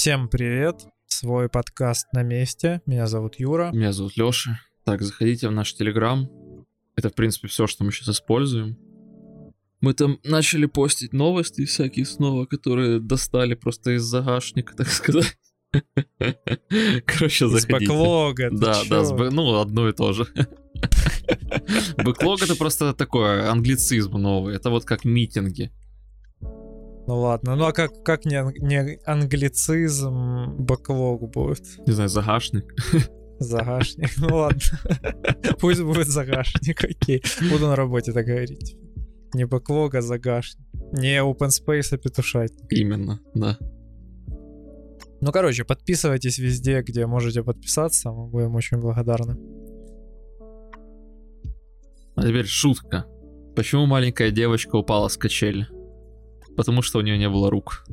Всем 0.00 0.28
привет! 0.28 0.86
Свой 1.08 1.48
подкаст 1.48 2.06
на 2.12 2.22
месте. 2.22 2.82
Меня 2.86 3.08
зовут 3.08 3.40
Юра. 3.40 3.72
Меня 3.72 3.92
зовут 3.92 4.16
Лёша. 4.16 4.60
Так, 4.84 5.02
заходите 5.02 5.48
в 5.48 5.50
наш 5.50 5.74
Телеграм. 5.74 6.30
Это, 6.94 7.10
в 7.10 7.14
принципе, 7.14 7.48
все, 7.48 7.66
что 7.66 7.82
мы 7.82 7.90
сейчас 7.90 8.10
используем. 8.10 8.78
Мы 9.80 9.94
там 9.94 10.20
начали 10.22 10.66
постить 10.66 11.12
новости 11.12 11.64
всякие 11.64 12.06
снова, 12.06 12.46
которые 12.46 13.00
достали 13.00 13.54
просто 13.54 13.96
из 13.96 14.02
загашника, 14.02 14.72
так 14.76 14.86
сказать. 14.86 15.36
Короче, 17.04 17.46
Из 17.46 17.50
заходите. 17.50 17.90
бэклога. 17.92 18.50
ты 18.50 18.56
Да, 18.56 18.82
да, 18.88 19.30
ну, 19.32 19.58
одно 19.58 19.88
и 19.88 19.92
то 19.92 20.12
же. 20.12 20.28
Бэклог 21.96 22.40
это 22.40 22.54
просто 22.54 22.94
такое 22.94 23.50
англицизм 23.50 24.12
новый. 24.12 24.54
Это 24.54 24.70
вот 24.70 24.84
как 24.84 25.04
митинги. 25.04 25.72
Ну 27.08 27.20
ладно, 27.20 27.56
ну 27.56 27.64
а 27.64 27.72
как, 27.72 28.02
как 28.04 28.26
не, 28.26 28.44
не 28.60 28.98
англицизм 29.06 30.56
бэклог 30.58 31.30
будет? 31.30 31.64
Не 31.86 31.94
знаю, 31.94 32.10
загашник. 32.10 32.74
Загашник. 33.38 34.10
Ну 34.18 34.36
ладно. 34.36 34.60
Пусть 35.58 35.80
будет 35.80 36.06
загашник, 36.06 36.84
окей. 36.84 37.22
Буду 37.50 37.66
на 37.66 37.76
работе 37.76 38.12
так 38.12 38.26
говорить. 38.26 38.76
Не 39.32 39.46
бэклог, 39.46 39.94
а 39.94 40.02
загашник. 40.02 40.66
Не 40.92 41.22
open 41.22 41.48
space, 41.48 41.94
а 41.94 41.96
петушать. 41.96 42.52
Именно, 42.68 43.20
да. 43.34 43.56
Ну, 45.22 45.32
короче, 45.32 45.64
подписывайтесь 45.64 46.38
везде, 46.38 46.82
где 46.82 47.06
можете 47.06 47.42
подписаться. 47.42 48.10
Мы 48.10 48.28
будем 48.28 48.54
очень 48.54 48.76
благодарны. 48.76 49.38
А 52.16 52.22
теперь 52.22 52.46
шутка. 52.46 53.06
Почему 53.56 53.86
маленькая 53.86 54.30
девочка 54.30 54.76
упала 54.76 55.08
с 55.08 55.16
качели? 55.16 55.68
Потому 56.58 56.82
что 56.82 56.98
у 56.98 57.02
нее 57.02 57.16
не 57.16 57.28
было 57.28 57.50
рук. 57.50 57.86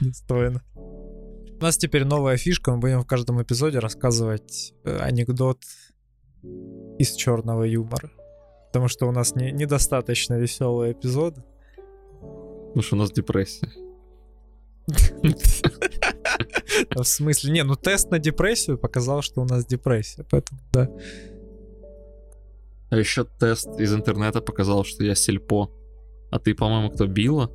Достойно. 0.00 0.60
У 0.74 1.62
нас 1.62 1.76
теперь 1.76 2.04
новая 2.04 2.36
фишка. 2.36 2.72
Мы 2.72 2.78
будем 2.78 3.00
в 3.00 3.06
каждом 3.06 3.40
эпизоде 3.40 3.78
рассказывать 3.78 4.74
э, 4.84 4.98
анекдот 4.98 5.62
из 6.98 7.14
черного 7.14 7.62
юмора. 7.62 8.10
Потому 8.66 8.88
что 8.88 9.06
у 9.06 9.12
нас 9.12 9.36
не, 9.36 9.52
недостаточно 9.52 10.34
веселые 10.34 10.94
эпизоды. 10.94 11.44
Потому 11.76 12.82
что 12.82 12.96
у 12.96 12.98
нас 12.98 13.12
депрессия. 13.12 13.70
В 16.90 17.04
смысле, 17.04 17.52
не, 17.52 17.62
ну 17.62 17.76
тест 17.76 18.10
на 18.10 18.18
депрессию 18.18 18.78
показал, 18.78 19.22
что 19.22 19.42
у 19.42 19.44
нас 19.44 19.64
депрессия. 19.64 20.24
Поэтому, 20.28 20.60
да. 20.72 20.90
А 22.90 22.96
еще 22.96 23.24
тест 23.24 23.68
из 23.78 23.94
интернета 23.94 24.40
показал, 24.40 24.84
что 24.84 25.04
я 25.04 25.14
сельпо. 25.14 25.70
А 26.30 26.38
ты, 26.38 26.54
по-моему, 26.54 26.90
кто 26.90 27.06
била? 27.06 27.50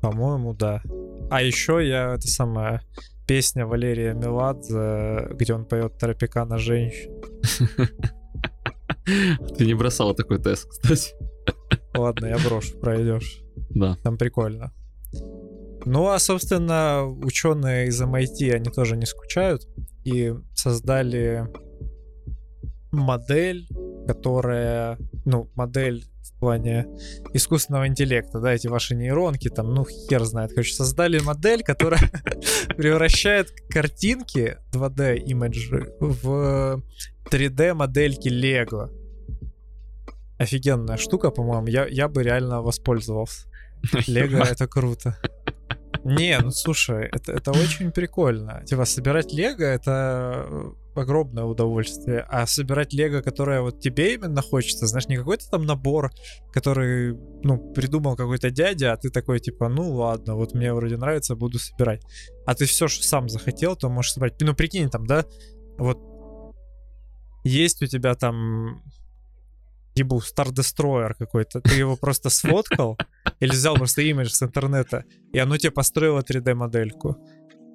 По-моему, 0.00 0.54
да. 0.54 0.82
А 1.30 1.42
еще 1.42 1.86
я, 1.86 2.14
это 2.14 2.26
самая 2.28 2.82
песня 3.26 3.66
Валерия 3.66 4.14
Меладзе, 4.14 5.28
где 5.34 5.54
он 5.54 5.66
поет 5.66 5.98
Тропикана 5.98 6.58
женщин. 6.58 7.12
Ты 9.56 9.66
не 9.66 9.74
бросала 9.74 10.14
такой 10.14 10.38
тест, 10.38 10.68
кстати. 10.68 11.14
Ладно, 11.96 12.26
я 12.26 12.38
брошу, 12.38 12.78
пройдешь. 12.78 13.42
Да. 13.70 13.96
Там 14.02 14.16
прикольно. 14.16 14.72
Ну, 15.84 16.08
а, 16.08 16.18
собственно, 16.18 17.06
ученые 17.06 17.88
из 17.88 18.00
MIT, 18.00 18.52
они 18.52 18.70
тоже 18.70 18.96
не 18.96 19.06
скучают 19.06 19.66
и 20.04 20.34
создали 20.54 21.48
модель, 22.92 23.66
которая, 24.06 24.98
ну, 25.24 25.50
модель 25.54 26.04
в 26.38 26.40
плане 26.40 26.86
искусственного 27.32 27.88
интеллекта, 27.88 28.38
да, 28.38 28.52
эти 28.52 28.68
ваши 28.68 28.94
нейронки, 28.94 29.48
там, 29.48 29.74
ну, 29.74 29.84
хер 29.84 30.24
знает, 30.24 30.50
короче, 30.50 30.72
создали 30.72 31.18
модель, 31.18 31.64
которая 31.64 32.00
превращает 32.76 33.50
картинки 33.68 34.56
2D 34.72 35.16
имиджи 35.16 35.92
в 35.98 36.80
3D 37.28 37.74
модельки 37.74 38.28
Лего. 38.28 38.92
Офигенная 40.38 40.96
штука, 40.96 41.30
по-моему, 41.30 41.66
я, 41.66 41.86
я 41.88 42.06
бы 42.08 42.22
реально 42.22 42.62
воспользовался. 42.62 43.48
Лего 44.06 44.44
это 44.44 44.68
круто. 44.68 45.18
Не, 46.04 46.38
ну 46.38 46.52
слушай, 46.52 47.08
это, 47.10 47.32
это 47.32 47.50
очень 47.50 47.90
прикольно. 47.90 48.62
Типа, 48.64 48.84
собирать 48.84 49.32
Лего 49.32 49.64
это 49.64 50.72
огромное 50.98 51.44
удовольствие. 51.44 52.24
А 52.28 52.46
собирать 52.46 52.92
Лего, 52.92 53.20
которое 53.20 53.60
вот 53.60 53.80
тебе 53.80 54.14
именно 54.14 54.42
хочется, 54.42 54.86
знаешь, 54.86 55.08
не 55.08 55.16
какой-то 55.16 55.48
там 55.50 55.66
набор, 55.66 56.10
который, 56.52 57.14
ну, 57.42 57.72
придумал 57.72 58.16
какой-то 58.16 58.50
дядя, 58.50 58.92
а 58.92 58.96
ты 58.96 59.10
такой, 59.10 59.40
типа, 59.40 59.68
ну 59.68 59.92
ладно, 59.92 60.34
вот 60.34 60.54
мне 60.54 60.72
вроде 60.72 60.96
нравится, 60.96 61.36
буду 61.36 61.58
собирать. 61.58 62.02
А 62.46 62.54
ты 62.54 62.64
все, 62.66 62.88
что 62.88 63.04
сам 63.04 63.28
захотел, 63.28 63.76
то 63.76 63.88
можешь 63.88 64.12
собрать. 64.12 64.34
Ну, 64.40 64.54
прикинь, 64.54 64.90
там, 64.90 65.06
да, 65.06 65.24
вот 65.78 65.98
есть 67.44 67.82
у 67.82 67.86
тебя 67.86 68.14
там 68.14 68.82
ебу, 69.94 70.20
Star 70.20 70.48
Destroyer 70.48 71.14
какой-то, 71.18 71.60
ты 71.60 71.74
его 71.74 71.96
просто 71.96 72.30
сфоткал, 72.30 72.96
или 73.40 73.50
взял 73.50 73.76
просто 73.76 74.02
имидж 74.02 74.28
с 74.28 74.42
интернета, 74.42 75.04
и 75.32 75.38
оно 75.38 75.56
тебе 75.56 75.72
построило 75.72 76.20
3D-модельку. 76.20 77.16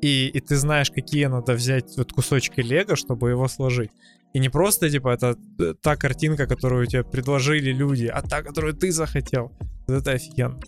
И, 0.04 0.28
и 0.28 0.40
ты 0.42 0.58
знаешь, 0.58 0.92
какие 0.92 1.28
надо 1.28 1.54
взять 1.54 1.96
вот 1.96 2.12
кусочки 2.12 2.60
лего, 2.60 2.98
чтобы 2.98 3.30
его 3.30 3.48
сложить. 3.48 3.92
И 4.34 4.40
не 4.40 4.50
просто, 4.50 4.90
типа, 4.90 5.14
это 5.14 5.38
э, 5.60 5.76
та 5.82 5.96
картинка, 5.96 6.46
которую 6.46 6.88
тебе 6.88 7.06
предложили 7.06 7.72
люди, 7.72 8.08
а 8.08 8.22
та, 8.22 8.42
которую 8.42 8.74
ты 8.74 8.92
захотел. 8.92 9.54
Вот 9.88 10.02
это 10.02 10.12
офигенно. 10.12 10.60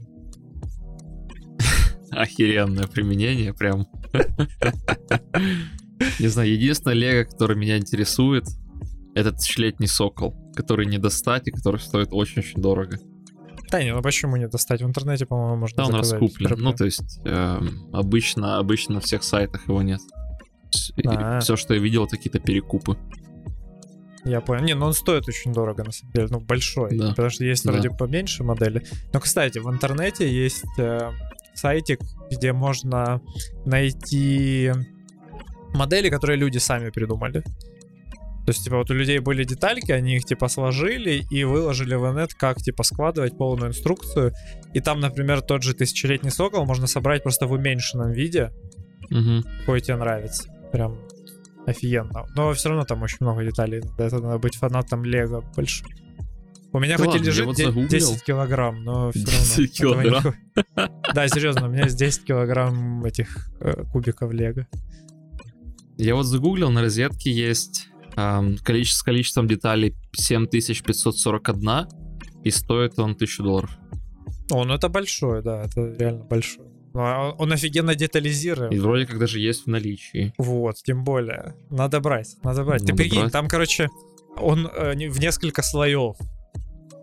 Охеренное 2.11 2.87
применение, 2.87 3.53
прям. 3.53 3.87
Не 6.19 6.27
знаю, 6.27 6.49
единственное 6.49 6.95
лего, 6.95 7.29
которое 7.29 7.55
меня 7.55 7.77
интересует, 7.77 8.45
это 9.15 9.33
тысячелетний 9.33 9.87
сокол, 9.87 10.33
который 10.55 10.85
не 10.85 10.97
достать 10.97 11.47
и 11.47 11.51
который 11.51 11.81
стоит 11.81 12.09
очень-очень 12.11 12.61
дорого. 12.61 12.99
Да 13.71 13.83
не, 13.83 13.93
ну 13.93 14.01
почему 14.01 14.37
не 14.37 14.47
достать? 14.47 14.81
В 14.81 14.85
интернете, 14.85 15.25
по-моему, 15.25 15.55
можно 15.57 15.77
Да, 15.77 15.85
он 15.85 15.91
заказать 15.91 16.21
раскуплен. 16.21 16.55
Ну, 16.59 16.73
то 16.73 16.85
есть, 16.85 17.19
эм, 17.25 17.89
обычно, 17.93 18.57
обычно 18.57 18.95
на 18.95 19.01
всех 19.01 19.23
сайтах 19.23 19.67
его 19.67 19.81
нет. 19.81 19.99
А. 21.05 21.39
Все, 21.39 21.55
что 21.55 21.73
я 21.73 21.79
видел, 21.79 22.05
это 22.05 22.17
какие-то 22.17 22.39
перекупы. 22.39 22.97
Я 24.25 24.41
понял. 24.41 24.63
Не, 24.63 24.73
ну 24.73 24.87
он 24.87 24.93
стоит 24.93 25.27
очень 25.27 25.53
дорого, 25.53 25.83
на 25.83 25.91
самом 25.91 26.13
деле. 26.13 26.27
Ну, 26.31 26.39
большой. 26.39 26.97
Да. 26.97 27.09
Потому 27.09 27.29
что 27.29 27.45
есть 27.45 27.63
Да. 27.63 27.71
вроде 27.71 27.89
поменьше 27.91 28.43
модели. 28.43 28.83
Но, 29.13 29.19
кстати, 29.19 29.59
в 29.59 29.69
интернете 29.69 30.27
есть 30.27 30.65
э, 30.79 31.11
сайтик, 31.53 31.99
где 32.31 32.51
можно 32.51 33.21
найти 33.65 34.71
модели, 35.75 36.09
которые 36.09 36.37
люди 36.37 36.57
сами 36.57 36.89
придумали. 36.89 37.43
То 38.45 38.51
есть, 38.51 38.63
типа, 38.63 38.77
вот 38.77 38.91
у 38.91 38.93
людей 38.93 39.17
были 39.19 39.43
детальки, 39.43 39.91
они 39.91 40.17
их, 40.17 40.25
типа, 40.25 40.47
сложили 40.49 41.25
и 41.31 41.43
выложили 41.43 41.95
в 41.95 42.03
инет, 42.11 42.33
как, 42.35 42.57
типа, 42.57 42.83
складывать 42.83 43.37
полную 43.37 43.69
инструкцию. 43.69 44.33
И 44.73 44.79
там, 44.81 44.99
например, 44.99 45.41
тот 45.41 45.63
же 45.63 45.73
тысячелетний 45.73 46.29
сокол 46.31 46.65
можно 46.65 46.85
собрать 46.87 47.23
просто 47.23 47.47
в 47.47 47.51
уменьшенном 47.53 48.11
виде, 48.11 48.51
Мгм. 49.09 49.43
какой 49.61 49.81
тебе 49.81 49.95
нравится. 49.97 50.47
Прям 50.71 50.99
офигенно. 51.65 52.25
Но 52.35 52.53
все 52.53 52.69
равно 52.69 52.85
там 52.85 53.01
очень 53.01 53.17
много 53.21 53.43
деталей. 53.43 53.81
Это 53.97 54.19
надо 54.19 54.37
быть 54.37 54.55
фанатом 54.57 55.03
Лего 55.03 55.43
большим. 55.55 55.87
У 56.71 56.79
меня 56.79 56.97
Да 56.97 57.05
хоть 57.05 57.15
и 57.15 57.19
лежит 57.19 57.45
вот 57.45 57.57
загуглил. 57.57 57.87
10 57.87 58.23
килограмм, 58.23 58.83
но 58.83 59.09
все 59.11 59.23
10 59.25 59.79
равно. 59.81 60.01
этого 60.01 60.01
не 60.01 60.09
килограмм. 60.09 60.35
хва- 60.75 60.89
Да, 61.15 61.27
серьезно, 61.29 61.67
у 61.67 61.69
меня 61.71 61.83
есть 61.85 61.97
10 61.97 62.25
килограмм 62.25 63.03
этих 63.05 63.49
э, 63.61 63.83
кубиков 63.91 64.31
Лего. 64.33 64.67
Я 65.97 66.15
вот 66.15 66.23
загуглил, 66.25 66.69
на 66.71 66.81
розетке 66.81 67.31
есть 67.31 67.87
количество, 68.15 68.99
с 68.99 69.03
количеством 69.03 69.47
деталей 69.47 69.95
7541, 70.13 71.87
и 72.43 72.51
стоит 72.51 72.99
он 72.99 73.11
1000 73.11 73.43
долларов. 73.43 73.77
О, 74.51 74.63
ну 74.63 74.73
это 74.73 74.89
большой, 74.89 75.41
да, 75.41 75.63
это 75.63 75.95
реально 75.97 76.23
большой. 76.23 76.65
Ну, 76.93 77.01
а 77.01 77.31
Он 77.37 77.51
офигенно 77.51 77.93
детализирует. 77.93 78.71
И 78.71 78.79
вроде 78.79 79.05
как 79.05 79.19
даже 79.19 79.39
есть 79.39 79.65
в 79.65 79.67
наличии. 79.67 80.33
Вот, 80.37 80.77
тем 80.77 81.03
более. 81.03 81.53
Надо 81.69 81.99
брать, 81.99 82.37
надо 82.41 82.63
брать. 82.63 82.81
Ты 82.83 82.91
Надо 82.93 83.03
прикинь, 83.03 83.19
брать. 83.19 83.33
там, 83.33 83.47
короче, 83.49 83.89
он 84.37 84.67
э, 84.67 85.09
в 85.09 85.19
несколько 85.19 85.61
слоев. 85.61 86.15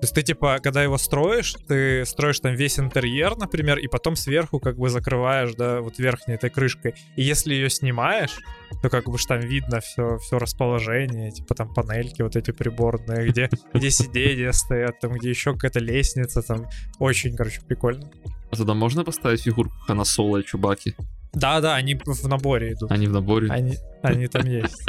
То 0.03 0.05
есть 0.07 0.15
ты, 0.17 0.23
типа, 0.23 0.59
когда 0.61 0.83
его 0.83 0.99
строишь, 0.99 1.55
ты 1.69 2.05
строишь 2.05 2.41
там 2.41 2.57
весь 2.57 2.77
интерьер, 2.81 3.37
например, 3.37 3.79
и 3.79 3.87
потом 3.87 4.17
сверху 4.17 4.59
как 4.59 4.77
бы 4.77 4.89
закрываешь, 4.89 5.55
да, 5.55 5.81
вот 5.81 6.01
верхней 6.01 6.35
этой 6.35 6.51
крышкой. 6.51 6.97
И 7.15 7.23
если 7.23 7.55
ее 7.55 7.71
снимаешь, 7.71 8.41
то 8.83 8.91
как 8.91 9.09
бы 9.09 9.17
ж 9.17 9.27
там 9.27 9.39
видно 9.39 9.79
все, 9.79 10.19
все 10.19 10.41
расположение, 10.41 11.31
типа 11.31 11.55
там 11.55 11.73
панельки 11.73 12.21
вот 12.21 12.35
эти 12.35 12.51
приборные, 12.51 13.29
где, 13.29 13.49
где 13.73 13.91
сиденья 13.93 14.51
стоят, 14.51 14.99
там 14.99 15.13
где 15.13 15.31
еще 15.31 15.53
какая-то 15.53 15.79
лестница, 15.79 16.43
там 16.43 16.67
очень, 16.99 17.37
короче, 17.37 17.61
прикольно. 17.61 18.11
А 18.51 18.57
туда 18.57 18.75
можно 18.75 19.05
поставить 19.05 19.43
фигурку 19.43 19.77
Хана 19.87 20.03
Соло 20.03 20.39
и 20.39 20.45
Чубаки? 20.45 20.97
Да-да, 21.33 21.77
они 21.77 21.95
в 21.95 22.27
наборе 22.27 22.73
идут. 22.73 22.91
Они 22.91 23.07
в 23.07 23.13
наборе. 23.13 23.49
Они, 23.53 23.77
они 24.03 24.27
там 24.27 24.47
есть. 24.47 24.85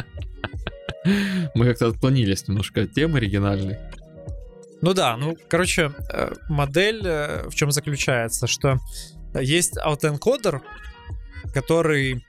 Мы 1.53 1.65
как-то 1.65 1.89
отклонились 1.89 2.47
немножко 2.47 2.81
от 2.81 2.93
темы 2.93 3.19
оригинальной. 3.19 3.77
Ну 4.83 4.93
да, 4.93 5.15
ну, 5.15 5.37
короче, 5.47 5.93
э, 6.11 6.33
модель 6.49 7.03
э, 7.05 7.47
в 7.47 7.55
чем 7.55 7.71
заключается, 7.71 8.47
что 8.47 8.79
есть 9.33 9.77
аутоэнкодер, 9.77 10.61
который 11.53 12.21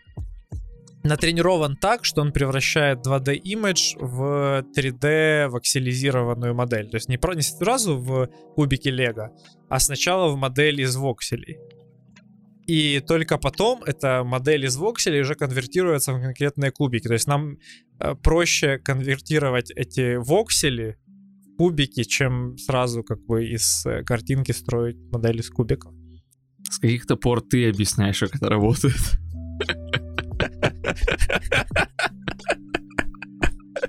натренирован 1.02 1.76
так, 1.76 2.04
что 2.04 2.20
он 2.20 2.30
превращает 2.30 3.04
2D 3.04 3.42
image 3.42 3.98
в 3.98 4.64
3D 4.72 5.48
вокселизированную 5.48 6.54
модель. 6.54 6.88
То 6.88 6.94
есть 6.94 7.08
не, 7.08 7.18
про, 7.18 7.34
не 7.34 7.42
сразу 7.42 7.98
в 7.98 8.28
кубике 8.54 8.90
Лего, 8.90 9.32
а 9.68 9.80
сначала 9.80 10.30
в 10.30 10.36
модель 10.36 10.80
из 10.80 10.94
вокселей. 10.94 11.58
И 12.68 13.00
только 13.00 13.36
потом 13.36 13.82
эта 13.82 14.22
модель 14.22 14.66
из 14.66 14.76
вокселей 14.76 15.22
уже 15.22 15.34
конвертируется 15.34 16.12
в 16.12 16.22
конкретные 16.22 16.70
кубики. 16.70 17.08
То 17.08 17.14
есть 17.14 17.26
нам 17.26 17.58
э, 17.98 18.14
проще 18.14 18.78
конвертировать 18.78 19.72
эти 19.72 20.14
воксели 20.14 20.98
кубики, 21.56 22.04
чем 22.04 22.56
сразу 22.58 23.02
как 23.02 23.24
бы 23.24 23.46
из 23.46 23.84
э, 23.86 24.02
картинки 24.04 24.52
строить 24.52 24.96
модель 25.12 25.40
из 25.40 25.50
кубиков. 25.50 25.92
С 26.68 26.78
каких-то 26.78 27.16
пор 27.16 27.40
ты 27.40 27.68
объясняешь, 27.68 28.20
как 28.20 28.34
это 28.34 28.48
работает. 28.48 28.96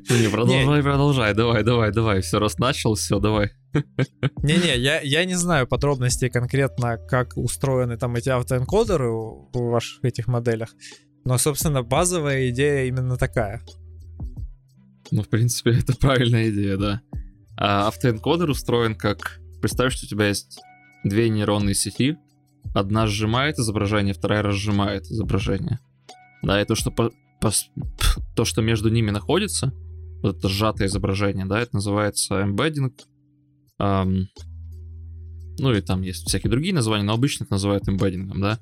Ну 0.09 0.17
не, 0.17 0.29
продолжай, 0.29 0.83
продолжай, 0.83 1.33
давай, 1.33 1.63
давай, 1.63 1.91
давай, 1.91 2.21
все, 2.21 2.39
раз 2.39 2.57
начал, 2.57 2.95
все, 2.95 3.19
давай. 3.19 3.51
Не-не, 4.44 4.77
я, 4.77 5.01
я 5.01 5.25
не 5.25 5.35
знаю 5.35 5.67
подробностей 5.67 6.29
конкретно, 6.29 6.97
как 6.97 7.35
устроены 7.38 7.97
там 7.97 8.15
эти 8.15 8.29
автоэнкодеры 8.29 9.09
в 9.09 9.50
ваших 9.53 10.03
этих 10.03 10.27
моделях, 10.27 10.75
но, 11.23 11.38
собственно, 11.38 11.81
базовая 11.81 12.50
идея 12.50 12.85
именно 12.85 13.17
такая. 13.17 13.62
Ну, 15.12 15.23
в 15.23 15.29
принципе, 15.29 15.71
это 15.71 15.95
правильная 15.97 16.50
идея, 16.50 16.77
да. 16.77 17.01
А 17.57 17.87
автоэнкодер 17.87 18.49
устроен 18.49 18.95
как... 18.95 19.39
Представь, 19.61 19.93
что 19.93 20.05
у 20.05 20.09
тебя 20.09 20.27
есть 20.27 20.59
две 21.03 21.29
нейронные 21.29 21.75
сети, 21.75 22.17
одна 22.73 23.07
сжимает 23.07 23.57
изображение, 23.57 24.13
вторая 24.13 24.43
разжимает 24.43 25.05
изображение. 25.05 25.79
Да, 26.43 26.61
и 26.61 26.65
то, 26.65 26.75
что, 26.75 26.91
по, 26.91 27.11
по, 27.41 27.51
то, 28.35 28.45
что 28.45 28.61
между 28.61 28.89
ними 28.89 29.11
находится, 29.11 29.73
вот 30.21 30.37
это 30.37 30.49
сжатое 30.49 30.87
изображение, 30.87 31.45
да, 31.45 31.59
это 31.59 31.75
называется 31.75 32.41
embedding. 32.41 32.93
Эм, 33.79 34.27
ну 35.57 35.71
и 35.71 35.81
там 35.81 36.01
есть 36.01 36.27
всякие 36.27 36.51
другие 36.51 36.73
названия, 36.73 37.03
но 37.03 37.13
обычно 37.13 37.45
это 37.45 37.53
называют 37.53 37.87
эмбеддингом, 37.87 38.41
да. 38.41 38.59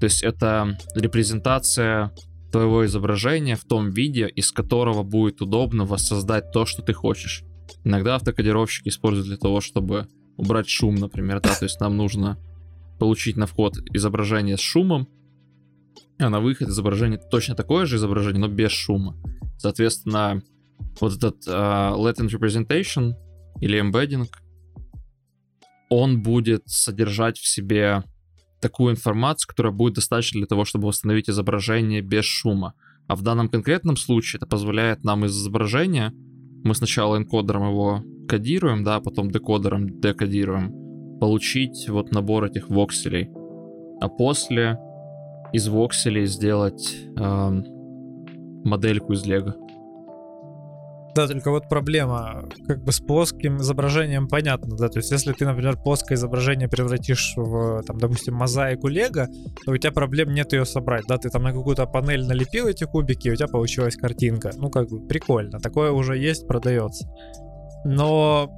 То 0.00 0.04
есть 0.04 0.22
это 0.22 0.78
репрезентация 0.94 2.12
твоего 2.52 2.86
изображения 2.86 3.56
в 3.56 3.64
том 3.64 3.90
виде, 3.90 4.28
из 4.28 4.52
которого 4.52 5.02
будет 5.02 5.42
удобно 5.42 5.84
воссоздать 5.84 6.52
то, 6.52 6.66
что 6.66 6.82
ты 6.82 6.92
хочешь. 6.92 7.42
Иногда 7.84 8.16
автокодировщики 8.16 8.88
используют 8.88 9.28
для 9.28 9.36
того, 9.36 9.60
чтобы 9.60 10.08
убрать 10.36 10.68
шум, 10.68 10.96
например, 10.96 11.40
да, 11.40 11.54
то 11.54 11.64
есть 11.64 11.80
нам 11.80 11.96
нужно 11.96 12.38
получить 12.98 13.36
на 13.36 13.46
вход 13.46 13.76
изображение 13.92 14.56
с 14.56 14.60
шумом, 14.60 15.08
а 16.18 16.30
на 16.30 16.40
выход 16.40 16.68
изображение 16.68 17.20
точно 17.30 17.54
такое 17.54 17.86
же 17.86 17.96
изображение, 17.96 18.40
но 18.40 18.48
без 18.48 18.70
шума. 18.70 19.16
Соответственно, 19.58 20.42
вот 21.00 21.16
этот 21.16 21.46
uh, 21.46 21.96
latent 21.96 22.28
representation 22.28 23.14
или 23.60 23.80
embedding, 23.80 24.28
он 25.88 26.22
будет 26.22 26.62
содержать 26.66 27.38
в 27.38 27.46
себе 27.46 28.02
такую 28.60 28.92
информацию, 28.92 29.48
которая 29.48 29.72
будет 29.72 29.94
достаточно 29.94 30.40
для 30.40 30.46
того, 30.46 30.64
чтобы 30.64 30.88
восстановить 30.88 31.28
изображение 31.30 32.00
без 32.00 32.24
шума. 32.24 32.74
А 33.06 33.14
в 33.14 33.22
данном 33.22 33.48
конкретном 33.48 33.96
случае 33.96 34.38
это 34.38 34.46
позволяет 34.46 35.04
нам 35.04 35.24
из 35.24 35.32
изображения, 35.32 36.12
мы 36.66 36.74
сначала 36.74 37.16
энкодером 37.16 37.70
его 37.70 38.02
кодируем, 38.28 38.84
да, 38.84 39.00
потом 39.00 39.30
декодером 39.30 40.00
декодируем, 40.00 41.18
получить 41.20 41.88
вот 41.88 42.12
набор 42.12 42.44
этих 42.44 42.68
вокселей. 42.68 43.30
А 44.00 44.08
после 44.08 44.78
из 45.52 45.68
вокселей 45.68 46.26
сделать 46.26 46.96
э, 47.16 47.62
модельку 48.64 49.12
из 49.12 49.24
лего. 49.24 49.54
Да, 51.16 51.26
только 51.26 51.50
вот 51.50 51.66
проблема, 51.66 52.46
как 52.66 52.84
бы 52.84 52.92
с 52.92 53.00
плоским 53.00 53.56
изображением 53.62 54.28
понятно, 54.28 54.76
да, 54.76 54.90
то 54.90 54.98
есть 54.98 55.10
если 55.10 55.32
ты, 55.32 55.46
например, 55.46 55.78
плоское 55.78 56.14
изображение 56.14 56.68
превратишь 56.68 57.32
в, 57.36 57.82
там, 57.84 57.96
допустим, 57.96 58.34
мозаику 58.34 58.88
Лего, 58.88 59.26
то 59.64 59.72
у 59.72 59.76
тебя 59.78 59.92
проблем 59.92 60.34
нет 60.34 60.52
ее 60.52 60.66
собрать, 60.66 61.04
да, 61.08 61.16
ты 61.16 61.30
там 61.30 61.42
на 61.42 61.54
какую-то 61.54 61.86
панель 61.86 62.26
налепил 62.26 62.66
эти 62.66 62.84
кубики, 62.84 63.28
и 63.28 63.30
у 63.30 63.34
тебя 63.34 63.48
получилась 63.48 63.96
картинка, 63.96 64.50
ну, 64.56 64.68
как 64.68 64.90
бы, 64.90 65.00
прикольно, 65.08 65.58
такое 65.58 65.90
уже 65.90 66.18
есть, 66.18 66.46
продается. 66.46 67.08
Но, 67.86 68.50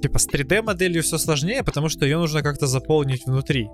типа, 0.00 0.18
с 0.18 0.26
3D 0.26 0.62
моделью 0.62 1.02
все 1.02 1.18
сложнее, 1.18 1.62
потому 1.62 1.90
что 1.90 2.06
ее 2.06 2.16
нужно 2.16 2.42
как-то 2.42 2.66
заполнить 2.66 3.26
внутри. 3.26 3.68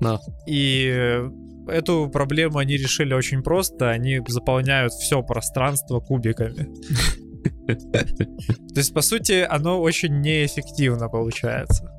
Да. 0.00 0.20
И 0.46 1.20
эту 1.66 2.08
проблему 2.12 2.58
они 2.58 2.76
решили 2.76 3.12
очень 3.12 3.42
просто. 3.42 3.90
Они 3.90 4.20
заполняют 4.28 4.92
все 4.92 5.20
пространство 5.22 5.98
кубиками. 5.98 6.68
То 7.66 8.76
есть, 8.76 8.94
по 8.94 9.00
сути, 9.00 9.46
оно 9.48 9.80
очень 9.80 10.20
неэффективно 10.20 11.08
получается. 11.08 11.90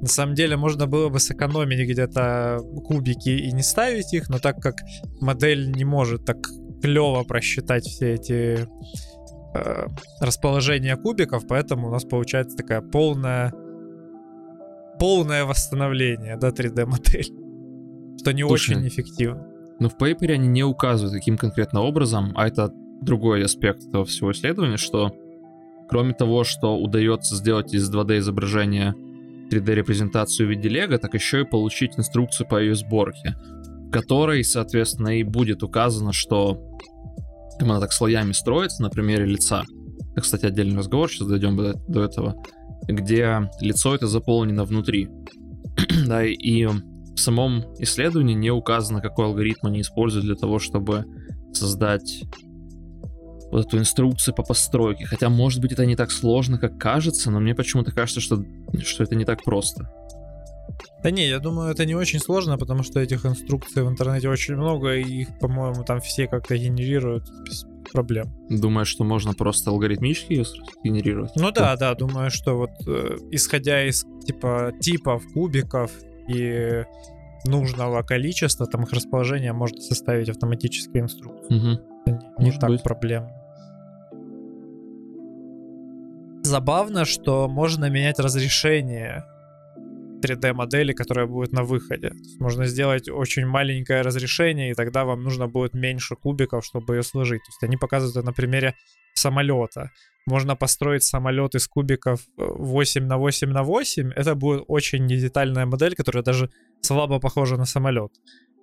На 0.00 0.08
самом 0.08 0.34
деле 0.34 0.56
можно 0.56 0.86
было 0.86 1.08
бы 1.08 1.18
сэкономить 1.18 1.88
где-то 1.88 2.60
кубики 2.84 3.30
и 3.30 3.52
не 3.52 3.62
ставить 3.62 4.12
их, 4.12 4.28
но 4.28 4.38
так 4.38 4.60
как 4.60 4.76
модель 5.20 5.72
не 5.72 5.84
может 5.84 6.24
так 6.24 6.36
клево 6.82 7.24
просчитать 7.24 7.84
все 7.84 8.14
эти 8.14 8.68
э, 9.54 9.86
расположения 10.20 10.96
кубиков, 10.96 11.46
поэтому 11.48 11.88
у 11.88 11.90
нас 11.90 12.04
получается 12.04 12.56
такая 12.56 12.82
полная 12.82 13.52
полное 14.98 15.44
восстановление, 15.44 16.36
да, 16.36 16.50
3D 16.50 16.84
модель 16.86 17.46
что 18.26 18.32
не 18.32 18.42
Слушай, 18.42 18.74
очень 18.74 18.88
эффективно. 18.88 19.46
Но 19.78 19.88
в 19.88 19.96
пейпере 19.96 20.34
они 20.34 20.48
не 20.48 20.64
указывают, 20.64 21.14
каким 21.14 21.38
конкретно 21.38 21.82
образом, 21.82 22.32
а 22.34 22.48
это 22.48 22.72
другой 23.00 23.44
аспект 23.44 23.84
этого 23.84 24.04
всего 24.04 24.32
исследования, 24.32 24.76
что 24.76 25.12
кроме 25.88 26.14
того, 26.14 26.44
что 26.44 26.76
удается 26.76 27.36
сделать 27.36 27.74
из 27.74 27.92
2D 27.92 28.18
изображения 28.18 28.94
3D-репрезентацию 29.50 30.46
в 30.46 30.50
виде 30.50 30.68
лего, 30.68 30.98
так 30.98 31.14
еще 31.14 31.42
и 31.42 31.44
получить 31.44 31.98
инструкцию 31.98 32.48
по 32.48 32.60
ее 32.60 32.74
сборке, 32.74 33.36
в 33.86 33.90
которой, 33.90 34.42
соответственно, 34.44 35.20
и 35.20 35.22
будет 35.22 35.62
указано, 35.62 36.12
что 36.12 36.60
она 37.60 37.80
так 37.80 37.92
слоями 37.92 38.32
строится 38.32 38.82
на 38.82 38.90
примере 38.90 39.24
лица. 39.24 39.62
Это, 40.12 40.22
кстати, 40.22 40.46
отдельный 40.46 40.78
разговор, 40.78 41.10
сейчас 41.10 41.28
дойдем 41.28 41.56
до, 41.56 41.74
до 41.88 42.02
этого, 42.02 42.42
где 42.88 43.50
лицо 43.60 43.94
это 43.94 44.06
заполнено 44.06 44.64
внутри. 44.64 45.08
да, 46.06 46.24
и 46.24 46.66
в 46.66 47.18
самом 47.18 47.64
исследовании 47.78 48.34
не 48.34 48.50
указано, 48.50 49.00
какой 49.00 49.26
алгоритм 49.26 49.66
они 49.66 49.80
используют 49.80 50.26
для 50.26 50.34
того, 50.34 50.58
чтобы 50.58 51.04
создать 51.52 52.24
вот 53.50 53.66
эту 53.66 53.78
инструкцию 53.78 54.34
по 54.34 54.42
постройке. 54.42 55.06
Хотя, 55.06 55.28
может 55.28 55.60
быть, 55.60 55.72
это 55.72 55.86
не 55.86 55.96
так 55.96 56.10
сложно, 56.10 56.58
как 56.58 56.78
кажется, 56.78 57.30
но 57.30 57.40
мне 57.40 57.54
почему-то 57.54 57.92
кажется, 57.92 58.20
что, 58.20 58.42
что 58.82 59.04
это 59.04 59.14
не 59.14 59.24
так 59.24 59.44
просто. 59.44 59.88
Да 61.02 61.10
не, 61.10 61.28
я 61.28 61.38
думаю, 61.38 61.70
это 61.70 61.84
не 61.84 61.94
очень 61.94 62.18
сложно, 62.18 62.58
потому 62.58 62.82
что 62.82 63.00
этих 63.00 63.24
инструкций 63.24 63.82
в 63.84 63.88
интернете 63.88 64.28
очень 64.28 64.56
много, 64.56 64.96
и 64.96 65.22
их, 65.22 65.38
по-моему, 65.38 65.84
там 65.84 66.00
все 66.00 66.26
как-то 66.26 66.56
генерируют 66.56 67.24
без 67.44 67.64
проблем. 67.92 68.26
Думаешь, 68.50 68.88
что 68.88 69.04
можно 69.04 69.32
просто 69.32 69.70
алгоритмически 69.70 70.32
ее 70.32 70.44
генерировать? 70.82 71.30
Ну 71.36 71.52
да, 71.52 71.76
да, 71.76 71.94
думаю, 71.94 72.30
что 72.30 72.56
вот 72.56 72.70
э, 72.86 73.18
исходя 73.30 73.86
из 73.86 74.04
типа 74.26 74.72
типов 74.80 75.22
кубиков 75.32 75.92
и 76.28 76.84
нужного 77.44 78.02
количества, 78.02 78.66
там 78.66 78.82
их 78.82 78.92
расположение 78.92 79.52
может 79.52 79.82
составить 79.82 80.28
автоматическую 80.28 81.04
инструкцию. 81.04 81.56
Угу. 81.56 81.95
Не, 82.38 82.52
так 82.52 82.70
быть. 82.70 82.82
проблемно. 82.82 83.32
Забавно, 86.42 87.04
что 87.04 87.48
можно 87.48 87.90
менять 87.90 88.18
разрешение 88.20 89.24
3D 90.22 90.52
модели, 90.52 90.92
которая 90.92 91.26
будет 91.26 91.52
на 91.52 91.62
выходе. 91.62 92.12
можно 92.38 92.66
сделать 92.66 93.08
очень 93.08 93.46
маленькое 93.46 94.02
разрешение, 94.02 94.70
и 94.70 94.74
тогда 94.74 95.04
вам 95.04 95.22
нужно 95.22 95.48
будет 95.48 95.74
меньше 95.74 96.14
кубиков, 96.14 96.64
чтобы 96.64 96.96
ее 96.96 97.02
сложить. 97.02 97.42
То 97.42 97.50
есть 97.50 97.62
они 97.62 97.76
показывают 97.76 98.16
это 98.16 98.26
на 98.26 98.32
примере 98.32 98.74
самолета 99.14 99.90
можно 100.26 100.56
построить 100.56 101.04
самолет 101.04 101.54
из 101.54 101.68
кубиков 101.68 102.20
8 102.36 103.02
э, 103.02 103.06
на 103.06 103.16
8 103.16 103.48
на 103.48 103.62
8, 103.62 104.12
это 104.16 104.34
будет 104.34 104.64
очень 104.66 105.06
недетальная 105.06 105.66
модель, 105.66 105.94
которая 105.94 106.24
даже 106.24 106.50
слабо 106.80 107.20
похожа 107.20 107.56
на 107.56 107.64
самолет. 107.64 108.12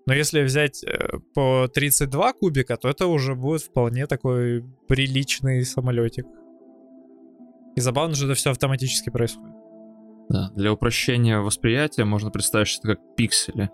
Но 0.05 0.13
если 0.13 0.41
взять 0.41 0.83
э, 0.83 1.19
по 1.33 1.67
32 1.73 2.33
кубика, 2.33 2.75
то 2.77 2.89
это 2.89 3.07
уже 3.07 3.35
будет 3.35 3.61
вполне 3.61 4.05
такой 4.05 4.63
приличный 4.87 5.63
самолетик. 5.63 6.25
И 7.75 7.79
забавно, 7.79 8.15
что 8.15 8.25
это 8.25 8.35
все 8.35 8.51
автоматически 8.51 9.09
происходит. 9.09 9.55
Да, 10.29 10.51
для 10.55 10.73
упрощения 10.73 11.39
восприятия 11.39 12.05
можно 12.05 12.31
представить, 12.31 12.67
что 12.67 12.87
это 12.87 12.97
как 12.97 13.15
пиксели. 13.15 13.69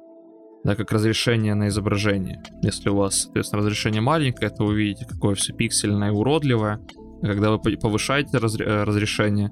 Да, 0.64 0.76
как 0.76 0.92
разрешение 0.92 1.56
на 1.56 1.70
изображение. 1.70 2.44
Если 2.62 2.90
у 2.90 2.96
вас, 2.96 3.22
соответственно, 3.24 3.62
разрешение 3.62 4.02
маленькое, 4.02 4.52
то 4.52 4.66
вы 4.66 4.76
видите, 4.76 5.06
какое 5.06 5.36
все 5.36 5.54
пиксельное 5.54 6.10
и 6.10 6.14
уродливое. 6.14 6.82
Когда 7.22 7.52
вы 7.52 7.60
повышаете 7.78 8.38
разре- 8.38 8.66
э, 8.66 8.84
разрешение, 8.84 9.52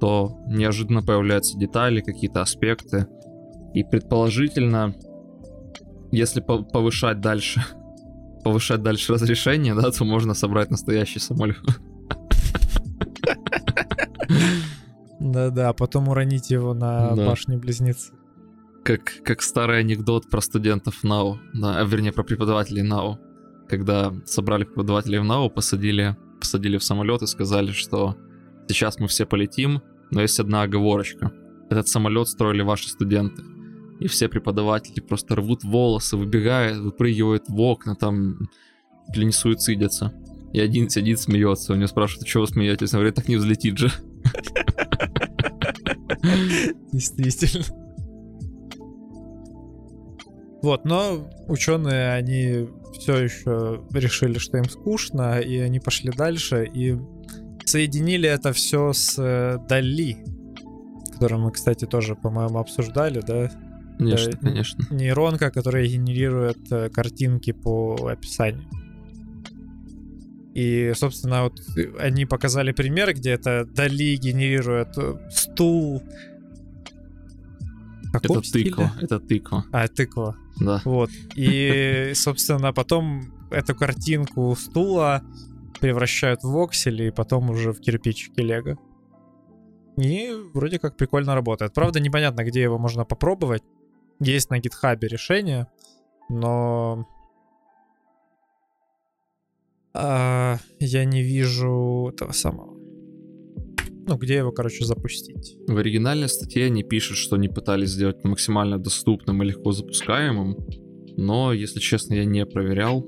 то 0.00 0.40
неожиданно 0.48 1.02
появляются 1.02 1.58
детали, 1.58 2.00
какие-то 2.00 2.40
аспекты. 2.40 3.06
И 3.74 3.84
предположительно, 3.84 4.94
если 6.16 6.40
по- 6.40 6.62
повышать 6.62 7.20
дальше, 7.20 7.62
повышать 8.44 8.82
дальше 8.82 9.12
разрешение, 9.12 9.74
да, 9.74 9.90
то 9.90 10.04
можно 10.04 10.34
собрать 10.34 10.70
настоящий 10.70 11.18
самолет. 11.18 11.58
Да-да, 15.20 15.70
а 15.70 15.72
потом 15.72 16.08
уронить 16.08 16.50
его 16.50 16.74
на 16.74 17.14
Да. 17.14 17.26
башни-близнецы. 17.26 18.12
Как, 18.84 19.00
как 19.24 19.42
старый 19.42 19.80
анекдот 19.80 20.30
про 20.30 20.40
студентов 20.40 21.02
НАУ, 21.02 21.38
да, 21.54 21.80
а, 21.80 21.84
вернее, 21.84 22.12
про 22.12 22.22
преподавателей 22.22 22.82
НАУ. 22.82 23.18
Когда 23.68 24.12
собрали 24.26 24.62
преподавателей 24.64 25.18
в 25.18 25.24
НАУ, 25.24 25.50
посадили, 25.50 26.16
посадили 26.40 26.78
в 26.78 26.84
самолет 26.84 27.22
и 27.22 27.26
сказали, 27.26 27.72
что 27.72 28.16
сейчас 28.68 29.00
мы 29.00 29.08
все 29.08 29.26
полетим, 29.26 29.82
но 30.12 30.20
есть 30.22 30.38
одна 30.38 30.62
оговорочка. 30.62 31.32
Этот 31.68 31.88
самолет 31.88 32.28
строили 32.28 32.62
ваши 32.62 32.88
студенты. 32.88 33.42
И 34.00 34.08
все 34.08 34.28
преподаватели 34.28 35.00
просто 35.00 35.36
рвут 35.36 35.64
волосы, 35.64 36.16
выбегают, 36.16 36.78
выпрыгивают 36.78 37.48
в 37.48 37.60
окна, 37.60 37.94
там, 37.96 38.48
или 39.14 39.24
не 39.24 39.32
суицидятся. 39.32 40.12
И 40.52 40.60
один 40.60 40.88
сидит, 40.88 41.20
смеется. 41.20 41.72
У 41.72 41.76
него 41.76 41.86
спрашивают, 41.86 42.28
что 42.28 42.40
вы 42.40 42.46
смеетесь? 42.46 42.92
Он 42.92 42.98
говорит, 42.98 43.14
так 43.14 43.28
не 43.28 43.36
взлетит 43.36 43.78
же. 43.78 43.90
Действительно. 46.92 47.64
Вот, 50.62 50.84
но 50.84 51.30
ученые, 51.46 52.12
они 52.12 52.68
все 52.98 53.18
еще 53.18 53.84
решили, 53.92 54.38
что 54.38 54.58
им 54.58 54.64
скучно, 54.64 55.38
и 55.38 55.58
они 55.58 55.78
пошли 55.78 56.10
дальше 56.10 56.68
и 56.72 56.98
соединили 57.64 58.28
это 58.28 58.52
все 58.52 58.92
с 58.92 59.16
э, 59.18 59.58
Дали, 59.68 60.24
который 61.12 61.38
мы, 61.38 61.50
кстати, 61.52 61.84
тоже, 61.84 62.14
по-моему, 62.14 62.58
обсуждали, 62.58 63.20
да? 63.20 63.50
Конечно, 63.98 64.32
конечно. 64.38 64.84
Нейронка, 64.90 65.50
которая 65.50 65.86
генерирует 65.86 66.58
э, 66.70 66.90
картинки 66.90 67.52
по 67.52 67.94
описанию. 68.10 68.64
И, 70.54 70.92
собственно, 70.94 71.44
вот 71.44 71.60
они 71.98 72.24
показали 72.24 72.72
пример, 72.72 73.12
где 73.14 73.30
это 73.32 73.66
Дали 73.66 74.16
генерирует 74.16 74.96
э, 74.96 75.14
стул. 75.30 76.02
Каком 78.12 78.38
Это 78.38 78.46
стиле? 78.48 78.70
тыква, 78.70 78.92
это 79.00 79.20
тыква, 79.20 79.64
А, 79.72 79.88
тыква. 79.88 80.36
да. 80.58 80.80
Вот. 80.84 81.10
И, 81.34 82.12
собственно, 82.14 82.72
потом 82.72 83.24
эту 83.50 83.74
картинку 83.74 84.54
стула 84.56 85.22
превращают 85.80 86.42
в 86.42 86.50
воксели 86.50 87.04
и 87.08 87.10
потом 87.10 87.50
уже 87.50 87.72
в 87.72 87.80
кирпичики 87.80 88.40
Лего. 88.40 88.78
И 89.98 90.30
вроде 90.54 90.78
как 90.78 90.96
прикольно 90.96 91.34
работает. 91.34 91.74
Правда, 91.74 92.00
непонятно, 92.00 92.44
где 92.44 92.62
его 92.62 92.78
можно 92.78 93.04
попробовать. 93.04 93.62
Есть 94.20 94.50
на 94.50 94.58
гитхабе 94.58 95.08
решение, 95.08 95.66
но... 96.28 97.06
а, 99.94 100.58
я 100.78 101.04
не 101.04 101.22
вижу 101.22 102.10
этого 102.12 102.32
самого. 102.32 102.76
Ну, 104.08 104.16
где 104.16 104.36
его, 104.36 104.52
короче, 104.52 104.84
запустить. 104.84 105.56
В 105.66 105.76
оригинальной 105.76 106.28
статье 106.28 106.66
они 106.66 106.84
пишут, 106.84 107.16
что 107.16 107.36
они 107.36 107.48
пытались 107.48 107.90
сделать 107.90 108.22
максимально 108.24 108.78
доступным 108.78 109.42
и 109.42 109.46
легко 109.46 109.72
запускаемым, 109.72 110.56
но, 111.16 111.52
если 111.52 111.80
честно, 111.80 112.14
я 112.14 112.24
не 112.24 112.46
проверял. 112.46 113.04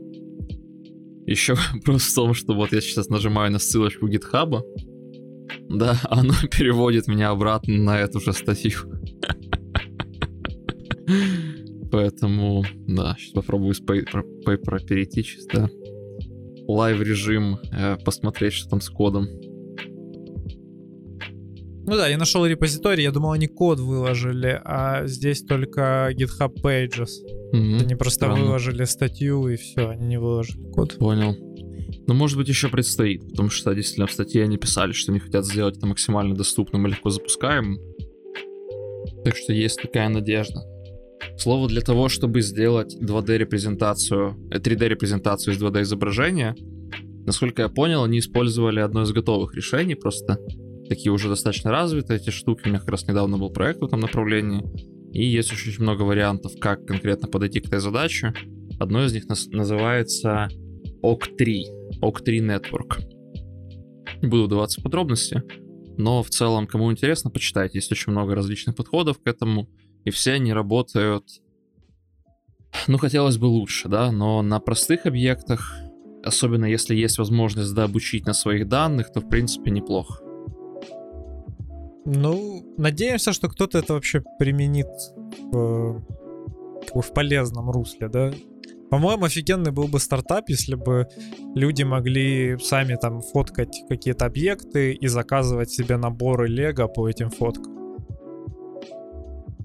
Еще 1.26 1.54
вопрос 1.74 2.02
в 2.02 2.14
том, 2.14 2.34
что 2.34 2.54
вот 2.54 2.72
я 2.72 2.80
сейчас 2.80 3.08
нажимаю 3.08 3.52
на 3.52 3.58
ссылочку 3.58 4.08
гитхаба, 4.08 4.64
да, 5.68 6.00
оно 6.10 6.34
переводит 6.50 7.06
меня 7.06 7.30
обратно 7.30 7.76
на 7.76 8.00
эту 8.00 8.20
же 8.20 8.32
статью. 8.32 8.80
Поэтому, 11.90 12.64
да, 12.86 13.16
сейчас 13.18 13.32
попробую 13.32 13.74
с 13.74 13.80
пейпера 13.80 14.78
перейти 14.80 15.22
чисто. 15.22 15.70
Лайв 16.66 17.00
режим, 17.00 17.58
э, 17.72 17.96
посмотреть, 18.04 18.52
что 18.52 18.68
там 18.68 18.80
с 18.80 18.90
кодом. 18.90 19.26
Ну 21.86 21.96
да, 21.96 22.06
я 22.06 22.18
нашел 22.18 22.44
репозиторий, 22.44 23.04
я 23.04 23.10
думал, 23.10 23.32
они 23.32 23.46
код 23.46 23.80
выложили, 23.80 24.60
а 24.62 25.06
здесь 25.06 25.42
только 25.42 26.10
GitHub 26.12 26.54
Pages. 26.62 27.08
Мгм. 27.52 27.78
Они 27.80 27.94
просто 27.94 28.26
странно. 28.26 28.44
выложили 28.44 28.84
статью 28.84 29.48
и 29.48 29.56
все, 29.56 29.88
они 29.88 30.06
не 30.06 30.20
выложили 30.20 30.70
код. 30.70 30.98
Понял. 30.98 31.34
Но 32.06 32.12
может 32.12 32.36
быть 32.36 32.48
еще 32.48 32.68
предстоит, 32.68 33.26
потому 33.30 33.48
что 33.48 33.74
действительно 33.74 34.06
в 34.06 34.12
статье 34.12 34.42
они 34.42 34.58
писали, 34.58 34.92
что 34.92 35.12
они 35.12 35.20
хотят 35.20 35.46
сделать 35.46 35.78
это 35.78 35.86
максимально 35.86 36.34
доступным 36.34 36.86
и 36.86 36.90
легко 36.90 37.08
запускаемым. 37.08 37.78
Так 39.24 39.36
что 39.36 39.54
есть 39.54 39.80
такая 39.80 40.10
надежда. 40.10 40.60
Слово 41.37 41.68
для 41.68 41.80
того, 41.80 42.08
чтобы 42.08 42.40
сделать 42.42 42.96
2D-репрезентацию, 43.00 44.37
э, 44.50 44.58
3D-репрезентацию 44.58 45.54
из 45.54 45.62
2D-изображения, 45.62 46.54
насколько 47.26 47.62
я 47.62 47.68
понял, 47.68 48.04
они 48.04 48.18
использовали 48.18 48.80
одно 48.80 49.02
из 49.02 49.12
готовых 49.12 49.54
решений, 49.54 49.94
просто 49.94 50.38
такие 50.88 51.12
уже 51.12 51.28
достаточно 51.28 51.70
развитые 51.70 52.18
эти 52.18 52.30
штуки. 52.30 52.62
У 52.64 52.68
меня 52.68 52.80
как 52.80 52.88
раз 52.88 53.06
недавно 53.06 53.38
был 53.38 53.50
проект 53.50 53.80
в 53.80 53.84
этом 53.84 54.00
направлении. 54.00 54.64
И 55.12 55.25
есть 55.25 55.52
очень 55.52 55.82
много 55.82 56.02
вариантов, 56.02 56.52
как 56.60 56.84
конкретно 56.84 57.28
подойти 57.28 57.60
к 57.60 57.66
этой 57.66 57.80
задаче. 57.80 58.34
Одно 58.78 59.04
из 59.04 59.12
них 59.12 59.25
называется 59.26 60.48
OC3, 61.02 62.00
OC3 62.00 62.40
Network. 62.40 63.00
Не 64.22 64.28
буду 64.28 64.44
вдаваться 64.44 64.80
в 64.80 64.84
подробности, 64.84 65.42
но 65.96 66.22
в 66.22 66.30
целом, 66.30 66.66
кому 66.66 66.90
интересно, 66.90 67.30
почитайте. 67.30 67.78
Есть 67.78 67.92
очень 67.92 68.12
много 68.12 68.34
различных 68.34 68.76
подходов 68.76 69.18
к 69.20 69.26
этому, 69.26 69.68
и 70.05 70.11
все 70.11 70.33
они 70.33 70.52
работают, 70.52 71.25
ну, 72.87 72.99
хотелось 72.99 73.38
бы 73.38 73.47
лучше, 73.47 73.88
да, 73.88 74.12
но 74.12 74.43
на 74.43 74.61
простых 74.61 75.07
объектах, 75.07 75.75
особенно 76.25 76.67
если 76.67 76.95
есть 76.95 77.19
возможность 77.19 77.75
дообучить 77.75 78.26
на 78.26 78.33
своих 78.33 78.69
данных, 78.69 79.12
то, 79.12 79.21
в 79.21 79.28
принципе, 79.28 79.71
неплохо. 79.71 80.23
Ну, 82.05 82.75
надеемся, 82.78 83.33
что 83.33 83.49
кто-то 83.49 83.78
это 83.78 83.95
вообще 83.95 84.23
применит 84.38 84.88
в, 85.52 86.02
в 86.95 87.12
полезном 87.14 87.71
русле, 87.71 88.09
да? 88.09 88.33
По-моему, 88.90 89.26
офигенный 89.26 89.71
был 89.71 89.88
бы 89.88 90.00
стартап, 90.00 90.49
если 90.49 90.75
бы 90.75 91.09
люди 91.55 91.83
могли 91.83 92.57
сами 92.59 92.97
там 92.97 93.21
фоткать 93.21 93.83
какие-то 93.88 94.25
объекты 94.25 94.95
и 94.95 95.07
заказывать 95.09 95.71
себе 95.71 95.99
наборы 95.99 96.49
лего 96.49 96.87
по 96.87 97.07
этим 97.07 97.28
фоткам. 97.28 97.77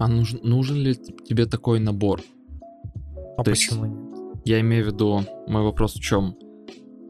А 0.04 0.08
нужен, 0.08 0.38
нужен 0.42 0.76
ли 0.76 0.94
тебе 0.94 1.46
такой 1.46 1.80
набор? 1.80 2.20
А 3.38 3.42
То 3.42 3.52
есть- 3.52 3.70
почему 3.70 3.86
нет? 3.86 4.42
Я 4.44 4.60
имею 4.60 4.84
в 4.84 4.88
виду, 4.88 5.24
мой 5.46 5.62
вопрос 5.62 5.94
в 5.94 6.00
чем? 6.00 6.36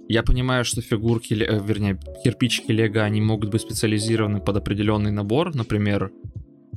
Я 0.08 0.22
понимаю, 0.22 0.64
что 0.64 0.80
фигурки, 0.80 1.34
э, 1.34 1.60
вернее, 1.60 1.98
кирпичики 2.22 2.70
Лего, 2.70 3.02
они 3.02 3.20
могут 3.20 3.50
быть 3.50 3.62
специализированы 3.62 4.38
под 4.40 4.58
определенный 4.58 5.10
набор, 5.10 5.56
например, 5.56 6.12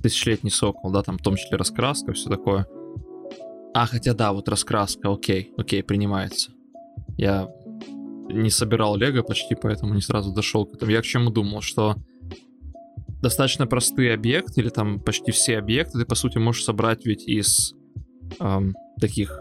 тысячелетний 0.01 0.49
сокол, 0.49 0.91
да, 0.91 1.03
там 1.03 1.19
в 1.19 1.21
том 1.21 1.35
числе 1.35 1.55
раскраска, 1.55 2.13
все 2.13 2.29
такое. 2.31 2.65
А, 3.75 3.85
хотя 3.85 4.15
да, 4.15 4.33
вот 4.33 4.49
раскраска, 4.49 5.13
окей, 5.13 5.51
окей, 5.55 5.83
принимается. 5.83 6.49
Я 7.15 7.47
не 8.27 8.49
собирал 8.49 8.97
Лего 8.97 9.21
почти, 9.21 9.53
поэтому 9.53 9.93
не 9.93 10.01
сразу 10.01 10.33
дошел 10.33 10.65
к 10.65 10.73
этому. 10.73 10.91
Я 10.91 11.01
к 11.01 11.05
чему 11.05 11.29
думал, 11.29 11.61
что 11.61 11.95
достаточно 13.21 13.67
простые 13.67 14.13
объекты, 14.13 14.61
или 14.61 14.69
там 14.69 14.99
почти 14.99 15.31
все 15.31 15.57
объекты, 15.57 15.99
ты, 15.99 16.05
по 16.05 16.15
сути, 16.15 16.37
можешь 16.37 16.63
собрать 16.63 17.05
ведь 17.05 17.27
из 17.27 17.73
ам, 18.39 18.73
таких 18.99 19.39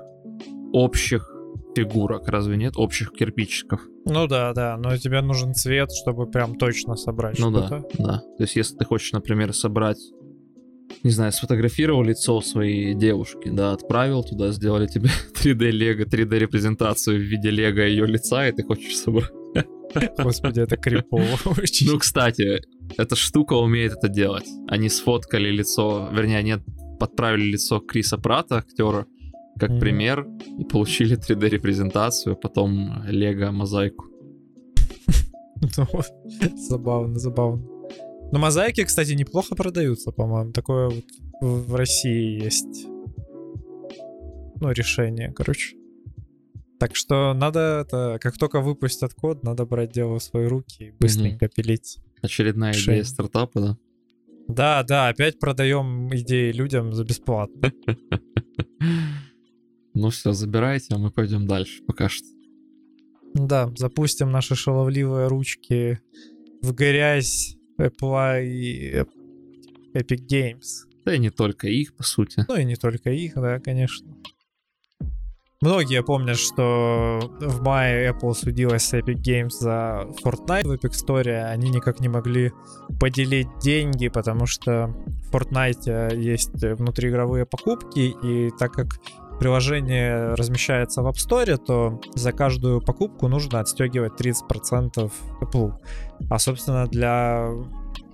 общих 0.72 1.30
фигурок, 1.76 2.28
разве 2.28 2.56
нет? 2.56 2.74
Общих 2.76 3.12
кирпичиков. 3.12 3.80
Ну 4.06 4.26
да, 4.26 4.52
да, 4.54 4.76
но 4.78 4.96
тебе 4.96 5.20
нужен 5.20 5.54
цвет, 5.54 5.90
чтобы 5.92 6.26
прям 6.26 6.56
точно 6.56 6.96
собрать 6.96 7.38
Ну 7.38 7.50
да, 7.50 7.82
да. 7.98 8.18
То 8.38 8.42
есть, 8.42 8.56
если 8.56 8.76
ты 8.76 8.84
хочешь, 8.84 9.12
например, 9.12 9.52
собрать, 9.52 9.98
не 11.02 11.10
знаю, 11.10 11.32
сфотографировал 11.32 12.02
лицо 12.02 12.40
своей 12.40 12.94
девушки, 12.94 13.50
да, 13.50 13.72
отправил 13.72 14.22
туда, 14.22 14.52
сделали 14.52 14.86
тебе 14.86 15.10
3D 15.34 15.70
лего, 15.70 16.02
3D 16.02 16.38
репрезентацию 16.38 17.18
в 17.18 17.22
виде 17.22 17.50
лего 17.50 17.80
ее 17.80 18.06
лица, 18.06 18.48
и 18.48 18.52
ты 18.52 18.62
хочешь 18.62 18.96
собрать. 18.96 19.30
Господи, 20.18 20.60
это 20.60 20.76
крипово 20.76 21.38
очень. 21.62 21.90
Ну, 21.90 21.98
кстати, 21.98 22.60
эта 22.96 23.16
штука 23.16 23.54
умеет 23.54 23.92
это 23.92 24.08
делать. 24.08 24.46
Они 24.68 24.88
сфоткали 24.88 25.50
лицо, 25.50 26.08
вернее, 26.12 26.38
они 26.38 26.56
подправили 26.98 27.52
лицо 27.52 27.80
Криса 27.80 28.18
Прата, 28.18 28.56
актера, 28.58 29.06
как 29.58 29.70
Мгм. 29.70 29.80
пример, 29.80 30.26
и 30.58 30.64
получили 30.64 31.16
3D-репрезентацию, 31.16 32.36
потом 32.36 33.02
лего-мозаику. 33.06 34.04
Ну, 35.78 35.86
забавно, 36.56 37.18
забавно. 37.18 37.62
Но 38.32 38.38
мозаики, 38.38 38.84
кстати, 38.84 39.12
неплохо 39.12 39.54
продаются, 39.54 40.10
по-моему. 40.12 40.52
Такое 40.52 40.88
вот 40.90 41.04
в 41.40 41.74
России 41.74 42.42
есть. 42.44 42.86
Ну, 44.60 44.70
решение, 44.72 45.32
короче. 45.32 45.76
Так 46.78 46.94
что 46.94 47.32
надо 47.34 47.84
это, 47.86 48.18
как 48.20 48.36
только 48.36 48.60
выпустят 48.60 49.14
код, 49.14 49.42
надо 49.42 49.64
брать 49.64 49.92
дело 49.92 50.18
в 50.18 50.22
свои 50.22 50.46
руки 50.46 50.88
и 50.88 50.90
быстренько 50.90 51.48
пилить. 51.48 51.98
Очередная 52.22 52.72
Решение. 52.72 53.00
идея 53.00 53.10
стартапа, 53.10 53.60
да? 53.60 53.78
Да, 54.48 54.82
да, 54.82 55.08
опять 55.08 55.38
продаем 55.38 56.14
идеи 56.14 56.52
людям 56.52 56.92
за 56.92 57.04
бесплатно. 57.04 57.72
Ну 59.98 60.10
все, 60.10 60.32
забирайте, 60.32 60.94
а 60.94 60.98
мы 60.98 61.10
пойдем 61.10 61.46
дальше 61.46 61.82
пока 61.86 62.10
что. 62.10 62.28
Да, 63.32 63.72
запустим 63.78 64.30
наши 64.30 64.54
шаловливые 64.54 65.28
ручки 65.28 66.00
в 66.60 66.74
грязь 66.74 67.56
Apple 67.78 68.44
и 68.44 69.04
Epic 69.94 70.20
Games. 70.30 70.84
Да 71.06 71.14
и 71.14 71.18
не 71.18 71.30
только 71.30 71.68
их, 71.68 71.96
по 71.96 72.02
сути. 72.02 72.44
Ну 72.46 72.56
и 72.56 72.64
не 72.64 72.76
только 72.76 73.10
их, 73.10 73.36
да, 73.36 73.58
конечно. 73.58 74.06
Многие 75.62 76.02
помнят, 76.02 76.36
что 76.36 77.18
в 77.40 77.62
мае 77.62 78.10
Apple 78.10 78.34
судилась 78.34 78.84
с 78.84 78.92
Epic 78.92 79.22
Games 79.22 79.50
за 79.58 80.06
Fortnite 80.22 80.66
в 80.66 80.72
Epic 80.72 80.92
Store. 80.92 81.44
Они 81.44 81.70
никак 81.70 81.98
не 82.00 82.08
могли 82.08 82.52
поделить 83.00 83.48
деньги, 83.62 84.08
потому 84.08 84.44
что 84.44 84.94
в 85.30 85.34
Fortnite 85.34 86.14
есть 86.14 86.62
внутриигровые 86.62 87.46
покупки, 87.46 88.14
и 88.22 88.50
так 88.58 88.72
как 88.72 88.98
приложение 89.40 90.34
размещается 90.34 91.02
в 91.02 91.08
App 91.08 91.14
Store, 91.14 91.56
то 91.56 92.00
за 92.14 92.32
каждую 92.32 92.82
покупку 92.82 93.28
нужно 93.28 93.60
отстегивать 93.60 94.20
30% 94.20 95.10
Apple. 95.40 95.72
А, 96.28 96.38
собственно, 96.38 96.86
для 96.86 97.48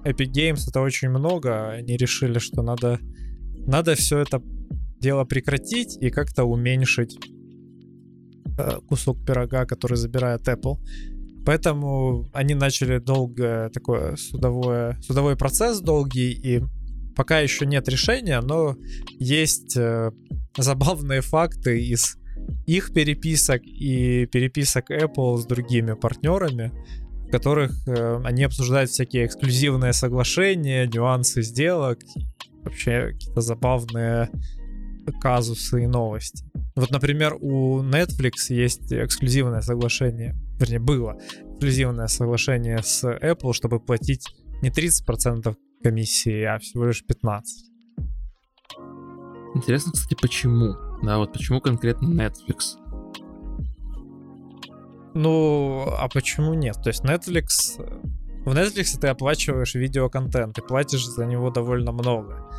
Epic 0.04 0.32
Games 0.32 0.68
это 0.68 0.80
очень 0.80 1.08
много. 1.10 1.70
Они 1.70 1.96
решили, 1.96 2.38
что 2.38 2.62
надо, 2.62 3.00
надо 3.66 3.96
все 3.96 4.18
это 4.18 4.40
дело 5.02 5.24
прекратить 5.24 5.98
и 6.00 6.10
как-то 6.10 6.44
уменьшить 6.44 7.18
э, 8.58 8.78
кусок 8.88 9.24
пирога, 9.26 9.66
который 9.66 9.96
забирает 9.96 10.48
Apple. 10.48 10.78
Поэтому 11.44 12.28
они 12.32 12.54
начали 12.54 12.98
долго 12.98 13.70
такое 13.74 14.16
судовое, 14.16 14.96
судовой 15.02 15.36
процесс 15.36 15.80
долгий, 15.80 16.30
и 16.32 16.62
пока 17.16 17.40
еще 17.40 17.66
нет 17.66 17.88
решения, 17.88 18.40
но 18.40 18.76
есть 19.18 19.76
э, 19.76 20.12
забавные 20.56 21.20
факты 21.20 21.82
из 21.82 22.16
их 22.66 22.92
переписок 22.94 23.62
и 23.64 24.26
переписок 24.26 24.90
Apple 24.90 25.38
с 25.38 25.46
другими 25.46 25.94
партнерами, 25.94 26.72
в 27.26 27.30
которых 27.30 27.72
э, 27.88 28.20
они 28.24 28.44
обсуждают 28.44 28.90
всякие 28.90 29.26
эксклюзивные 29.26 29.92
соглашения, 29.92 30.86
нюансы 30.86 31.42
сделок, 31.42 31.98
вообще 32.62 33.08
какие-то 33.12 33.40
забавные 33.40 34.30
казусы 35.20 35.84
и 35.84 35.86
новости. 35.86 36.44
Вот, 36.74 36.90
например, 36.90 37.36
у 37.40 37.82
Netflix 37.82 38.50
есть 38.50 38.92
эксклюзивное 38.92 39.60
соглашение, 39.60 40.34
вернее, 40.58 40.78
было 40.78 41.18
эксклюзивное 41.54 42.06
соглашение 42.06 42.82
с 42.82 43.04
Apple, 43.04 43.52
чтобы 43.52 43.80
платить 43.80 44.26
не 44.62 44.70
30% 44.70 45.54
комиссии, 45.82 46.42
а 46.42 46.58
всего 46.58 46.86
лишь 46.86 47.04
15%. 47.04 47.42
Интересно, 49.54 49.92
кстати, 49.92 50.16
почему? 50.20 50.74
Да, 51.02 51.18
вот 51.18 51.32
почему 51.32 51.60
конкретно 51.60 52.08
Netflix? 52.08 52.78
Ну, 55.14 55.84
а 55.98 56.08
почему 56.08 56.54
нет? 56.54 56.76
То 56.82 56.88
есть 56.88 57.04
Netflix... 57.04 57.76
В 58.44 58.54
Netflix 58.56 58.98
ты 59.00 59.06
оплачиваешь 59.08 59.74
видеоконтент, 59.74 60.56
ты 60.56 60.62
платишь 60.62 61.06
за 61.06 61.26
него 61.26 61.50
довольно 61.50 61.92
много. 61.92 62.50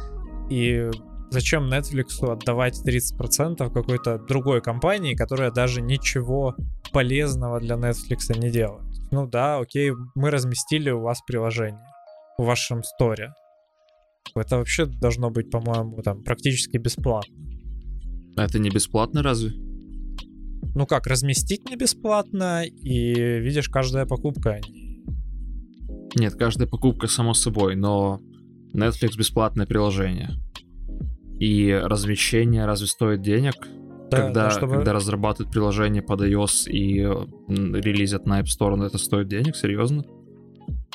И 0.50 0.89
зачем 1.32 1.72
Netflix 1.72 2.24
отдавать 2.24 2.82
30% 2.86 3.72
какой-то 3.74 4.20
другой 4.20 4.62
компании, 4.62 5.15
которая 5.15 5.51
даже 5.51 5.82
ничего 5.82 6.56
полезного 6.92 7.60
для 7.60 7.75
Netflix 7.75 8.38
не 8.38 8.50
делает? 8.50 8.86
Ну 9.12 9.27
да, 9.27 9.60
окей, 9.60 9.92
мы 10.15 10.32
разместили 10.32 10.89
у 10.89 11.01
вас 11.01 11.22
приложение 11.22 11.86
в 12.38 12.46
вашем 12.46 12.84
сторе. 12.84 13.34
Это 14.36 14.58
вообще 14.58 14.86
должно 14.86 15.30
быть, 15.30 15.51
по-моему, 15.51 16.01
там 16.01 16.24
практически 16.24 16.77
бесплатно. 16.77 17.36
А 18.36 18.46
это 18.46 18.58
не 18.58 18.70
бесплатно 18.70 19.21
разве? 19.21 19.52
Ну 20.76 20.88
как, 20.88 21.06
разместить 21.06 21.69
не 21.69 21.76
бесплатно, 21.76 22.63
и 22.65 23.13
видишь, 23.39 23.69
каждая 23.69 24.06
покупка. 24.06 24.60
Нет, 26.15 26.34
каждая 26.36 26.67
покупка 26.67 27.08
само 27.08 27.34
собой, 27.34 27.76
но 27.76 28.19
Netflix 28.74 29.17
бесплатное 29.17 29.67
приложение. 29.67 30.32
И 31.43 31.73
размещение 31.73 32.65
разве 32.65 32.88
стоит 32.88 33.21
денег? 33.21 33.56
Да, 34.10 34.21
когда, 34.21 34.49
чтобы... 34.49 34.75
когда 34.75 34.93
разрабатывают 34.93 35.51
приложение 35.51 36.01
под 36.01 36.21
iOS 36.21 36.69
и 36.69 36.99
релизят 37.49 38.25
на 38.25 38.39
App 38.39 38.45
Store, 38.45 38.82
это 38.82 38.97
стоит 38.97 39.27
денег? 39.27 39.58
Серьезно? 39.58 40.06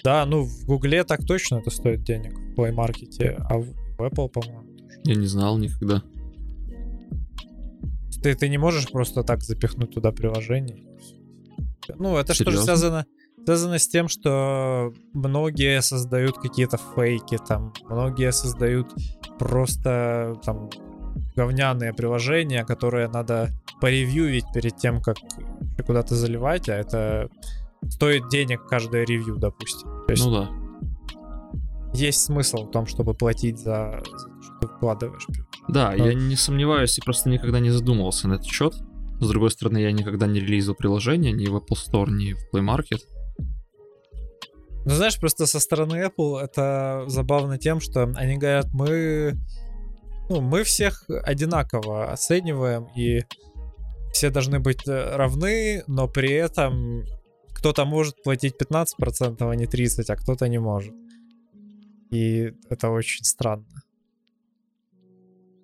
Да, 0.03 0.25
ну 0.25 0.45
в 0.45 0.65
Гугле 0.65 1.05
так 1.05 1.27
точно 1.27 1.57
это 1.57 1.69
стоит 1.69 2.03
денег 2.03 2.33
в 2.33 2.59
Play 2.59 2.75
Market, 2.75 3.35
а 3.47 3.59
в 3.59 3.75
Apple, 3.99 4.31
по-моему. 4.31 4.65
Я 5.05 5.17
не 5.17 5.27
знал 5.27 5.59
никогда. 5.59 6.03
Ты, 8.23 8.35
ты 8.35 8.49
не 8.49 8.57
можешь 8.57 8.91
просто 8.91 9.25
так 9.25 9.43
запихнуть 9.43 9.93
туда 9.93 10.13
приложение. 10.13 10.83
Ну, 11.99 12.17
это 12.17 12.33
что 12.33 12.51
же 12.51 12.57
связано, 12.57 13.05
связано 13.49 13.79
с 13.79 13.89
тем, 13.89 14.09
что 14.09 14.93
многие 15.15 15.81
создают 15.81 16.37
какие-то 16.37 16.79
фейки, 16.95 17.39
там, 17.39 17.73
многие 17.89 18.31
создают 18.31 18.89
просто 19.39 20.35
там 20.45 20.69
говняные 21.35 21.95
приложения, 21.95 22.63
которые 22.67 23.09
надо 23.09 23.49
поревьюить 23.81 24.45
перед 24.53 24.77
тем, 24.77 25.01
как 25.01 25.17
куда-то 25.87 26.15
заливать, 26.15 26.69
а 26.69 26.75
это 26.75 27.31
стоит 27.89 28.29
денег 28.29 28.67
каждое 28.67 29.07
ревью, 29.07 29.37
допустим. 29.37 29.89
То 30.07 30.13
есть 30.13 30.27
ну 30.27 30.31
да. 30.31 30.51
Есть 31.95 32.25
смысл 32.25 32.67
в 32.67 32.71
том, 32.71 32.85
чтобы 32.85 33.15
платить 33.15 33.59
за, 33.59 34.03
за 34.05 34.29
то, 34.29 34.43
что 34.43 34.53
ты 34.61 34.67
вкладываешь. 34.67 35.27
Да, 35.69 35.95
Но... 35.97 36.07
я 36.07 36.13
не 36.13 36.37
сомневаюсь 36.37 36.99
и 36.99 37.01
просто 37.01 37.31
никогда 37.31 37.61
не 37.61 37.71
задумывался 37.71 38.29
на 38.29 38.35
этот 38.35 38.47
счет. 38.47 38.75
С 39.21 39.27
другой 39.27 39.51
стороны, 39.51 39.79
я 39.79 39.91
никогда 39.91 40.27
не 40.27 40.39
релизил 40.39 40.75
приложение 40.75 41.33
ни 41.33 41.47
в 41.47 41.57
Apple 41.57 41.79
Store, 41.79 42.11
ни 42.11 42.35
в 42.35 42.55
Play 42.55 42.63
Market. 42.63 43.01
Ну, 44.89 44.95
знаешь, 44.95 45.21
просто 45.21 45.45
со 45.45 45.61
стороны 45.61 46.03
Apple 46.03 46.41
это 46.41 47.05
забавно 47.09 47.59
тем, 47.59 47.79
что 47.79 48.05
они 48.17 48.39
говорят, 48.39 48.69
мы, 48.73 49.35
ну, 50.31 50.41
мы 50.41 50.65
всех 50.65 51.05
одинаково 51.25 52.11
оцениваем, 52.11 52.87
и 52.97 53.21
все 54.15 54.31
должны 54.31 54.61
быть 54.61 54.89
э, 54.89 55.15
равны, 55.15 55.85
но 55.89 56.09
при 56.09 56.33
этом 56.33 57.05
кто-то 57.53 57.85
может 57.85 58.23
платить 58.23 58.55
15%, 58.59 59.37
а 59.41 59.55
не 59.55 59.67
30%, 59.67 60.05
а 60.09 60.17
кто-то 60.17 60.49
не 60.49 60.59
может. 60.59 60.95
И 62.11 62.55
это 62.71 62.89
очень 62.89 63.27
странно. 63.27 63.83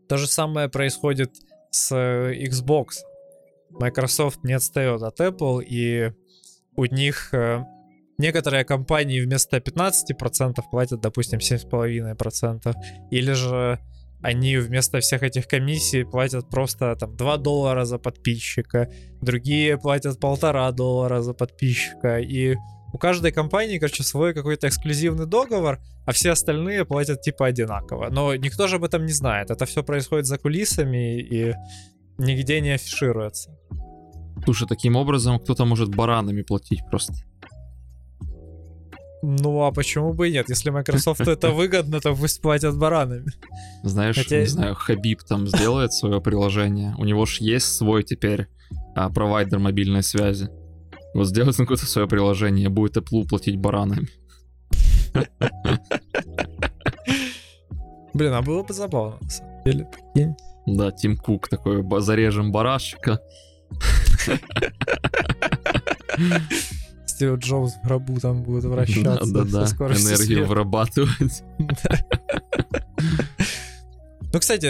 То 0.07 0.19
же 0.19 0.27
самое 0.27 0.69
происходит 0.69 1.33
с 1.71 1.97
Xbox. 1.97 2.97
Microsoft 3.71 4.45
не 4.45 4.53
отстает 4.53 5.01
от 5.01 5.19
Apple, 5.19 5.65
и 5.65 6.13
у 6.77 6.85
них 6.85 7.33
э, 7.33 7.65
некоторые 8.18 8.64
компании 8.64 9.20
вместо 9.20 9.59
15% 9.59 10.55
платят, 10.70 11.00
допустим, 11.00 11.38
7,5%. 11.38 12.74
Или 13.11 13.33
же 13.33 13.79
они 14.22 14.57
вместо 14.57 15.00
всех 15.00 15.22
этих 15.22 15.46
комиссий 15.46 16.05
платят 16.05 16.48
просто 16.48 16.96
там 16.96 17.14
2 17.16 17.37
доллара 17.37 17.85
за 17.85 17.98
подписчика, 17.98 18.90
другие 19.20 19.77
платят 19.77 20.18
полтора 20.18 20.72
доллара 20.72 21.20
за 21.20 21.35
подписчика, 21.35 22.18
и 22.18 22.57
у 22.94 22.98
каждой 22.98 23.33
компании, 23.33 23.79
короче, 23.79 24.03
свой 24.05 24.33
какой-то 24.33 24.68
эксклюзивный 24.68 25.27
договор, 25.27 25.81
а 26.07 26.12
все 26.12 26.31
остальные 26.31 26.85
платят 26.85 27.22
типа 27.22 27.46
одинаково. 27.46 28.09
Но 28.11 28.37
никто 28.37 28.68
же 28.68 28.77
об 28.77 28.85
этом 28.85 29.05
не 29.05 29.12
знает. 29.12 29.50
Это 29.50 29.66
все 29.66 29.83
происходит 29.83 30.27
за 30.27 30.38
кулисами 30.38 31.20
и 31.20 31.55
нигде 32.18 32.61
не 32.61 32.70
афишируется. 32.70 33.50
Слушай, 34.44 34.68
таким 34.68 34.94
образом 34.96 35.40
кто-то 35.40 35.64
может 35.64 35.94
баранами 35.94 36.42
платить 36.42 36.83
просто. 36.88 37.14
Ну 39.27 39.63
а 39.63 39.73
почему 39.73 40.13
бы 40.13 40.29
и 40.29 40.33
нет? 40.33 40.51
Если 40.51 40.69
Microsoft 40.69 41.21
это 41.27 41.51
выгодно, 41.51 41.99
то 42.01 42.15
пусть 42.15 42.43
платят 42.43 42.77
баранами. 42.77 43.33
Знаешь, 43.83 44.17
Хотя... 44.17 44.41
не 44.41 44.47
знаю, 44.47 44.75
Хабиб 44.75 45.23
там 45.23 45.49
сделает 45.49 45.95
свое 45.95 46.21
приложение. 46.21 46.95
У 46.99 47.05
него 47.07 47.25
же 47.25 47.39
есть 47.41 47.75
свой 47.75 48.03
теперь 48.03 48.49
а, 48.95 49.09
провайдер 49.09 49.59
мобильной 49.61 50.03
связи. 50.03 50.51
Вот 51.15 51.25
сделает 51.29 51.59
он 51.59 51.65
какое-то 51.65 51.87
свое 51.87 52.07
приложение, 52.07 52.69
будет 52.69 52.99
Apple 52.99 53.27
платить 53.27 53.57
баранами. 53.57 54.09
Блин, 58.13 58.35
а 58.35 58.43
было 58.43 58.63
бы 58.63 58.75
забавно, 58.75 59.17
на 59.23 59.31
самом 59.31 59.65
деле, 59.65 59.87
прикинь. 59.87 60.37
Да, 60.67 60.91
Тим 60.91 61.17
Кук 61.17 61.49
такой, 61.49 61.83
зарежем 62.03 62.53
барашка. 62.53 63.21
Стив 67.14 67.38
Джобс 67.38 67.74
в 67.74 67.87
гробу 67.87 68.18
там 68.18 68.42
будет 68.42 68.64
вращаться. 68.64 69.33
Да, 69.33 69.44
да, 69.44 69.66
да. 69.66 69.87
Энергию 69.87 70.46
вырабатывать. 70.46 71.42
Ну, 74.33 74.40
кстати, 74.40 74.66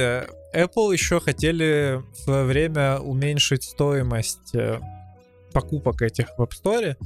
Apple 0.55 0.93
еще 0.93 1.21
хотели 1.21 2.03
в 2.13 2.17
свое 2.17 2.45
время 2.45 2.99
уменьшить 2.99 3.65
стоимость 3.65 4.55
э, 4.55 4.79
покупок 5.55 6.03
этих 6.03 6.27
в 6.37 6.43
App 6.43 6.51
Store, 6.51 6.97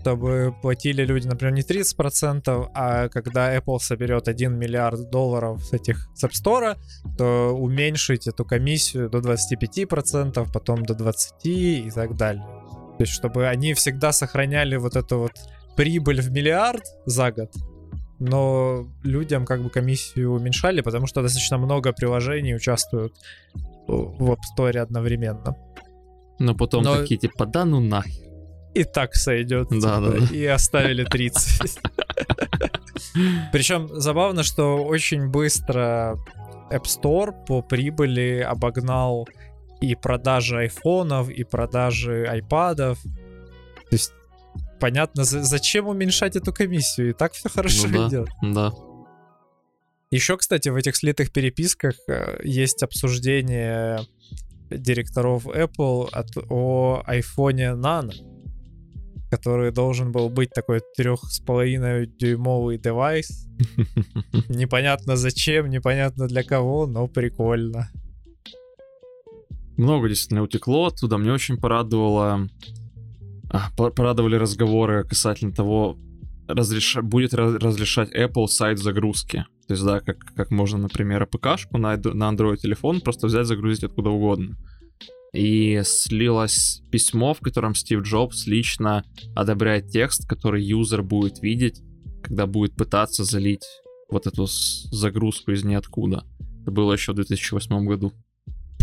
чтобы 0.00 0.52
платили 0.60 1.04
люди, 1.04 1.28
например, 1.28 1.54
не 1.54 1.62
30%, 1.62 2.70
а 2.74 3.08
когда 3.08 3.56
Apple 3.56 3.78
соберет 3.78 4.26
1 4.26 4.52
миллиард 4.58 5.10
долларов 5.10 5.64
с 5.64 5.72
этих 5.72 6.08
с 6.16 6.24
App 6.24 6.32
Store, 6.32 6.76
то 7.16 7.52
уменьшить 7.56 8.26
эту 8.26 8.44
комиссию 8.44 9.08
до 9.10 9.18
25%, 9.18 10.50
потом 10.52 10.84
до 10.84 10.94
20% 10.94 11.44
и 11.44 11.90
так 11.92 12.16
далее. 12.16 12.57
То 12.98 13.04
есть, 13.04 13.12
чтобы 13.12 13.46
они 13.46 13.74
всегда 13.74 14.12
сохраняли 14.12 14.76
вот 14.76 14.96
эту 14.96 15.18
вот 15.18 15.32
прибыль 15.76 16.20
в 16.20 16.32
миллиард 16.32 16.82
за 17.06 17.30
год, 17.30 17.52
но 18.18 18.88
людям 19.04 19.46
как 19.46 19.62
бы 19.62 19.70
комиссию 19.70 20.32
уменьшали, 20.32 20.80
потому 20.80 21.06
что 21.06 21.22
достаточно 21.22 21.58
много 21.58 21.92
приложений 21.92 22.56
участвуют 22.56 23.14
в 23.86 24.32
App 24.32 24.40
Store 24.56 24.78
одновременно. 24.78 25.56
Но 26.40 26.54
потом 26.54 26.82
Но... 26.82 26.96
такие 26.96 27.18
типа, 27.18 27.46
да 27.46 27.64
ну 27.64 27.80
нахер. 27.80 28.26
И 28.74 28.84
так 28.84 29.14
сойдет. 29.14 29.68
Да, 29.70 29.76
типа, 29.76 30.00
да, 30.00 30.26
да. 30.26 30.34
И 30.34 30.44
оставили 30.44 31.04
30. 31.04 31.78
Причем 33.52 33.88
забавно, 33.92 34.42
что 34.42 34.84
очень 34.84 35.28
быстро 35.28 36.18
App 36.70 36.84
Store 36.84 37.32
по 37.46 37.62
прибыли 37.62 38.40
обогнал 38.40 39.26
и 39.80 39.94
продажи 39.94 40.58
айфонов, 40.58 41.30
и 41.30 41.44
продажи 41.44 42.26
айпадов. 42.26 43.00
То 43.02 43.92
есть 43.92 44.12
понятно, 44.80 45.24
зачем 45.24 45.88
уменьшать 45.88 46.36
эту 46.36 46.52
комиссию, 46.52 47.10
и 47.10 47.12
так 47.12 47.32
все 47.32 47.48
хорошо 47.48 47.88
ну, 47.88 47.98
да, 47.98 48.08
идет. 48.08 48.28
Да. 48.42 48.72
Еще, 50.10 50.36
кстати, 50.36 50.70
в 50.70 50.76
этих 50.76 50.96
слитых 50.96 51.32
переписках 51.32 51.94
э, 52.08 52.40
есть 52.42 52.82
обсуждение 52.82 54.00
директоров 54.70 55.46
Apple 55.46 56.08
от, 56.10 56.28
о 56.48 57.02
iPhone 57.06 57.78
Nano, 57.78 58.12
который 59.30 59.70
должен 59.70 60.10
был 60.12 60.30
быть 60.30 60.50
такой 60.50 60.80
трех 60.96 61.22
с 61.24 61.40
половиной 61.40 62.06
дюймовый 62.06 62.78
девайс. 62.78 63.46
Непонятно 64.48 65.16
зачем, 65.16 65.68
непонятно 65.68 66.26
для 66.26 66.42
кого, 66.42 66.86
но 66.86 67.06
прикольно. 67.06 67.90
Много 69.78 70.08
действительно 70.08 70.42
утекло 70.42 70.86
оттуда. 70.86 71.16
Мне 71.16 71.32
очень 71.32 71.56
порадовало 71.56 72.48
а, 73.50 73.70
порадовали 73.76 74.36
разговоры 74.36 75.04
касательно 75.04 75.52
того, 75.52 75.98
разреш... 76.46 76.96
будет 77.02 77.32
разрешать 77.34 78.14
Apple 78.14 78.46
сайт 78.46 78.78
загрузки. 78.78 79.46
То 79.66 79.74
есть, 79.74 79.84
да, 79.84 80.00
как, 80.00 80.18
как 80.34 80.50
можно, 80.50 80.78
например, 80.78 81.22
АПК-шку 81.22 81.78
на, 81.78 81.96
на 81.96 82.30
Android 82.30 82.56
телефон 82.56 83.00
просто 83.00 83.26
взять, 83.26 83.46
загрузить 83.46 83.84
откуда 83.84 84.10
угодно. 84.10 84.56
И 85.34 85.82
слилось 85.84 86.82
письмо, 86.90 87.34
в 87.34 87.40
котором 87.40 87.74
Стив 87.74 88.02
Джобс 88.02 88.46
лично 88.46 89.04
одобряет 89.34 89.88
текст, 89.88 90.26
который 90.26 90.62
юзер 90.62 91.02
будет 91.02 91.40
видеть, 91.40 91.82
когда 92.22 92.46
будет 92.46 92.74
пытаться 92.76 93.24
залить 93.24 93.64
вот 94.10 94.26
эту 94.26 94.46
загрузку 94.46 95.52
из 95.52 95.64
ниоткуда. 95.64 96.24
Это 96.62 96.70
было 96.70 96.94
еще 96.94 97.12
в 97.12 97.16
2008 97.16 97.86
году. 97.86 98.12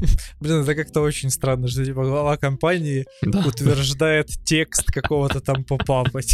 Блин, 0.40 0.62
это 0.62 0.76
как-то 0.76 1.02
очень 1.02 1.30
странно, 1.30 1.68
что 1.68 1.86
типа 1.86 2.04
глава 2.04 2.38
компании 2.38 3.06
да. 3.22 3.40
утверждает 3.46 4.30
текст 4.46 4.92
какого-то 4.92 5.42
там 5.42 5.64
попапа. 5.64 6.22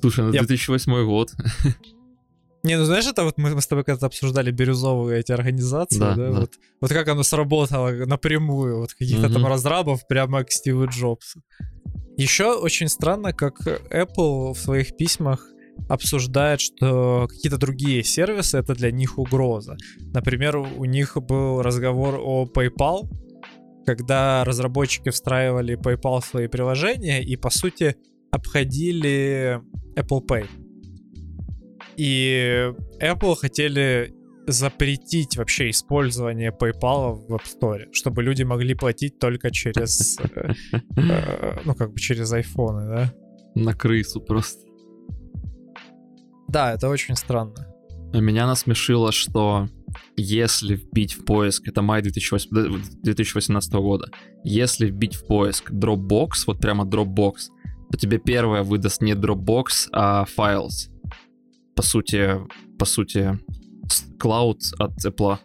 Слушай, 0.00 0.24
ну 0.24 0.30
2008 0.32 1.04
год. 1.04 1.32
Не, 2.64 2.76
ну 2.76 2.84
знаешь, 2.84 3.06
это 3.06 3.24
вот 3.24 3.38
мы, 3.38 3.54
мы 3.54 3.60
с 3.60 3.66
тобой 3.66 3.84
когда-то 3.84 4.06
обсуждали 4.06 4.50
бирюзовые 4.50 5.20
эти 5.20 5.32
организации, 5.32 5.98
да, 5.98 6.14
да, 6.14 6.30
да. 6.30 6.40
Вот, 6.40 6.54
вот 6.80 6.90
как 6.90 7.08
оно 7.08 7.22
сработало 7.22 7.90
напрямую, 8.06 8.80
вот 8.80 8.94
каких-то 8.94 9.26
угу. 9.26 9.34
там 9.34 9.46
разрабов 9.46 10.06
прямо 10.08 10.42
к 10.44 10.50
Стиву 10.50 10.86
Джобсу. 10.86 11.42
Еще 12.16 12.54
очень 12.54 12.88
странно, 12.88 13.32
как 13.32 13.60
Apple 13.60 14.54
в 14.54 14.58
своих 14.58 14.96
письмах 14.96 15.46
обсуждает, 15.88 16.60
что 16.60 17.26
какие-то 17.28 17.58
другие 17.58 18.02
сервисы 18.02 18.58
это 18.58 18.74
для 18.74 18.90
них 18.90 19.18
угроза. 19.18 19.76
Например, 20.12 20.56
у 20.56 20.84
них 20.84 21.16
был 21.16 21.62
разговор 21.62 22.20
о 22.22 22.46
PayPal, 22.46 23.08
когда 23.86 24.44
разработчики 24.44 25.10
встраивали 25.10 25.78
PayPal 25.78 26.20
в 26.20 26.26
свои 26.26 26.46
приложения 26.46 27.22
и, 27.22 27.36
по 27.36 27.50
сути, 27.50 27.96
обходили 28.30 29.60
Apple 29.96 30.20
Pay. 30.28 30.46
И 31.96 32.70
Apple 33.00 33.34
хотели 33.34 34.14
запретить 34.46 35.36
вообще 35.36 35.70
использование 35.70 36.50
PayPal 36.50 37.16
в 37.16 37.34
App 37.34 37.44
Store, 37.44 37.92
чтобы 37.92 38.22
люди 38.22 38.42
могли 38.42 38.74
платить 38.74 39.18
только 39.18 39.50
через, 39.50 40.18
э, 40.96 41.56
ну 41.64 41.74
как 41.74 41.92
бы 41.92 41.98
через 41.98 42.32
айфоны, 42.32 42.88
да? 42.88 43.14
На 43.54 43.74
крысу 43.74 44.20
просто. 44.20 44.67
Да, 46.48 46.72
это 46.72 46.88
очень 46.88 47.16
странно. 47.16 47.66
Меня 48.12 48.46
насмешило, 48.46 49.12
что 49.12 49.68
если 50.16 50.76
вбить 50.76 51.12
в 51.12 51.24
поиск, 51.24 51.68
это 51.68 51.82
май 51.82 52.02
2018 52.02 53.72
года, 53.74 54.10
если 54.44 54.86
вбить 54.86 55.14
в 55.14 55.26
поиск 55.26 55.70
Dropbox, 55.70 56.30
вот 56.46 56.58
прямо 56.58 56.84
Dropbox, 56.84 57.34
то 57.90 57.98
тебе 57.98 58.18
первое 58.18 58.62
выдаст 58.62 59.02
не 59.02 59.12
Dropbox, 59.12 59.88
а 59.92 60.24
Files. 60.24 60.90
По 61.74 61.82
сути, 61.82 62.36
по 62.78 62.86
сути, 62.86 63.38
Cloud 64.18 64.58
от 64.78 65.04
Apple. 65.04 65.38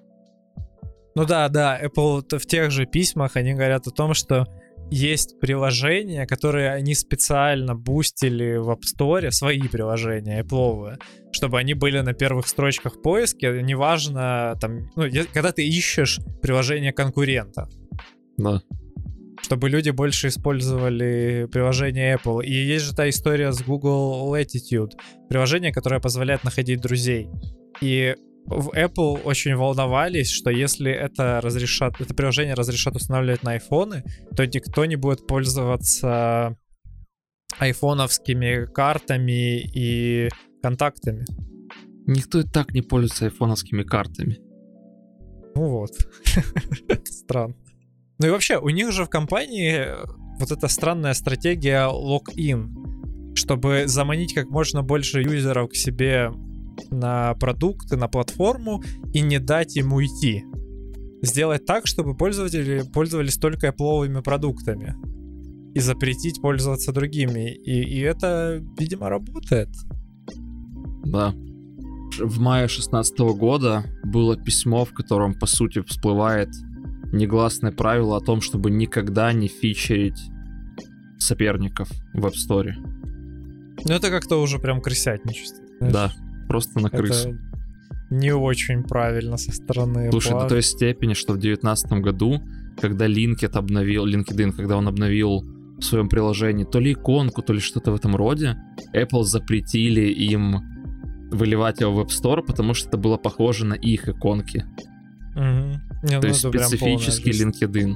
Ну 1.16 1.26
да, 1.26 1.48
да, 1.50 1.80
Apple 1.84 2.38
в 2.38 2.46
тех 2.46 2.72
же 2.72 2.86
письмах 2.86 3.36
они 3.36 3.54
говорят 3.54 3.88
о 3.88 3.92
том, 3.92 4.14
что 4.14 4.48
есть 4.92 5.40
приложения, 5.40 6.26
которые 6.26 6.72
они 6.72 6.94
специально 6.96 7.76
бустили 7.76 8.58
в 8.58 8.70
App 8.70 8.82
Store, 8.82 9.32
свои 9.32 9.62
приложения 9.68 10.42
Apple, 10.42 10.98
чтобы 11.32 11.60
они 11.60 11.74
были 11.74 12.00
на 12.02 12.14
первых 12.14 12.48
строчках 12.48 13.02
поиска, 13.02 13.62
неважно, 13.62 14.56
там, 14.62 14.90
ну, 14.96 15.06
когда 15.34 15.52
ты 15.52 15.68
ищешь 15.68 16.20
приложение 16.42 16.94
конкурента. 16.94 17.68
Да. 18.38 18.62
Чтобы 19.42 19.70
люди 19.70 19.90
больше 19.90 20.28
использовали 20.30 21.48
приложение 21.52 22.16
Apple. 22.16 22.46
И 22.46 22.54
есть 22.54 22.86
же 22.86 22.96
та 22.96 23.10
история 23.10 23.52
с 23.52 23.62
Google 23.62 24.34
Latitude, 24.34 24.92
приложение, 25.28 25.74
которое 25.74 26.00
позволяет 26.00 26.44
находить 26.44 26.82
друзей. 26.82 27.30
И 27.82 28.16
в 28.46 28.70
Apple 28.70 29.22
очень 29.24 29.56
волновались, 29.56 30.30
что 30.30 30.50
если 30.50 30.92
это 30.92 31.40
разрешат, 31.42 32.00
это 32.00 32.14
приложение 32.14 32.56
разрешат 32.56 32.96
устанавливать 32.96 33.44
на 33.44 33.52
айфоны, 33.52 34.04
то 34.36 34.46
никто 34.46 34.86
не 34.86 34.96
будет 34.96 35.26
пользоваться 35.28 36.58
айфоновскими 37.60 38.66
картами 38.66 39.62
и 39.62 40.30
контактами. 40.62 41.26
Никто 42.06 42.40
и 42.40 42.44
так 42.44 42.74
не 42.74 42.82
пользуется 42.82 43.26
айфоновскими 43.26 43.84
картами. 43.84 44.40
Ну 45.56 45.70
вот. 45.70 45.92
Странно. 47.06 47.56
Ну 48.20 48.28
и 48.28 48.30
вообще, 48.30 48.58
у 48.58 48.70
них 48.70 48.92
же 48.92 49.06
в 49.06 49.10
компании 49.10 49.88
вот 50.40 50.52
эта 50.52 50.68
странная 50.68 51.14
стратегия 51.14 51.90
lock-in, 51.90 53.36
чтобы 53.36 53.84
заманить 53.88 54.34
как 54.34 54.50
можно 54.50 54.82
больше 54.82 55.22
юзеров 55.22 55.70
к 55.70 55.76
себе 55.76 56.32
на 56.90 57.34
продукты, 57.36 57.98
на 57.98 58.08
платформу 58.08 58.84
и 59.14 59.22
не 59.22 59.40
дать 59.40 59.76
им 59.76 59.94
уйти. 59.94 60.44
Сделать 61.22 61.66
так, 61.66 61.88
чтобы 61.88 62.16
пользователи 62.16 62.84
пользовались 62.94 63.38
только 63.38 63.68
Apple 63.68 64.22
продуктами 64.22 64.96
и 65.74 65.80
запретить 65.80 66.42
пользоваться 66.42 66.92
другими. 66.92 67.52
И, 67.52 67.82
и 67.82 68.00
это, 68.00 68.64
видимо, 68.78 69.10
работает. 69.10 69.70
Да. 71.06 71.34
В 72.20 72.40
мае 72.40 72.68
2016 72.68 73.20
года 73.38 73.86
было 74.04 74.38
письмо, 74.38 74.86
в 74.86 74.94
котором, 74.94 75.34
по 75.34 75.48
сути, 75.48 75.82
всплывает 75.82 76.50
негласное 77.12 77.72
правило 77.72 78.18
о 78.18 78.22
том, 78.22 78.42
чтобы 78.42 78.70
никогда 78.70 79.34
не 79.34 79.48
фичерить 79.48 80.20
соперников 81.20 81.90
в 82.14 82.26
App 82.26 82.34
Store. 82.34 82.74
Ну, 83.86 83.94
это 83.94 84.10
как-то 84.10 84.42
уже 84.42 84.60
прям 84.60 84.82
крысятничество. 84.82 85.64
Знаешь? 85.80 85.94
Да, 85.94 86.12
просто 86.48 86.80
на 86.80 86.90
крысу. 86.90 87.30
Это 87.30 87.40
не 88.14 88.34
очень 88.34 88.84
правильно 88.84 89.38
со 89.38 89.52
стороны 89.52 90.12
Слушай, 90.12 90.34
до 90.34 90.48
той 90.48 90.62
степени, 90.62 91.14
что 91.14 91.34
в 91.34 91.38
2019 91.38 91.94
году, 91.94 92.42
когда 92.80 93.08
LinkedIn 93.08 93.58
обновил, 93.58 94.06
LinkedIn, 94.06 94.52
когда 94.52 94.78
он 94.78 94.88
обновил 94.88 95.44
в 95.80 95.84
своем 95.84 96.10
приложении 96.10 96.64
то 96.64 96.80
ли 96.80 96.94
иконку, 96.94 97.42
то 97.42 97.54
ли 97.54 97.60
что-то 97.60 97.92
в 97.92 97.96
этом 97.96 98.16
роде, 98.16 98.56
Apple 98.94 99.24
запретили 99.24 100.02
им 100.02 100.62
выливать 101.32 101.82
его 101.82 101.92
в 101.94 102.00
App 102.02 102.10
Store, 102.10 102.44
потому 102.46 102.74
что 102.74 102.90
это 102.90 102.98
было 102.98 103.18
похоже 103.18 103.66
на 103.66 103.74
их 103.74 104.08
иконки. 104.08 104.66
Угу. 105.36 105.82
Не, 106.04 106.20
то 106.20 106.22
ну, 106.22 106.28
есть 106.28 106.48
специфический 106.48 107.32
LinkedIn. 107.32 107.96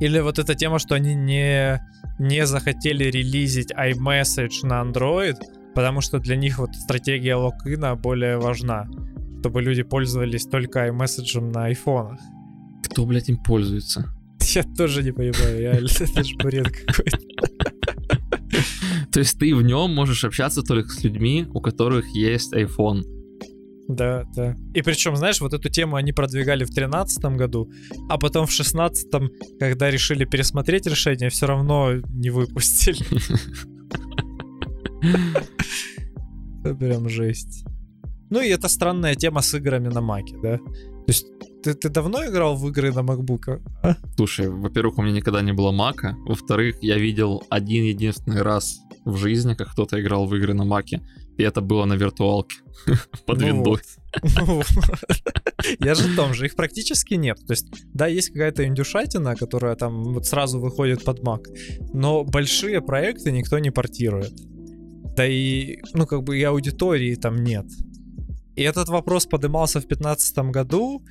Или 0.00 0.20
вот 0.20 0.38
эта 0.38 0.54
тема, 0.54 0.78
что 0.78 0.94
они 0.94 1.14
не, 1.14 1.80
не 2.18 2.44
захотели 2.46 3.04
релизить 3.04 3.72
iMessage 3.72 4.64
на 4.66 4.82
Android, 4.82 5.36
потому 5.76 6.00
что 6.00 6.18
для 6.18 6.36
них 6.36 6.58
вот 6.58 6.74
стратегия 6.74 7.36
локина 7.36 7.94
более 7.96 8.38
важна, 8.38 8.88
чтобы 9.40 9.60
люди 9.60 9.82
пользовались 9.82 10.46
только 10.46 10.88
iMessage 10.88 11.38
на 11.52 11.66
айфонах. 11.66 12.18
Кто, 12.82 13.04
блядь, 13.04 13.28
им 13.28 13.36
пользуется? 13.36 14.10
Я 14.54 14.62
тоже 14.62 15.02
не 15.02 15.12
понимаю, 15.12 15.60
реально, 15.60 15.88
это 16.00 16.24
же 16.24 16.34
бред 16.36 16.70
какой-то. 16.70 17.18
То 19.12 19.20
есть 19.20 19.38
ты 19.38 19.54
в 19.54 19.60
нем 19.60 19.94
можешь 19.94 20.24
общаться 20.24 20.62
только 20.62 20.88
с 20.88 21.04
людьми, 21.04 21.46
у 21.52 21.60
которых 21.60 22.06
есть 22.14 22.54
iPhone. 22.54 23.02
Да, 23.86 24.24
да. 24.34 24.56
И 24.74 24.80
причем, 24.80 25.14
знаешь, 25.14 25.42
вот 25.42 25.52
эту 25.52 25.68
тему 25.68 25.96
они 25.96 26.12
продвигали 26.12 26.64
в 26.64 26.68
2013 26.68 27.24
году, 27.36 27.70
а 28.08 28.16
потом 28.16 28.46
в 28.46 28.56
2016, 28.56 29.08
когда 29.60 29.90
решили 29.90 30.24
пересмотреть 30.24 30.86
решение, 30.86 31.28
все 31.28 31.46
равно 31.46 31.96
не 32.08 32.30
выпустили. 32.30 33.04
Это 36.66 36.74
прям 36.74 37.08
жесть. 37.08 37.64
Ну 38.30 38.40
и 38.40 38.48
это 38.48 38.68
странная 38.68 39.14
тема 39.14 39.40
с 39.40 39.54
играми 39.54 39.88
на 39.88 40.00
Маке, 40.00 40.36
да? 40.42 40.58
То 40.58 41.12
есть 41.12 41.26
ты, 41.62 41.74
ты 41.74 41.88
давно 41.88 42.24
играл 42.24 42.56
в 42.56 42.68
игры 42.68 42.92
на 42.92 43.00
MacBook? 43.00 43.60
А? 43.82 43.96
Слушай, 44.16 44.48
во-первых, 44.48 44.98
у 44.98 45.02
меня 45.02 45.16
никогда 45.16 45.42
не 45.42 45.52
было 45.52 45.72
Мака. 45.72 46.16
Во-вторых, 46.26 46.76
я 46.82 46.98
видел 46.98 47.42
один 47.50 47.84
единственный 47.84 48.42
раз 48.42 48.78
в 49.04 49.16
жизни, 49.16 49.54
как 49.54 49.72
кто-то 49.72 50.00
играл 50.00 50.26
в 50.26 50.34
игры 50.34 50.54
на 50.54 50.64
Маке. 50.64 51.00
И 51.38 51.42
это 51.42 51.60
было 51.60 51.84
на 51.84 51.94
виртуалке 51.94 52.56
под 53.26 53.40
Ну 53.40 53.46
виндой. 53.46 53.80
вот. 54.40 54.66
Я 55.80 55.94
же 55.94 56.08
в 56.08 56.16
том 56.16 56.34
же, 56.34 56.46
их 56.46 56.56
практически 56.56 57.14
нет. 57.14 57.38
То 57.46 57.52
есть, 57.52 57.66
да, 57.94 58.06
есть 58.06 58.30
какая-то 58.30 58.64
индюшатина, 58.64 59.36
которая 59.36 59.76
там 59.76 60.02
вот 60.14 60.26
сразу 60.26 60.58
выходит 60.58 61.04
под 61.04 61.20
Mac, 61.20 61.44
но 61.92 62.24
большие 62.24 62.80
проекты 62.80 63.32
никто 63.32 63.58
не 63.58 63.70
портирует. 63.70 64.32
Да 65.16 65.26
и, 65.26 65.78
ну, 65.94 66.06
как 66.06 66.22
бы 66.22 66.38
и 66.38 66.42
аудитории 66.42 67.14
там 67.14 67.42
нет. 67.42 67.66
И 68.54 68.62
этот 68.62 68.88
вопрос 68.88 69.26
поднимался 69.26 69.80
в 69.80 69.86
2015 69.86 70.38
году, 70.50 71.02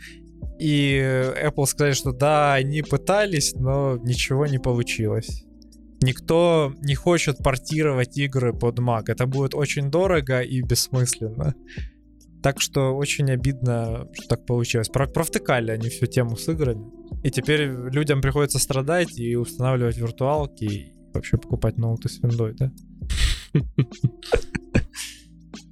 и 0.59 0.97
Apple 1.43 1.65
сказали, 1.65 1.93
что 1.93 2.11
да, 2.11 2.53
они 2.53 2.81
пытались, 2.81 3.53
но 3.53 3.97
ничего 3.97 4.45
не 4.45 4.59
получилось. 4.59 5.43
Никто 6.01 6.73
не 6.81 6.95
хочет 6.95 7.37
портировать 7.39 8.17
игры 8.17 8.53
под 8.53 8.79
Mac. 8.79 9.03
Это 9.07 9.25
будет 9.25 9.55
очень 9.55 9.89
дорого 9.89 10.41
и 10.41 10.61
бессмысленно. 10.61 11.55
Так 12.43 12.61
что 12.61 12.95
очень 12.95 13.31
обидно, 13.31 14.07
что 14.13 14.27
так 14.27 14.45
получилось. 14.45 14.89
Про- 14.89 15.07
провтыкали 15.07 15.71
они 15.71 15.89
всю 15.89 16.05
тему 16.05 16.37
с 16.37 16.47
играми. 16.47 16.85
И 17.23 17.31
теперь 17.31 17.63
людям 17.65 18.21
приходится 18.21 18.59
страдать 18.59 19.17
и 19.17 19.35
устанавливать 19.35 19.97
виртуалки, 19.97 20.63
и 20.63 20.93
вообще 21.13 21.37
покупать 21.37 21.77
ноуты 21.77 22.07
с 22.07 22.21
виндой, 22.21 22.53
да? 22.53 22.71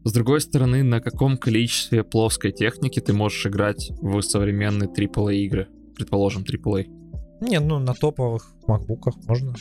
С 0.05 0.11
другой 0.11 0.41
стороны, 0.41 0.83
на 0.83 0.99
каком 0.99 1.37
количестве 1.37 2.03
плоской 2.03 2.51
техники 2.51 2.99
ты 2.99 3.13
можешь 3.13 3.45
играть 3.45 3.91
в 4.01 4.21
современные 4.21 4.89
AAA 4.89 5.35
игры? 5.35 5.69
Предположим, 5.95 6.43
AAA. 6.43 6.85
Не, 7.41 7.59
ну 7.59 7.79
на 7.79 7.93
топовых 7.93 8.53
макбуках 8.67 9.15
можно. 9.27 9.53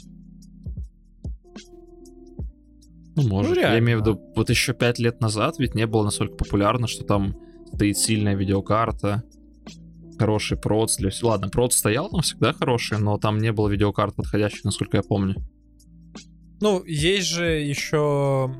Ну, 3.14 3.28
может. 3.28 3.56
Я 3.56 3.62
реально. 3.62 3.84
имею 3.84 3.98
в 3.98 4.00
виду, 4.02 4.20
вот 4.34 4.50
еще 4.50 4.72
пять 4.72 4.98
лет 4.98 5.20
назад 5.20 5.58
ведь 5.58 5.74
не 5.74 5.86
было 5.86 6.04
настолько 6.04 6.34
популярно, 6.34 6.86
что 6.86 7.04
там 7.04 7.36
стоит 7.74 7.98
сильная 7.98 8.34
видеокарта, 8.34 9.22
хороший 10.18 10.56
проц 10.56 10.96
для. 10.96 11.10
Ладно, 11.22 11.48
проц 11.48 11.76
стоял 11.76 12.08
там 12.08 12.22
всегда 12.22 12.52
хороший, 12.52 12.98
но 12.98 13.18
там 13.18 13.38
не 13.38 13.52
было 13.52 13.68
видеокарт 13.68 14.14
подходящих, 14.14 14.64
насколько 14.64 14.96
я 14.96 15.02
помню. 15.02 15.36
Ну, 16.62 16.84
есть 16.84 17.26
же 17.26 17.44
еще 17.44 18.54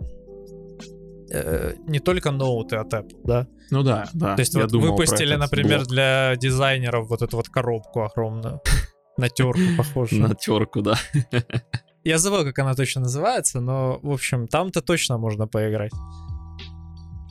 э, 1.30 1.74
не 1.86 2.00
только 2.00 2.32
ноуты 2.32 2.74
от 2.76 2.92
Apple, 2.92 3.20
да? 3.24 3.46
Ну 3.70 3.84
да, 3.84 4.08
да. 4.12 4.34
То 4.34 4.40
есть 4.40 4.56
вот 4.56 4.72
выпустили, 4.72 5.36
например, 5.36 5.78
блок. 5.78 5.88
для 5.88 6.34
дизайнеров 6.36 7.08
вот 7.08 7.22
эту 7.22 7.36
вот 7.36 7.48
коробку 7.48 8.02
огромную. 8.02 8.60
На 9.16 9.28
терку 9.28 9.60
похожую. 9.76 10.22
на 10.22 10.34
терку, 10.34 10.80
да. 10.80 10.94
Я 12.04 12.18
забыл, 12.18 12.44
как 12.44 12.58
она 12.58 12.74
точно 12.74 13.02
называется, 13.02 13.60
но, 13.60 14.00
в 14.02 14.10
общем, 14.10 14.48
там-то 14.48 14.80
точно 14.80 15.18
можно 15.18 15.46
поиграть. 15.46 15.92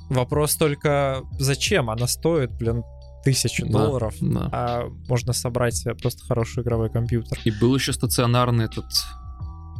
Вопрос 0.10 0.55
только, 0.55 1.23
зачем? 1.39 1.89
Она 1.89 2.07
стоит, 2.07 2.51
блин, 2.51 2.84
тысячу 3.25 3.65
Да, 3.65 3.71
долларов, 3.71 4.13
да. 4.21 4.49
а 4.51 4.89
можно 5.10 5.34
собрать 5.34 5.75
себе 5.75 5.95
просто 5.95 6.23
хороший 6.25 6.63
игровой 6.63 6.89
компьютер. 6.89 7.39
И 7.43 7.51
был 7.51 7.75
еще 7.75 7.93
стационарный 7.93 8.65
этот 8.65 8.86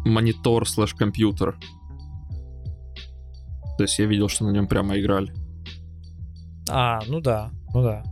монитор 0.06 0.68
слэш 0.68 0.94
компьютер. 0.94 1.58
То 3.78 3.84
есть 3.84 3.98
я 4.00 4.06
видел, 4.06 4.30
что 4.30 4.46
на 4.46 4.52
нем 4.52 4.68
прямо 4.68 5.00
играли. 5.00 5.34
А, 6.70 7.00
ну 7.08 7.20
да, 7.20 7.52
ну 7.74 7.84
да. 7.84 8.04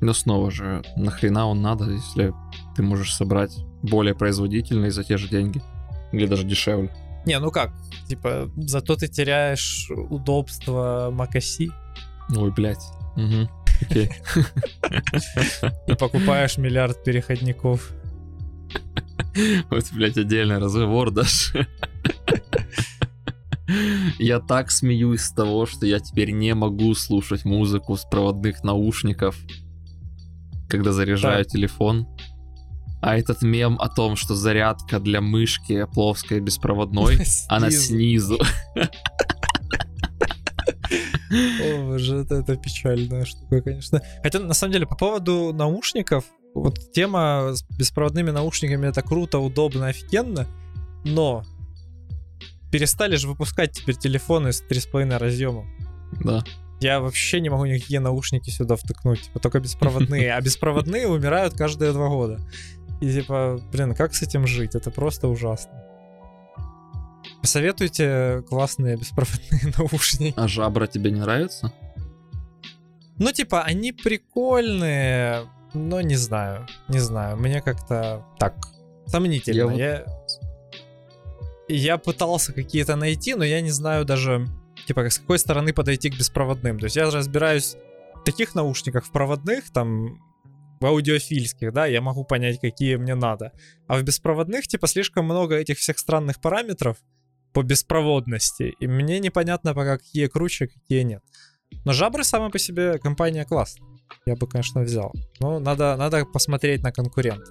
Но 0.00 0.12
снова 0.12 0.50
же, 0.50 0.82
нахрена 0.96 1.46
он 1.46 1.60
надо, 1.60 1.90
если 1.90 2.32
ты 2.76 2.82
можешь 2.82 3.14
собрать 3.14 3.56
более 3.82 4.14
производительный 4.14 4.90
за 4.90 5.04
те 5.04 5.16
же 5.16 5.28
деньги? 5.28 5.60
Или 6.12 6.26
даже 6.26 6.44
дешевле. 6.44 6.90
Не, 7.26 7.38
ну 7.40 7.50
как, 7.50 7.72
типа, 8.08 8.50
зато 8.56 8.96
ты 8.96 9.08
теряешь 9.08 9.90
удобство 9.90 11.10
macOS 11.12 11.70
Ой, 12.36 12.52
блядь. 12.52 12.84
Угу. 13.16 13.48
Окей. 13.82 14.10
и 15.86 15.94
покупаешь 15.94 16.58
миллиард 16.58 17.02
переходников. 17.04 17.92
Вот, 19.70 19.84
блядь, 19.92 20.16
отдельный 20.16 20.58
разговор 20.58 21.10
даже. 21.10 21.66
Я 24.18 24.40
так 24.40 24.70
смеюсь 24.70 25.20
с 25.22 25.32
того, 25.32 25.66
что 25.66 25.84
я 25.86 26.00
теперь 26.00 26.30
не 26.30 26.54
могу 26.54 26.94
слушать 26.94 27.44
музыку 27.44 27.96
с 27.96 28.04
проводных 28.04 28.64
наушников, 28.64 29.36
когда 30.68 30.92
заряжаю 30.92 31.44
Так. 31.44 31.52
телефон. 31.52 32.06
А 33.00 33.16
этот 33.16 33.42
мем 33.42 33.76
о 33.78 33.88
том, 33.88 34.16
что 34.16 34.34
зарядка 34.34 34.98
для 34.98 35.20
мышки 35.20 35.86
плоская 35.92 36.40
беспроводной, 36.40 37.18
она 37.48 37.70
снизу. 37.70 38.38
О, 41.30 41.84
боже, 41.84 42.16
это, 42.16 42.36
это 42.36 42.56
печальная 42.56 43.24
штука, 43.24 43.60
конечно. 43.60 44.00
Хотя, 44.22 44.40
на 44.40 44.54
самом 44.54 44.72
деле, 44.72 44.86
по 44.86 44.96
поводу 44.96 45.52
наушников, 45.52 46.24
вот 46.54 46.92
тема 46.92 47.50
с 47.52 47.62
беспроводными 47.76 48.30
наушниками 48.30 48.86
это 48.86 49.02
круто, 49.02 49.38
удобно, 49.38 49.88
офигенно, 49.88 50.46
но 51.04 51.44
перестали 52.70 53.16
же 53.16 53.28
выпускать 53.28 53.72
теперь 53.72 53.96
телефоны 53.96 54.52
с 54.52 54.62
3,5 54.62 55.16
разъемом. 55.18 55.66
Да. 56.22 56.44
Я 56.80 57.00
вообще 57.00 57.40
не 57.40 57.48
могу 57.48 57.64
никакие 57.66 58.00
наушники 58.00 58.50
сюда 58.50 58.76
втыкнуть, 58.76 59.22
типа 59.22 59.40
только 59.40 59.60
беспроводные. 59.60 60.32
А 60.32 60.40
беспроводные 60.40 61.08
умирают 61.08 61.54
каждые 61.54 61.92
два 61.92 62.08
года. 62.08 62.40
И 63.00 63.12
типа, 63.12 63.60
блин, 63.72 63.94
как 63.94 64.14
с 64.14 64.22
этим 64.22 64.46
жить? 64.46 64.74
Это 64.74 64.90
просто 64.90 65.28
ужасно. 65.28 65.72
Посоветуйте 67.40 68.42
классные 68.48 68.96
беспроводные 68.96 69.72
наушники. 69.78 70.34
А 70.36 70.48
жабра 70.48 70.86
тебе 70.86 71.10
не 71.10 71.20
нравится? 71.20 71.72
Ну, 73.16 73.32
типа, 73.32 73.62
они 73.62 73.92
прикольные, 73.92 75.46
но 75.74 76.00
не 76.00 76.16
знаю. 76.16 76.66
Не 76.88 76.98
знаю. 76.98 77.36
Мне 77.36 77.60
как-то 77.60 78.24
так 78.38 78.54
сомнительно. 79.06 79.70
Я 79.72 80.04
Я, 81.68 81.76
я 81.76 81.98
пытался 81.98 82.52
какие-то 82.52 82.96
найти, 82.96 83.34
но 83.34 83.44
я 83.44 83.60
не 83.60 83.70
знаю 83.70 84.04
даже, 84.04 84.46
типа, 84.86 85.08
с 85.08 85.18
какой 85.18 85.38
стороны 85.38 85.72
подойти 85.72 86.10
к 86.10 86.18
беспроводным. 86.18 86.78
То 86.78 86.84
есть 86.84 86.96
я 86.96 87.10
разбираюсь 87.10 87.76
в 88.14 88.24
таких 88.24 88.54
наушниках, 88.54 89.04
в 89.04 89.12
проводных, 89.12 89.70
там, 89.72 90.22
в 90.80 90.86
аудиофильских, 90.86 91.72
да, 91.72 91.86
я 91.86 92.00
могу 92.00 92.24
понять, 92.24 92.60
какие 92.60 92.96
мне 92.96 93.14
надо. 93.14 93.52
А 93.86 93.98
в 93.98 94.02
беспроводных, 94.02 94.66
типа, 94.66 94.86
слишком 94.86 95.24
много 95.24 95.56
этих 95.56 95.78
всех 95.78 95.98
странных 95.98 96.40
параметров 96.40 96.96
по 97.52 97.62
беспроводности. 97.62 98.74
И 98.78 98.86
мне 98.86 99.18
непонятно 99.18 99.74
пока, 99.74 99.98
какие 99.98 100.26
круче, 100.28 100.68
какие 100.68 101.02
нет. 101.02 101.22
Но 101.84 101.92
жабры 101.92 102.24
сама 102.24 102.50
по 102.50 102.58
себе 102.58 102.98
компания 102.98 103.44
классная. 103.44 103.87
Я 104.26 104.36
бы, 104.36 104.46
конечно, 104.46 104.82
взял. 104.82 105.12
Но 105.40 105.58
надо, 105.58 105.96
надо 105.96 106.24
посмотреть 106.24 106.82
на 106.82 106.92
конкурентов. 106.92 107.48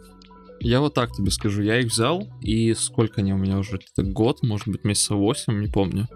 Я 0.59 0.79
вот 0.79 0.93
так 0.93 1.11
тебе 1.11 1.31
скажу, 1.31 1.61
я 1.61 1.79
их 1.79 1.91
взял, 1.91 2.27
и 2.41 2.73
сколько 2.73 3.21
они 3.21 3.33
у 3.33 3.37
меня 3.37 3.59
уже, 3.59 3.79
это 3.93 4.03
год, 4.03 4.41
может 4.41 4.67
быть, 4.67 4.83
месяца 4.83 5.15
8, 5.15 5.61
не 5.61 5.67
помню. 5.67 6.07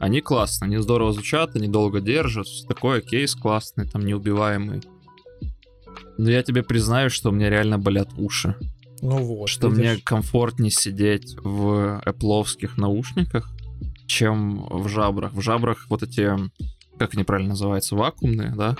Они 0.00 0.20
классные, 0.20 0.66
они 0.66 0.78
здорово 0.78 1.12
звучат, 1.12 1.54
они 1.54 1.68
долго 1.68 2.00
держат, 2.00 2.46
всё 2.46 2.66
такое, 2.66 3.00
кейс 3.00 3.34
классный, 3.34 3.88
там 3.88 4.04
неубиваемый. 4.04 4.82
Но 6.18 6.30
я 6.30 6.42
тебе 6.42 6.62
признаю, 6.62 7.10
что 7.10 7.30
у 7.30 7.32
меня 7.32 7.50
реально 7.50 7.78
болят 7.78 8.08
уши. 8.16 8.56
Ну 9.00 9.18
вот. 9.18 9.48
что 9.48 9.68
видишь. 9.68 9.78
мне 9.78 10.02
комфортнее 10.02 10.70
сидеть 10.70 11.36
в 11.42 12.00
эпловских 12.04 12.76
наушниках, 12.78 13.50
чем 14.06 14.66
в 14.68 14.88
жабрах. 14.88 15.32
В 15.32 15.40
жабрах 15.40 15.86
вот 15.88 16.02
эти, 16.02 16.32
как 16.98 17.14
они 17.14 17.24
правильно 17.24 17.50
называются, 17.50 17.96
вакуумные, 17.96 18.54
да? 18.56 18.76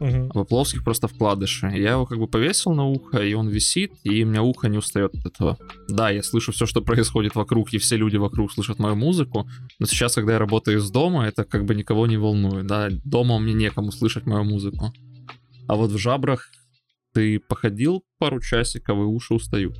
Мгм. 0.00 0.30
А 0.34 0.38
в 0.38 0.42
эпловских 0.42 0.84
просто 0.84 1.08
вкладыши. 1.08 1.66
Я 1.68 1.92
его 1.92 2.06
как 2.06 2.18
бы 2.18 2.26
повесил 2.26 2.72
на 2.72 2.84
ухо, 2.84 3.18
и 3.18 3.34
он 3.34 3.48
висит, 3.48 3.92
и 4.04 4.24
у 4.24 4.26
меня 4.26 4.42
ухо 4.42 4.68
не 4.68 4.78
устает 4.78 5.14
от 5.14 5.26
этого. 5.26 5.58
Да, 5.88 6.10
я 6.10 6.22
слышу 6.22 6.52
все, 6.52 6.66
что 6.66 6.82
происходит 6.82 7.34
вокруг, 7.34 7.72
и 7.72 7.78
все 7.78 7.96
люди 7.96 8.16
вокруг 8.16 8.52
слышат 8.52 8.78
мою 8.78 8.96
музыку, 8.96 9.48
но 9.78 9.86
сейчас, 9.86 10.14
когда 10.14 10.34
я 10.34 10.38
работаю 10.38 10.78
из 10.78 10.90
дома, 10.90 11.26
это 11.26 11.44
как 11.44 11.64
бы 11.64 11.74
никого 11.74 12.06
не 12.06 12.16
волнует, 12.16 12.66
да? 12.66 12.88
Дома 13.04 13.38
мне 13.38 13.54
некому 13.54 13.92
слышать 13.92 14.26
мою 14.26 14.44
музыку. 14.44 14.92
А 15.68 15.74
вот 15.74 15.90
в 15.90 15.98
жабрах 15.98 16.50
ты 17.12 17.40
походил 17.40 18.04
пару 18.18 18.40
часиков 18.40 18.98
и 18.98 19.02
уши 19.02 19.34
устают. 19.34 19.76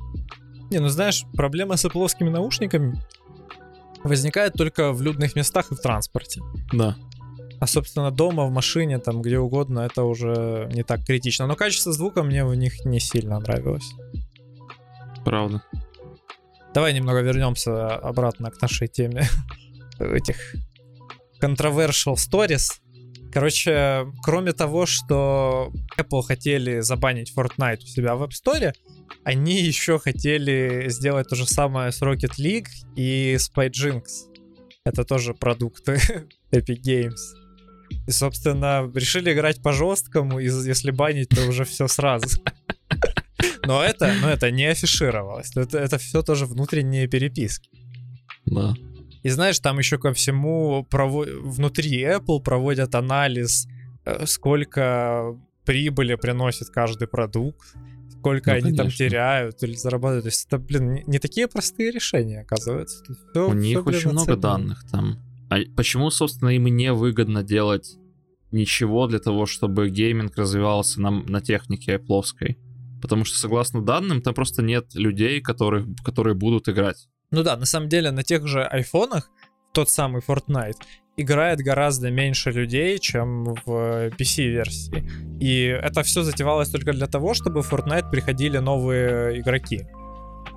Не, 0.69 0.79
ну 0.79 0.89
знаешь, 0.89 1.23
проблема 1.33 1.77
с 1.77 1.85
Apple 1.85 2.29
наушниками 2.29 2.99
возникает 4.03 4.53
только 4.53 4.91
в 4.91 5.01
людных 5.01 5.35
местах 5.35 5.71
и 5.71 5.75
в 5.75 5.79
транспорте. 5.79 6.41
Да. 6.73 6.95
А, 7.59 7.65
собственно, 7.65 8.11
дома, 8.11 8.45
в 8.45 8.51
машине, 8.51 8.99
там, 8.99 9.21
где 9.21 9.39
угодно, 9.39 9.79
это 9.79 10.03
уже 10.03 10.69
не 10.73 10.83
так 10.83 11.05
критично. 11.05 11.47
Но 11.47 11.55
качество 11.55 11.91
звука 11.91 12.23
мне 12.23 12.45
в 12.45 12.53
них 12.55 12.85
не 12.85 12.99
сильно 12.99 13.39
нравилось. 13.39 13.91
Правда. 15.25 15.63
Давай 16.73 16.93
немного 16.93 17.21
вернемся 17.21 17.95
обратно 17.95 18.51
к 18.51 18.61
нашей 18.61 18.87
теме 18.87 19.23
этих 19.99 20.37
controversial 21.41 22.15
stories. 22.15 22.73
Короче, 23.31 24.05
кроме 24.23 24.53
того, 24.53 24.85
что 24.85 25.71
Apple 25.97 26.21
хотели 26.23 26.81
забанить 26.81 27.33
Fortnite 27.35 27.79
у 27.83 27.87
себя 27.87 28.15
в 28.15 28.23
App 28.23 28.29
Store, 28.31 28.73
они 29.23 29.61
еще 29.61 29.99
хотели 29.99 30.85
сделать 30.89 31.27
то 31.27 31.35
же 31.35 31.45
самое 31.45 31.91
с 31.91 32.01
Rocket 32.01 32.39
League 32.39 32.69
и 32.95 33.35
Spy 33.35 33.69
Jinx. 33.69 34.03
Это 34.85 35.03
тоже 35.03 35.33
продукты 35.33 35.99
Epic 36.51 36.81
Games. 36.85 37.46
И, 38.07 38.11
собственно, 38.11 38.89
решили 38.95 39.33
играть 39.33 39.61
по 39.61 39.71
жесткому, 39.73 40.39
и 40.39 40.45
если 40.45 40.91
банить, 40.91 41.29
то 41.29 41.45
уже 41.47 41.63
все 41.63 41.87
сразу. 41.87 42.27
Но 43.65 43.83
это, 43.83 44.13
но 44.21 44.29
это 44.29 44.49
не 44.51 44.65
афишировалось. 44.65 45.51
Это, 45.55 45.77
это 45.77 45.97
все 45.97 46.21
тоже 46.21 46.45
внутренние 46.45 47.07
переписки. 47.07 47.69
Да. 48.45 48.73
И 49.23 49.29
знаешь, 49.29 49.59
там 49.59 49.77
еще 49.79 49.97
ко 49.97 50.13
всему 50.13 50.87
прово- 50.89 51.41
внутри 51.41 52.01
Apple 52.03 52.41
проводят 52.41 52.95
анализ, 52.95 53.67
э, 54.05 54.25
сколько 54.25 55.37
прибыли 55.65 56.15
приносит 56.15 56.69
каждый 56.69 57.07
продукт, 57.09 57.75
сколько 58.17 58.51
Ну, 58.51 58.57
они 58.57 58.73
там 58.77 58.89
теряют 58.89 59.61
или 59.63 59.73
зарабатывают. 59.75 60.23
То 60.23 60.29
есть 60.29 60.45
это, 60.47 60.57
блин, 60.59 60.93
не, 60.93 61.03
не 61.07 61.19
такие 61.19 61.47
простые 61.49 61.91
решения, 61.91 62.41
оказывается. 62.41 63.03
Всё- 63.03 63.47
У 63.47 63.51
всё, 63.51 63.53
них 63.59 63.83
блин, 63.83 63.97
очень 63.97 64.09
много 64.11 64.21
оценено. 64.33 64.41
данных 64.41 64.85
там. 64.89 65.19
А 65.49 65.57
почему, 65.75 66.09
собственно, 66.09 66.49
им 66.49 66.65
не 66.65 66.93
выгодно 66.93 67.43
делать 67.43 67.97
ничего 68.51 69.07
для 69.07 69.19
того, 69.19 69.45
чтобы 69.45 69.89
гейминг 69.89 70.37
развивался 70.37 71.01
на, 71.01 71.11
на 71.11 71.41
технике 71.41 71.95
Apple? 71.95 72.23
Потому 73.01 73.25
что, 73.25 73.37
согласно 73.37 73.81
данным, 73.81 74.21
там 74.21 74.33
просто 74.33 74.61
нет 74.63 74.93
людей, 74.95 75.41
которых, 75.41 75.85
которые 76.03 76.33
будут 76.33 76.67
играть. 76.67 77.07
Ну 77.31 77.43
да, 77.43 77.57
на 77.57 77.65
самом 77.65 77.89
деле 77.89 78.11
на 78.11 78.23
тех 78.23 78.47
же 78.47 78.63
айфонах 78.63 79.29
тот 79.73 79.89
самый 79.89 80.21
Fortnite 80.21 80.77
играет 81.17 81.59
гораздо 81.59 82.09
меньше 82.11 82.51
людей, 82.51 82.99
чем 82.99 83.55
в 83.65 84.09
PC-версии. 84.17 85.07
И 85.39 85.63
это 85.65 86.03
все 86.03 86.21
затевалось 86.21 86.69
только 86.69 86.93
для 86.93 87.07
того, 87.07 87.33
чтобы 87.33 87.61
в 87.61 87.71
Fortnite 87.71 88.09
приходили 88.09 88.59
новые 88.59 89.39
игроки. 89.41 89.87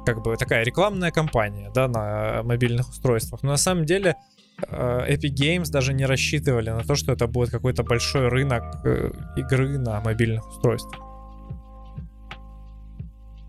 Как 0.07 0.23
бы 0.23 0.37
такая 0.37 0.65
рекламная 0.65 1.11
кампания, 1.11 1.71
да, 1.75 1.89
на 1.89 2.43
мобильных 2.43 2.91
устройствах. 2.91 3.43
Но 3.43 3.51
на 3.51 3.57
самом 3.57 3.85
деле 3.85 4.11
э, 4.11 4.40
Epic 4.69 5.35
Games 5.35 5.71
даже 5.71 5.93
не 5.93 6.07
рассчитывали 6.07 6.71
на 6.71 6.83
то, 6.83 6.95
что 6.95 7.13
это 7.13 7.27
будет 7.27 7.51
какой-то 7.51 7.83
большой 7.83 8.29
рынок 8.29 8.65
э, 8.85 9.11
игры 9.37 9.79
на 9.79 10.01
мобильных 10.01 10.49
устройствах. 10.49 11.11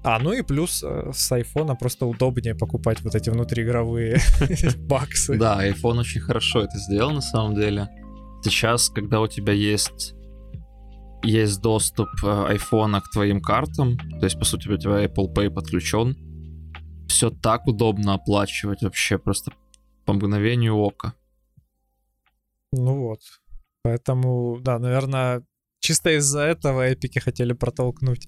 А, 0.04 0.18
ну 0.20 0.34
и 0.34 0.42
плюс 0.42 0.84
э, 0.84 1.12
с 1.14 1.32
айфона 1.32 1.76
просто 1.76 2.06
удобнее 2.06 2.56
покупать 2.56 3.02
вот 3.02 3.14
эти 3.14 3.30
внутриигровые 3.30 4.20
баксы. 4.78 5.38
Да, 5.38 5.68
iPhone 5.68 6.00
очень 6.00 6.22
хорошо 6.22 6.62
это 6.62 6.78
сделал 6.80 7.12
на 7.12 7.22
самом 7.22 7.56
деле. 7.56 7.88
Сейчас, 8.44 8.90
когда 8.90 9.22
у 9.22 9.28
тебя 9.28 9.54
есть 9.54 10.16
есть 11.24 11.62
доступ 11.62 12.10
э, 12.24 12.46
айфона 12.50 13.02
к 13.02 13.12
твоим 13.12 13.42
картам, 13.42 13.98
то 13.98 14.26
есть, 14.26 14.40
по 14.40 14.46
сути, 14.46 14.68
у 14.70 14.78
тебя 14.78 15.06
Apple 15.06 15.32
Pay 15.32 15.52
подключен, 15.52 16.16
все 17.08 17.30
так 17.30 17.68
удобно 17.68 18.16
оплачивать 18.16 18.82
вообще 18.82 19.20
просто 19.20 19.52
по 20.06 20.14
мгновению 20.14 20.76
ока. 20.76 21.14
Ну 22.72 22.98
вот. 23.08 23.20
Поэтому, 23.84 24.60
да, 24.62 24.80
наверное, 24.80 25.44
чисто 25.80 26.16
из-за 26.18 26.42
этого 26.42 26.88
эпики 26.88 27.20
хотели 27.20 27.54
протолкнуть 27.54 28.28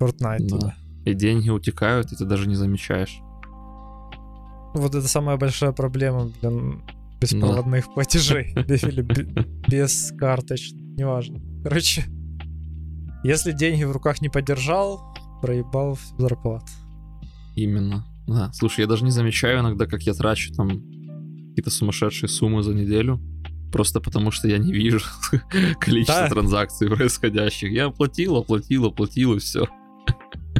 Fortnite 0.00 0.46
Да. 0.46 0.48
туда. 0.48 0.74
И 1.04 1.14
деньги 1.14 1.50
утекают, 1.50 2.12
и 2.12 2.16
ты 2.16 2.24
даже 2.24 2.48
не 2.48 2.54
замечаешь. 2.54 3.18
Вот 4.74 4.94
это 4.94 5.06
самая 5.08 5.36
большая 5.36 5.72
проблема, 5.72 6.30
блин, 6.40 6.82
беспроводных 7.20 7.92
платежей. 7.92 8.52
Или 8.54 9.02
бе- 9.02 9.44
без 9.68 10.12
карточных, 10.16 10.80
неважно. 10.96 11.40
Короче, 11.62 12.04
если 13.24 13.52
деньги 13.52 13.84
в 13.84 13.92
руках 13.92 14.22
не 14.22 14.28
подержал, 14.28 15.14
проебал 15.42 15.98
зарплату. 16.18 16.66
Именно. 17.56 18.06
Да, 18.26 18.50
слушай, 18.54 18.80
я 18.82 18.86
даже 18.86 19.04
не 19.04 19.10
замечаю 19.10 19.60
иногда, 19.60 19.86
как 19.86 20.02
я 20.02 20.14
трачу 20.14 20.54
там 20.54 20.68
какие-то 21.52 21.70
сумасшедшие 21.70 22.28
суммы 22.28 22.62
за 22.62 22.74
неделю. 22.74 23.20
Просто 23.70 24.00
потому 24.00 24.30
что 24.30 24.48
я 24.48 24.58
не 24.58 24.72
вижу 24.72 25.00
количество 25.80 26.22
Да. 26.22 26.28
транзакций 26.28 26.88
происходящих. 26.88 27.70
Я 27.72 27.86
оплатил, 27.86 28.36
оплатил, 28.36 28.84
оплатил, 28.86 29.34
и 29.34 29.38
все. 29.38 29.66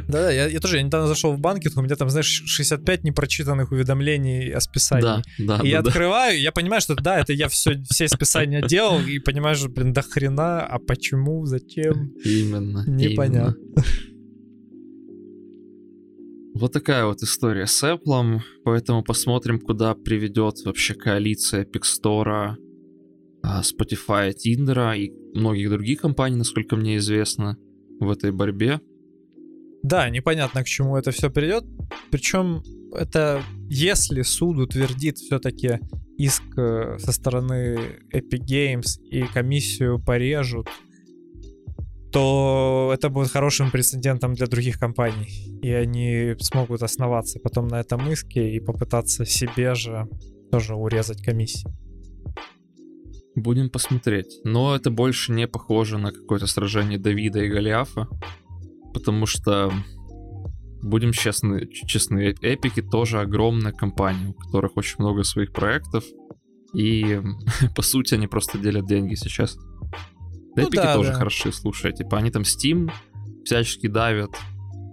Да-да, 0.07 0.31
я, 0.31 0.47
я 0.47 0.59
тоже 0.59 0.77
я 0.77 0.83
недавно 0.83 1.07
зашел 1.07 1.31
в 1.33 1.39
банкинг, 1.39 1.77
у 1.77 1.81
меня 1.81 1.95
там, 1.95 2.09
знаешь, 2.09 2.43
65 2.45 3.03
непрочитанных 3.03 3.71
уведомлений 3.71 4.49
о 4.51 4.59
списании. 4.59 5.03
Да, 5.03 5.21
да, 5.37 5.59
И 5.63 5.69
я 5.69 5.77
да, 5.77 5.83
да. 5.83 5.89
открываю, 5.89 6.39
я 6.41 6.51
понимаю, 6.51 6.81
что 6.81 6.95
да, 6.95 7.19
это 7.19 7.31
я 7.33 7.47
все, 7.47 7.81
все 7.89 8.07
списания 8.07 8.61
делал, 8.63 8.99
и 9.01 9.19
понимаешь, 9.19 9.59
что, 9.59 9.69
блин, 9.69 9.93
до 9.93 10.01
хрена, 10.01 10.65
а 10.65 10.79
почему, 10.79 11.45
зачем? 11.45 12.11
Именно. 12.25 12.83
Непонятно. 12.87 13.55
именно. 13.75 13.85
Вот 16.55 16.71
такая 16.71 17.05
вот 17.05 17.23
история 17.23 17.65
с 17.65 17.83
Apple, 17.83 18.39
поэтому 18.63 19.03
посмотрим, 19.03 19.59
куда 19.59 19.95
приведет 19.95 20.63
вообще 20.65 20.93
коалиция 20.93 21.65
Epic 21.65 21.81
Store, 21.81 22.55
а, 23.41 23.61
Spotify, 23.61 24.31
Tinder 24.33 24.95
и 24.97 25.11
многих 25.33 25.71
других 25.71 26.01
компаний, 26.01 26.35
насколько 26.35 26.75
мне 26.75 26.97
известно, 26.97 27.57
в 27.99 28.09
этой 28.09 28.31
борьбе. 28.31 28.79
Да, 29.81 30.09
непонятно, 30.09 30.63
к 30.63 30.67
чему 30.67 30.95
это 30.95 31.11
все 31.11 31.29
придет. 31.29 31.65
Причем 32.11 32.63
это, 32.95 33.41
если 33.67 34.21
суд 34.21 34.57
утвердит 34.57 35.17
все-таки 35.17 35.79
иск 36.17 36.43
э, 36.57 36.97
со 36.99 37.11
стороны 37.11 37.99
Epic 38.13 38.45
Games 38.47 39.01
и 39.09 39.23
комиссию 39.23 39.99
порежут, 39.99 40.67
то 42.13 42.91
это 42.93 43.09
будет 43.09 43.31
хорошим 43.31 43.71
прецедентом 43.71 44.35
для 44.35 44.45
других 44.45 44.79
компаний. 44.79 45.59
И 45.63 45.71
они 45.71 46.35
смогут 46.39 46.83
основаться 46.83 47.39
потом 47.39 47.67
на 47.67 47.79
этом 47.79 48.07
иске 48.09 48.51
и 48.55 48.59
попытаться 48.59 49.25
себе 49.25 49.73
же 49.73 50.07
тоже 50.51 50.75
урезать 50.75 51.23
комиссии. 51.23 51.67
Будем 53.35 53.71
посмотреть. 53.71 54.39
Но 54.43 54.75
это 54.75 54.91
больше 54.91 55.31
не 55.31 55.47
похоже 55.47 55.97
на 55.97 56.11
какое-то 56.11 56.45
сражение 56.45 56.99
Давида 56.99 57.39
и 57.39 57.49
Голиафа, 57.49 58.07
потому 58.93 59.25
что, 59.25 59.73
будем 60.83 61.13
честны, 61.13 61.67
честны, 61.67 62.35
Эпики 62.43 62.83
тоже 62.83 63.21
огромная 63.21 63.71
компания, 63.71 64.27
у 64.27 64.33
которых 64.33 64.77
очень 64.77 64.97
много 64.99 65.23
своих 65.23 65.51
проектов, 65.51 66.03
и 66.75 67.21
по 67.75 67.81
сути 67.81 68.13
они 68.13 68.27
просто 68.27 68.59
делят 68.59 68.85
деньги 68.85 69.15
сейчас. 69.15 69.57
Ну 70.55 70.63
Эпики 70.63 70.75
да, 70.75 70.93
тоже 70.93 71.11
да. 71.11 71.17
хороши, 71.17 71.51
слушай, 71.51 71.91
типа 71.93 72.17
они 72.17 72.29
там 72.31 72.43
Steam 72.43 72.91
всячески 73.43 73.87
давят, 73.87 74.31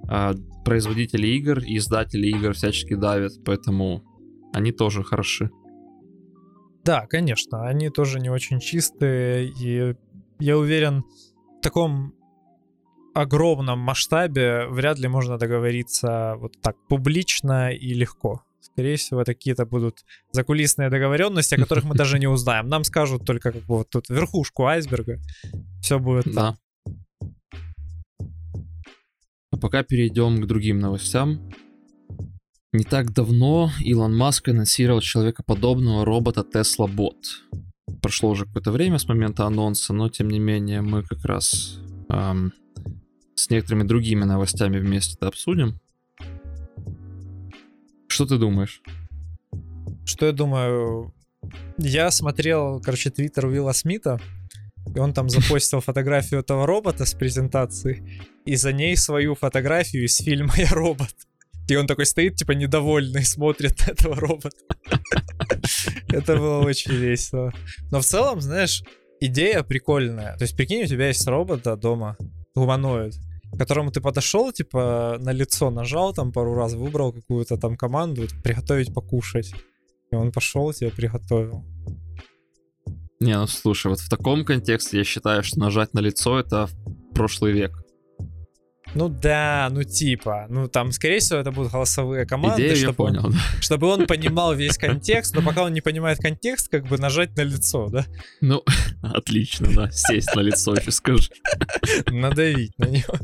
а 0.09 0.33
производители 0.65 1.27
игр 1.29 1.61
и 1.61 1.77
издатели 1.77 2.29
игр 2.29 2.53
всячески 2.53 2.95
давят, 2.95 3.33
поэтому 3.45 4.03
они 4.53 4.73
тоже 4.73 5.03
хороши. 5.03 5.51
Да, 6.85 7.07
конечно, 7.07 7.67
они 7.67 7.91
тоже 7.91 8.21
не 8.21 8.31
очень 8.31 8.59
чистые, 8.59 9.49
и 9.49 9.95
я 10.39 10.59
уверен, 10.59 11.05
в 11.59 11.63
таком 11.63 12.15
огромном 13.15 13.79
масштабе 13.79 14.67
вряд 14.69 14.99
ли 14.99 15.09
можно 15.09 15.37
договориться 15.37 16.37
вот 16.39 16.61
так 16.63 16.77
публично 16.89 17.71
и 17.71 17.93
легко. 17.93 18.43
Скорее 18.61 18.97
всего, 18.97 19.23
это 19.23 19.35
какие-то 19.35 19.67
будут 19.67 20.05
закулисные 20.33 20.91
договоренности, 20.91 21.55
о 21.55 21.59
которых 21.59 21.85
мы 21.85 21.95
даже 21.95 22.19
не 22.19 22.29
узнаем. 22.29 22.69
Нам 22.69 22.85
скажут 22.85 23.25
только 23.25 23.53
как 23.53 23.63
бы 23.63 23.79
вот 23.79 23.91
тут 23.91 24.09
верхушку 24.09 24.67
айсберга. 24.67 25.19
Все 25.81 25.99
будет. 25.99 26.33
Да. 26.33 26.57
А 29.53 29.57
пока 29.57 29.83
перейдем 29.83 30.41
к 30.41 30.47
другим 30.47 30.79
новостям. 30.79 31.51
Не 32.73 32.85
так 32.85 33.13
давно 33.13 33.71
Илон 33.81 34.17
Маск 34.17 34.49
анонсировал 34.49 35.01
человекоподобного 35.01 36.05
робота 36.05 36.47
Tesla 36.55 36.87
Bot. 36.87 37.17
Прошло 38.01 38.31
уже 38.31 38.47
какое-то 38.47 38.71
время 38.71 38.99
с 38.99 39.09
момента 39.09 39.45
анонса, 39.45 39.93
но 39.93 40.09
тем 40.09 40.31
не 40.31 40.39
менее 40.39 40.81
мы 40.81 41.03
как 41.03 41.25
раз 41.25 41.81
ам, 42.09 42.53
с 43.35 43.51
некоторыми 43.51 43.83
другими 43.83 44.25
новостями 44.25 44.79
вместе 44.79 45.17
это 45.17 45.27
обсудим. 45.27 45.81
Что 48.21 48.27
ты 48.27 48.37
думаешь? 48.37 48.83
Что 50.05 50.27
я 50.27 50.33
думаю? 50.33 51.15
Я 51.79 52.11
смотрел, 52.11 52.79
короче, 52.79 53.09
твиттер 53.09 53.47
Уилла 53.47 53.73
Смита, 53.73 54.21
и 54.95 54.99
он 54.99 55.15
там 55.15 55.31
запостил 55.31 55.81
фотографию 55.81 56.41
этого 56.41 56.67
робота 56.67 57.07
с 57.07 57.15
презентации, 57.15 58.21
и 58.45 58.57
за 58.57 58.75
ней 58.75 58.95
свою 58.99 59.35
фотографию 59.35 60.05
из 60.05 60.19
фильма 60.19 60.53
«Я 60.59 60.69
робот». 60.69 61.15
И 61.67 61.77
он 61.77 61.87
такой 61.87 62.05
стоит, 62.05 62.35
типа, 62.37 62.53
недовольный, 62.53 63.25
смотрит 63.25 63.81
на 63.87 63.93
этого 63.93 64.17
робота. 64.17 64.51
Это 66.11 66.37
было 66.37 66.59
очень 66.59 66.93
весело. 66.93 67.55
Но 67.91 68.03
в 68.03 68.05
целом, 68.05 68.43
знаешь, 68.43 68.83
идея 69.21 69.63
прикольная. 69.63 70.37
То 70.37 70.45
есть, 70.45 70.55
прикинь, 70.55 70.83
у 70.83 70.87
тебя 70.87 71.09
есть 71.09 71.27
робот 71.27 71.63
да, 71.63 71.75
дома, 71.75 72.19
гуманоид, 72.55 73.15
к 73.53 73.59
которому 73.59 73.91
ты 73.91 74.01
подошел, 74.01 74.53
типа, 74.53 75.17
на 75.21 75.33
лицо 75.33 75.71
нажал 75.71 76.15
там 76.15 76.33
пару 76.33 76.55
раз, 76.55 76.75
выбрал 76.75 77.13
какую-то 77.13 77.57
там 77.57 77.77
команду, 77.77 78.27
приготовить 78.43 78.95
покушать. 78.95 79.53
И 80.11 80.15
он 80.15 80.33
пошел, 80.33 80.73
тебе 80.73 80.91
приготовил. 80.91 81.65
Не, 83.21 83.37
ну 83.37 83.47
слушай, 83.47 83.89
вот 83.89 84.01
в 84.01 84.09
таком 84.09 84.45
контексте 84.45 84.99
я 84.99 85.05
считаю, 85.05 85.43
что 85.43 85.61
нажать 85.61 85.93
на 85.95 86.01
лицо 86.01 86.39
это 86.39 86.69
прошлый 87.15 87.53
век. 87.53 87.80
Ну 88.95 89.09
да, 89.09 89.69
ну 89.71 89.85
типа, 89.85 90.47
ну 90.49 90.69
там, 90.69 90.91
скорее 90.91 91.21
всего, 91.21 91.39
это 91.39 91.53
будут 91.53 91.71
голосовые 91.71 92.27
команды, 92.27 92.63
Идею 92.63 92.77
чтобы, 92.77 92.95
понял, 92.95 93.27
он, 93.27 93.33
да. 93.33 93.39
чтобы 93.61 93.87
он 93.87 94.07
понимал 94.07 94.55
весь 94.55 94.77
контекст, 94.79 95.35
но 95.35 95.43
пока 95.43 95.63
он 95.63 95.73
не 95.73 95.81
понимает 95.81 96.19
контекст, 96.19 96.69
как 96.69 96.87
бы 96.87 96.99
нажать 96.99 97.37
на 97.37 97.43
лицо, 97.43 97.89
да? 97.89 98.05
Ну, 98.41 98.65
отлично, 99.03 99.69
да. 99.73 99.91
Сесть 99.93 100.35
на 100.35 100.41
лицо 100.41 100.75
еще 100.75 100.91
скажи. 100.91 101.31
Надавить 102.09 102.77
на 102.79 102.87
него. 102.87 103.17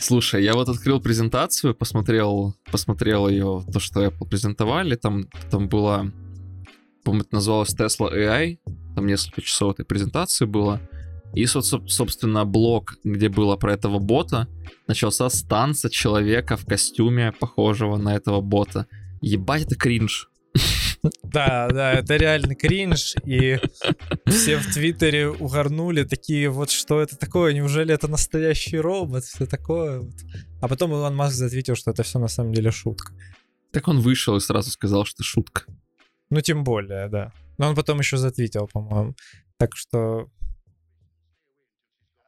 Слушай, 0.00 0.44
я 0.44 0.52
вот 0.52 0.68
открыл 0.68 1.00
презентацию, 1.00 1.74
посмотрел, 1.74 2.54
посмотрел 2.70 3.28
ее, 3.28 3.64
то, 3.72 3.80
что 3.80 4.04
Apple 4.04 4.28
презентовали, 4.28 4.96
там, 4.96 5.28
там 5.50 5.68
было, 5.68 6.12
по-моему, 7.04 7.24
это 7.24 7.34
называлось 7.34 7.74
Tesla 7.74 8.12
AI, 8.12 8.58
там 8.94 9.06
несколько 9.06 9.40
часов 9.42 9.72
этой 9.72 9.84
презентации 9.84 10.44
было, 10.44 10.80
и, 11.34 11.46
собственно, 11.46 12.44
блок, 12.44 12.94
где 13.04 13.28
было 13.28 13.56
про 13.56 13.74
этого 13.74 13.98
бота, 13.98 14.48
начался 14.86 15.28
с 15.28 15.42
танца 15.42 15.90
человека 15.90 16.56
в 16.56 16.64
костюме, 16.64 17.32
похожего 17.32 17.96
на 17.96 18.14
этого 18.14 18.40
бота. 18.40 18.86
Ебать, 19.20 19.62
это 19.62 19.76
кринж. 19.76 20.28
Да, 21.22 21.68
да, 21.68 21.92
это 21.92 22.16
реально 22.16 22.54
кринж, 22.54 23.16
и 23.26 23.58
все 24.26 24.56
в 24.56 24.72
Твиттере 24.72 25.28
угорнули, 25.28 26.04
такие, 26.04 26.48
вот 26.48 26.70
что 26.70 27.02
это 27.02 27.16
такое, 27.16 27.52
неужели 27.52 27.92
это 27.92 28.08
настоящий 28.08 28.78
робот, 28.78 29.24
все 29.24 29.44
такое. 29.44 30.00
Вот. 30.00 30.14
А 30.62 30.68
потом 30.68 30.92
Илон 30.92 31.14
Маск 31.14 31.42
ответил, 31.42 31.74
что 31.74 31.90
это 31.90 32.04
все 32.04 32.18
на 32.18 32.28
самом 32.28 32.54
деле 32.54 32.70
шутка. 32.70 33.12
Так 33.70 33.88
он 33.88 34.00
вышел 34.00 34.36
и 34.36 34.40
сразу 34.40 34.70
сказал, 34.70 35.04
что 35.04 35.22
шутка. 35.22 35.64
Ну, 36.30 36.40
тем 36.40 36.64
более, 36.64 37.08
да. 37.08 37.32
Но 37.58 37.68
он 37.68 37.74
потом 37.74 37.98
еще 37.98 38.16
затвитил, 38.16 38.66
по-моему. 38.72 39.14
Так 39.58 39.76
что 39.76 40.28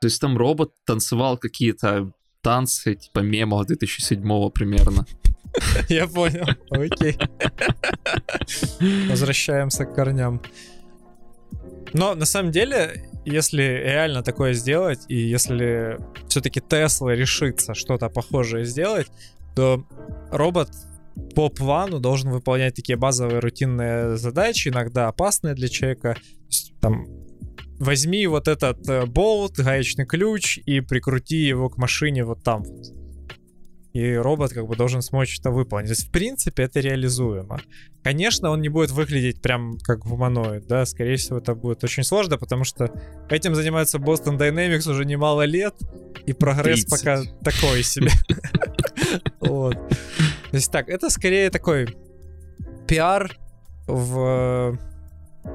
то 0.00 0.06
есть 0.06 0.20
там 0.20 0.36
робот 0.36 0.72
танцевал 0.84 1.38
какие-то 1.38 2.12
танцы, 2.42 2.94
типа 2.94 3.20
мемов 3.20 3.66
2007 3.66 4.50
примерно. 4.50 5.06
Я 5.88 6.06
понял, 6.06 6.46
окей. 6.70 7.16
Возвращаемся 9.08 9.84
к 9.84 9.94
корням. 9.94 10.42
Но 11.92 12.14
на 12.14 12.26
самом 12.26 12.52
деле, 12.52 13.10
если 13.24 13.62
реально 13.62 14.22
такое 14.22 14.52
сделать, 14.52 15.00
и 15.08 15.16
если 15.16 15.98
все-таки 16.28 16.60
Тесла 16.60 17.14
решится 17.14 17.74
что-то 17.74 18.08
похожее 18.10 18.64
сделать, 18.64 19.06
то 19.54 19.86
робот 20.30 20.68
по 21.34 21.48
плану 21.48 21.98
должен 21.98 22.30
выполнять 22.30 22.74
такие 22.74 22.96
базовые 22.96 23.38
рутинные 23.38 24.16
задачи, 24.16 24.68
иногда 24.68 25.08
опасные 25.08 25.54
для 25.54 25.68
человека. 25.68 26.16
Там 26.80 27.25
возьми 27.78 28.26
вот 28.26 28.48
этот 28.48 28.88
э, 28.88 29.06
болт, 29.06 29.56
гаечный 29.56 30.06
ключ 30.06 30.58
и 30.66 30.80
прикрути 30.80 31.46
его 31.46 31.68
к 31.68 31.78
машине 31.78 32.24
вот 32.24 32.42
там. 32.42 32.64
И 33.92 34.14
робот 34.14 34.52
как 34.52 34.66
бы 34.66 34.76
должен 34.76 35.00
смочь 35.00 35.38
это 35.38 35.50
выполнить. 35.50 35.86
То 35.88 35.92
есть, 35.92 36.08
в 36.08 36.10
принципе, 36.10 36.64
это 36.64 36.80
реализуемо. 36.80 37.58
Конечно, 38.02 38.50
он 38.50 38.60
не 38.60 38.68
будет 38.68 38.90
выглядеть 38.90 39.40
прям 39.40 39.78
как 39.78 40.00
гуманоид, 40.00 40.66
да, 40.66 40.84
скорее 40.84 41.16
всего, 41.16 41.38
это 41.38 41.54
будет 41.54 41.82
очень 41.82 42.04
сложно, 42.04 42.36
потому 42.36 42.64
что 42.64 42.92
этим 43.30 43.54
занимается 43.54 43.96
Boston 43.96 44.38
Dynamics 44.38 44.90
уже 44.90 45.06
немало 45.06 45.46
лет, 45.46 45.74
и 46.26 46.34
прогресс 46.34 46.84
30. 46.84 46.90
пока 46.90 47.22
такой 47.42 47.82
себе. 47.82 48.10
Вот. 49.40 49.74
То 49.74 50.56
есть 50.56 50.72
так, 50.72 50.88
это 50.88 51.08
скорее 51.08 51.48
такой 51.50 51.96
пиар 52.86 53.36
в 53.86 54.78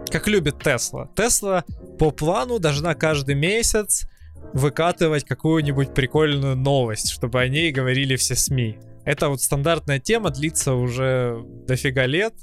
как 0.09 0.27
любит 0.27 0.59
Тесла. 0.59 1.09
Тесла 1.15 1.63
по 1.99 2.11
плану 2.11 2.59
должна 2.59 2.95
каждый 2.95 3.35
месяц 3.35 4.07
выкатывать 4.53 5.23
какую-нибудь 5.23 5.93
прикольную 5.93 6.55
новость, 6.55 7.11
чтобы 7.11 7.39
о 7.39 7.47
ней 7.47 7.71
говорили 7.71 8.15
все 8.15 8.35
СМИ. 8.35 8.77
Это 9.05 9.29
вот 9.29 9.41
стандартная 9.41 9.99
тема, 9.99 10.29
длится 10.29 10.73
уже 10.73 11.43
дофига 11.67 12.05
лет, 12.05 12.33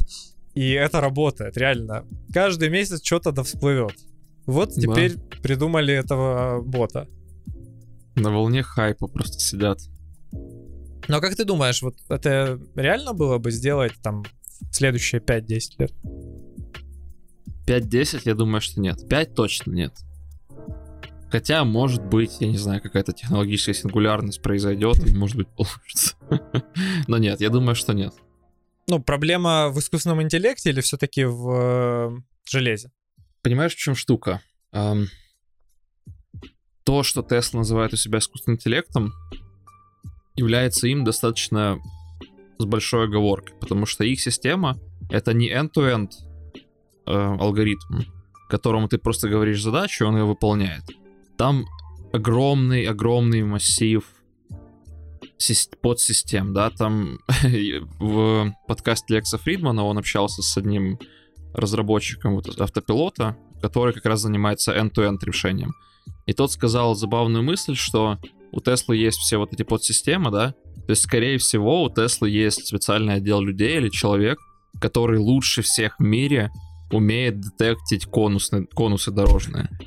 и 0.55 0.73
это 0.73 1.01
работает, 1.01 1.57
реально. 1.57 2.05
Каждый 2.33 2.69
месяц 2.69 3.05
что-то 3.05 3.33
да 3.33 3.43
всплывет. 3.43 3.97
Вот 4.47 4.75
да. 4.75 4.81
теперь 4.81 5.19
придумали 5.43 5.95
этого 5.95 6.63
бота. 6.63 7.07
На 8.17 8.31
волне 8.33 8.63
хайпа 8.63 9.07
просто 9.07 9.39
сидят. 9.39 9.79
Но 11.07 11.21
как 11.21 11.37
ты 11.37 11.45
думаешь, 11.45 11.83
вот 11.83 11.97
это 12.09 12.59
реально 12.75 13.13
было 13.13 13.39
бы 13.39 13.51
сделать 13.51 13.93
там 14.03 14.25
следующие 14.73 15.21
5-10 15.21 15.61
лет? 15.79 15.93
5-10, 17.69 18.23
я 18.25 18.35
думаю, 18.35 18.61
что 18.61 18.81
нет. 18.81 19.07
5 19.09 19.35
точно 19.35 19.73
нет. 19.73 19.95
Хотя, 21.31 21.63
может 21.65 22.03
быть, 22.03 22.39
я 22.41 22.49
не 22.49 22.57
знаю, 22.57 22.81
какая-то 22.81 23.13
технологическая 23.13 23.75
сингулярность 23.75 24.41
произойдет, 24.41 25.07
и, 25.07 25.15
может 25.15 25.37
быть, 25.37 25.49
получится. 25.57 26.15
Но 27.07 27.19
нет, 27.19 27.41
я 27.41 27.51
думаю, 27.51 27.75
что 27.75 27.93
нет. 27.93 28.15
Ну, 28.87 29.03
проблема 29.03 29.69
в 29.69 29.79
искусственном 29.79 30.23
интеллекте 30.23 30.71
или 30.71 30.81
все-таки 30.81 31.25
в 31.25 31.51
э, 31.51 32.17
железе? 32.49 32.91
Понимаешь, 33.43 33.75
в 33.75 33.79
чем 33.79 33.95
штука? 33.95 34.41
То, 36.85 37.03
что 37.03 37.21
Tesla 37.21 37.59
называет 37.59 37.93
у 37.93 37.97
себя 37.97 38.19
искусственным 38.19 38.57
интеллектом, 38.57 39.13
является 40.37 40.89
им 40.89 41.05
достаточно 41.05 41.79
с 42.59 42.65
большой 42.65 43.05
оговоркой, 43.05 43.55
потому 43.61 43.85
что 43.85 44.05
их 44.05 44.21
система— 44.21 44.79
это 45.11 45.35
не 45.35 45.51
end-to-end 45.51 46.28
э, 47.09 47.37
алгоритм, 47.41 48.03
которому 48.49 48.89
ты 48.89 48.99
просто 48.99 49.29
говоришь 49.29 49.63
задачу, 49.63 50.07
он 50.07 50.17
ее 50.17 50.25
выполняет. 50.25 50.85
Там 51.37 51.65
огромный-огромный 52.13 53.43
массив 53.43 54.05
подсистем, 55.81 56.53
да, 56.53 56.71
там 56.71 57.19
в 57.99 58.53
подкасте 58.67 59.15
Лекса 59.15 59.39
Фридмана 59.39 59.85
он 59.85 59.99
общался 59.99 60.43
с 60.43 60.57
одним 60.57 60.99
разработчиком 61.55 62.35
вот 62.35 62.61
автопилота, 62.61 63.37
который 63.63 63.95
как 63.95 64.07
раз 64.07 64.21
занимается 64.21 64.73
end-to-end 64.73 65.19
решением. 65.25 65.75
И 66.27 66.33
тот 66.33 66.53
сказал 66.53 66.95
забавную 66.95 67.43
мысль, 67.43 67.75
что 67.75 68.19
у 68.53 68.61
Теслы 68.61 68.97
есть 68.97 69.19
все 69.19 69.39
вот 69.39 69.53
эти 69.53 69.63
подсистемы, 69.63 70.31
да, 70.31 70.55
то 70.89 70.93
есть, 70.93 71.03
скорее 71.03 71.37
всего, 71.37 71.83
у 71.83 71.91
Теслы 71.91 72.31
есть 72.31 72.67
специальный 72.67 73.17
отдел 73.17 73.43
людей 73.43 73.77
или 73.77 73.91
человек, 73.91 74.39
который 74.81 75.19
лучше 75.19 75.61
всех 75.61 75.99
в 75.99 76.03
мире 76.03 76.51
умеет 76.91 77.41
детектить 77.41 78.07
конусы, 78.07 78.67
конусы 78.75 79.11
дорожные. 79.11 79.69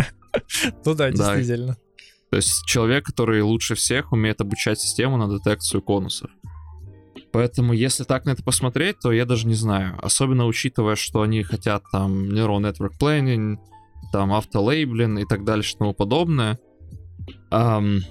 Ну 0.86 0.96
да, 0.96 1.12
действительно. 1.12 1.76
То 2.30 2.38
есть 2.38 2.66
человек, 2.66 3.06
который 3.06 3.42
лучше 3.42 3.76
всех 3.76 4.14
умеет 4.14 4.40
обучать 4.40 4.80
систему 4.80 5.18
на 5.18 5.28
детекцию 5.28 5.82
конусов. 5.82 6.32
Поэтому, 7.34 7.74
если 7.74 8.06
так 8.06 8.26
на 8.26 8.32
это 8.32 8.42
посмотреть, 8.42 9.00
то 9.00 9.12
я 9.12 9.26
даже 9.26 9.46
не 9.46 9.54
знаю. 9.56 10.00
Особенно 10.02 10.46
учитывая, 10.46 10.96
что 10.96 11.22
они 11.22 11.44
хотят 11.44 11.84
там 11.92 12.30
Neural 12.30 12.62
Network 12.62 12.94
Planning, 13.00 13.58
там 14.14 14.34
автолейблинг 14.34 15.20
и 15.20 15.26
так 15.26 15.44
далее, 15.44 15.66
и 15.66 15.78
тому 15.78 15.94
подобное. 15.94 16.58
Эм, 17.52 18.02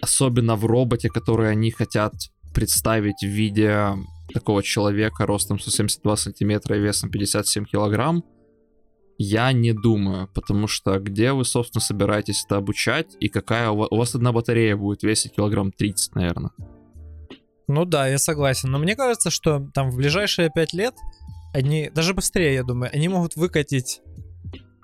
особенно 0.00 0.56
в 0.56 0.66
роботе, 0.66 1.08
который 1.08 1.50
они 1.50 1.70
хотят 1.70 2.14
представить 2.52 3.22
в 3.22 3.28
виде 3.28 3.94
такого 4.32 4.62
человека 4.62 5.26
ростом 5.26 5.58
172 5.58 6.16
сантиметра 6.16 6.76
и 6.76 6.80
весом 6.80 7.10
57 7.10 7.64
килограмм, 7.64 8.24
я 9.18 9.52
не 9.52 9.72
думаю, 9.72 10.28
потому 10.34 10.66
что 10.66 10.98
где 10.98 11.32
вы, 11.32 11.44
собственно, 11.44 11.80
собираетесь 11.80 12.44
это 12.44 12.56
обучать, 12.56 13.16
и 13.20 13.28
какая 13.28 13.70
у 13.70 13.76
вас, 13.76 13.88
у 13.90 13.96
вас 13.96 14.14
одна 14.14 14.32
батарея 14.32 14.76
будет 14.76 15.02
весить 15.02 15.34
килограмм 15.34 15.70
30, 15.70 16.14
наверное. 16.14 16.50
Ну 17.68 17.84
да, 17.84 18.08
я 18.08 18.18
согласен. 18.18 18.70
Но 18.70 18.78
мне 18.78 18.96
кажется, 18.96 19.30
что 19.30 19.66
там 19.72 19.90
в 19.90 19.96
ближайшие 19.96 20.50
5 20.54 20.72
лет 20.72 20.94
они, 21.54 21.90
даже 21.94 22.14
быстрее, 22.14 22.54
я 22.54 22.64
думаю, 22.64 22.90
они 22.92 23.08
могут 23.08 23.36
выкатить, 23.36 24.00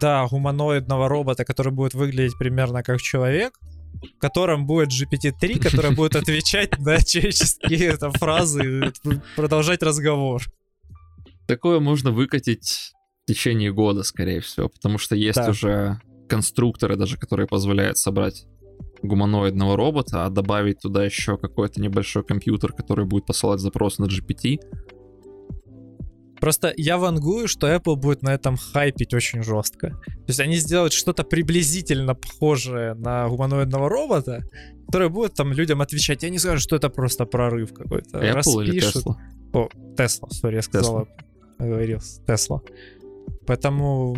да, 0.00 0.26
гуманоидного 0.30 1.08
робота, 1.08 1.44
который 1.44 1.72
будет 1.72 1.94
выглядеть 1.94 2.38
примерно 2.38 2.84
как 2.84 3.00
человек, 3.00 3.58
в 4.02 4.18
котором 4.18 4.66
будет 4.66 4.88
GPT-3, 4.90 5.60
который 5.60 5.94
будет 5.94 6.16
отвечать 6.16 6.78
на 6.78 7.02
человеческие 7.02 7.96
там, 7.96 8.12
фразы 8.12 8.92
и 9.04 9.10
продолжать 9.36 9.82
разговор. 9.82 10.42
Такое 11.46 11.80
можно 11.80 12.12
выкатить 12.12 12.92
в 13.24 13.26
течение 13.26 13.72
года, 13.72 14.02
скорее 14.02 14.40
всего, 14.40 14.68
потому 14.68 14.98
что 14.98 15.16
есть 15.16 15.36
да. 15.36 15.50
уже 15.50 16.00
конструкторы 16.28 16.96
даже, 16.96 17.16
которые 17.16 17.46
позволяют 17.46 17.98
собрать 17.98 18.46
гуманоидного 19.02 19.76
робота, 19.76 20.26
а 20.26 20.30
добавить 20.30 20.80
туда 20.80 21.04
еще 21.04 21.36
какой-то 21.36 21.80
небольшой 21.80 22.22
компьютер, 22.22 22.72
который 22.72 23.04
будет 23.04 23.26
посылать 23.26 23.60
запрос 23.60 23.98
на 23.98 24.04
GPT. 24.04 24.60
Просто 26.40 26.72
я 26.76 26.96
вангую, 26.96 27.48
что 27.48 27.68
Apple 27.68 27.96
будет 27.96 28.22
на 28.22 28.32
этом 28.32 28.56
хайпить 28.56 29.12
очень 29.12 29.42
жестко. 29.42 29.90
То 29.90 30.24
есть 30.28 30.40
они 30.40 30.56
сделают 30.56 30.92
что-то 30.92 31.22
приблизительно 31.22 32.14
похожее 32.14 32.94
на 32.94 33.28
гуманоидного 33.28 33.88
робота, 33.88 34.48
который 34.86 35.10
будет 35.10 35.34
там 35.34 35.52
людям 35.52 35.82
отвечать. 35.82 36.22
Я 36.22 36.30
не 36.30 36.38
скажу, 36.38 36.60
что 36.60 36.76
это 36.76 36.88
просто 36.88 37.26
прорыв 37.26 37.74
какой-то. 37.74 38.18
Apple 38.18 38.32
Распишут. 38.32 38.66
или 38.68 38.82
Tesla? 38.82 39.14
О, 39.52 39.68
Тесла, 39.96 40.28
сори, 40.30 40.54
я 40.56 40.62
сказал. 40.62 41.08
Говорил, 41.58 42.00
Тесла. 42.26 42.62
Поэтому 43.46 44.16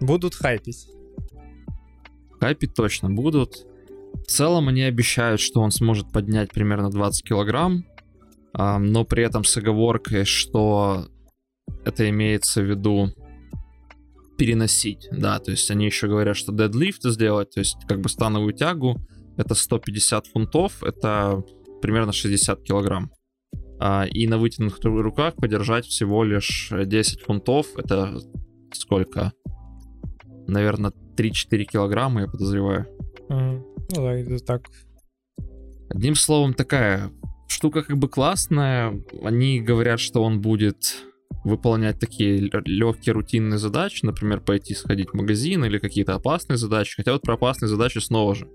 будут 0.00 0.34
хайпить. 0.34 0.86
Хайпить 2.40 2.74
точно 2.74 3.10
будут. 3.10 3.66
В 4.14 4.26
целом 4.26 4.68
они 4.68 4.82
обещают, 4.82 5.40
что 5.40 5.60
он 5.60 5.72
сможет 5.72 6.12
поднять 6.12 6.52
примерно 6.52 6.90
20 6.90 7.24
килограмм, 7.28 7.84
но 8.52 9.04
при 9.04 9.24
этом 9.24 9.42
с 9.44 9.56
оговоркой, 9.56 10.24
что 10.24 11.08
это 11.84 12.08
имеется 12.08 12.62
в 12.62 12.64
виду 12.64 13.10
переносить, 14.36 15.08
да, 15.12 15.38
то 15.38 15.52
есть 15.52 15.70
они 15.70 15.86
еще 15.86 16.08
говорят, 16.08 16.36
что 16.36 16.52
дедлифт 16.52 17.02
сделать, 17.04 17.50
то 17.50 17.60
есть 17.60 17.76
как 17.86 18.00
бы 18.00 18.08
становую 18.08 18.52
тягу, 18.52 19.00
это 19.36 19.54
150 19.54 20.26
фунтов, 20.26 20.82
это 20.82 21.42
примерно 21.80 22.12
60 22.12 22.62
килограмм. 22.62 23.10
А, 23.78 24.06
и 24.10 24.26
на 24.26 24.38
вытянутых 24.38 24.84
руках 24.84 25.34
подержать 25.36 25.86
всего 25.86 26.24
лишь 26.24 26.72
10 26.72 27.20
фунтов, 27.20 27.66
это 27.76 28.18
сколько? 28.72 29.32
Наверное, 30.46 30.92
3-4 31.16 31.64
килограмма, 31.64 32.22
я 32.22 32.26
подозреваю. 32.26 32.86
Мгм. 33.28 33.64
Ну 33.94 33.96
да, 33.96 34.14
это 34.14 34.38
так. 34.38 34.70
Одним 35.90 36.14
словом, 36.14 36.54
такая 36.54 37.10
штука 37.46 37.82
как 37.82 37.98
бы 37.98 38.08
классная. 38.08 39.00
Они 39.22 39.60
говорят, 39.60 40.00
что 40.00 40.22
он 40.22 40.40
будет 40.40 41.04
выполнять 41.44 42.00
такие 42.00 42.38
легкие 42.38 43.12
рутинные 43.12 43.58
задачи, 43.58 44.04
например, 44.04 44.40
пойти 44.40 44.74
сходить 44.74 45.10
в 45.10 45.14
магазин 45.14 45.64
или 45.64 45.78
какие-то 45.78 46.14
опасные 46.14 46.56
задачи. 46.56 46.96
Хотя 46.96 47.12
вот 47.12 47.22
про 47.22 47.34
опасные 47.34 47.68
задачи 47.68 47.98
снова 47.98 48.34
же. 48.34 48.48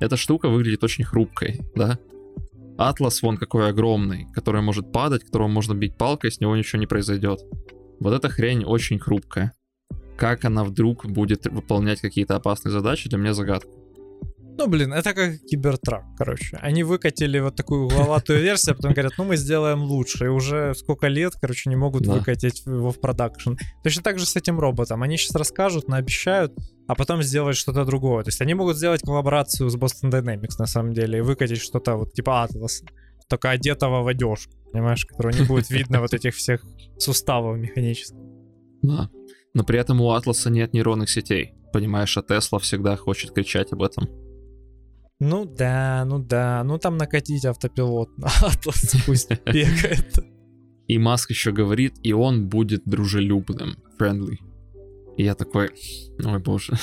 Эта 0.00 0.16
штука 0.16 0.48
выглядит 0.48 0.84
очень 0.84 1.04
хрупкой, 1.04 1.60
да? 1.74 1.98
Атлас 2.76 3.22
вон 3.22 3.38
какой 3.38 3.70
огромный, 3.70 4.26
который 4.34 4.60
может 4.60 4.92
падать, 4.92 5.24
которого 5.24 5.48
можно 5.48 5.72
бить 5.72 5.96
палкой, 5.96 6.30
с 6.30 6.40
него 6.40 6.54
ничего 6.54 6.78
не 6.78 6.86
произойдет. 6.86 7.40
Вот 8.00 8.12
эта 8.12 8.28
хрень 8.28 8.64
очень 8.64 8.98
хрупкая. 8.98 9.52
Как 10.18 10.44
она 10.44 10.64
вдруг 10.64 11.06
будет 11.06 11.46
выполнять 11.46 12.00
какие-то 12.00 12.36
опасные 12.36 12.72
задачи, 12.72 13.08
для 13.08 13.18
меня 13.18 13.32
загадка. 13.32 13.70
Ну, 14.58 14.68
блин, 14.68 14.92
это 14.92 15.12
как 15.12 15.38
кибертрак, 15.50 16.04
короче. 16.16 16.56
Они 16.62 16.82
выкатили 16.82 17.38
вот 17.40 17.56
такую 17.56 17.84
угловатую 17.86 18.40
версию, 18.40 18.72
а 18.72 18.76
потом 18.76 18.92
говорят, 18.92 19.12
ну 19.18 19.24
мы 19.24 19.36
сделаем 19.36 19.82
лучше. 19.82 20.24
И 20.24 20.28
уже 20.28 20.74
сколько 20.74 21.08
лет, 21.08 21.34
короче, 21.40 21.68
не 21.68 21.76
могут 21.76 22.04
Да. 22.04 22.14
выкатить 22.14 22.64
его 22.66 22.90
в 22.90 23.00
продакшн. 23.00 23.52
Точно 23.84 24.02
так 24.02 24.18
же 24.18 24.24
с 24.24 24.34
этим 24.34 24.58
роботом. 24.58 25.02
Они 25.02 25.18
сейчас 25.18 25.34
расскажут, 25.36 25.88
наобещают, 25.88 26.52
а 26.88 26.94
потом 26.94 27.22
сделать 27.22 27.56
что-то 27.56 27.84
другое. 27.84 28.24
То 28.24 28.28
есть 28.28 28.40
они 28.40 28.54
могут 28.54 28.76
сделать 28.76 29.02
коллаборацию 29.02 29.68
с 29.68 29.76
Boston 29.76 30.10
Dynamics, 30.10 30.54
на 30.58 30.66
самом 30.66 30.94
деле, 30.94 31.18
и 31.18 31.22
выкатить 31.22 31.60
что-то 31.60 31.96
вот 31.96 32.14
типа 32.14 32.48
Atlas, 32.48 32.82
только 33.28 33.50
одетого 33.50 34.02
в 34.02 34.06
одежку, 34.08 34.52
понимаешь, 34.72 35.04
которого 35.04 35.32
не 35.32 35.44
будет 35.44 35.68
видно 35.70 36.00
вот 36.00 36.14
этих 36.14 36.34
всех 36.34 36.64
суставов 36.98 37.58
механических. 37.58 38.16
Да. 38.82 39.10
Но 39.52 39.64
при 39.64 39.78
этом 39.78 40.00
у 40.00 40.10
Атласа 40.12 40.48
нет 40.50 40.72
нейронных 40.72 41.10
сетей. 41.10 41.52
Понимаешь, 41.72 42.16
а 42.16 42.22
Тесла 42.22 42.58
всегда 42.58 42.96
хочет 42.96 43.32
кричать 43.32 43.72
об 43.72 43.82
этом. 43.82 44.08
Ну 45.18 45.46
да, 45.46 46.04
ну 46.04 46.18
да, 46.18 46.62
ну 46.64 46.78
там 46.78 46.96
накатить 46.98 47.44
автопилот 47.44 48.08
на 48.18 48.26
Atlas, 48.26 48.96
пусть 49.06 49.30
бегает. 49.46 50.18
И 50.88 50.98
Маск 50.98 51.30
еще 51.30 51.52
говорит, 51.52 51.94
и 52.02 52.12
он 52.12 52.48
будет 52.48 52.82
дружелюбным, 52.84 53.76
friendly. 53.98 54.36
И 55.16 55.24
я 55.24 55.34
такой, 55.34 55.70
ой 56.22 56.38
боже. 56.38 56.74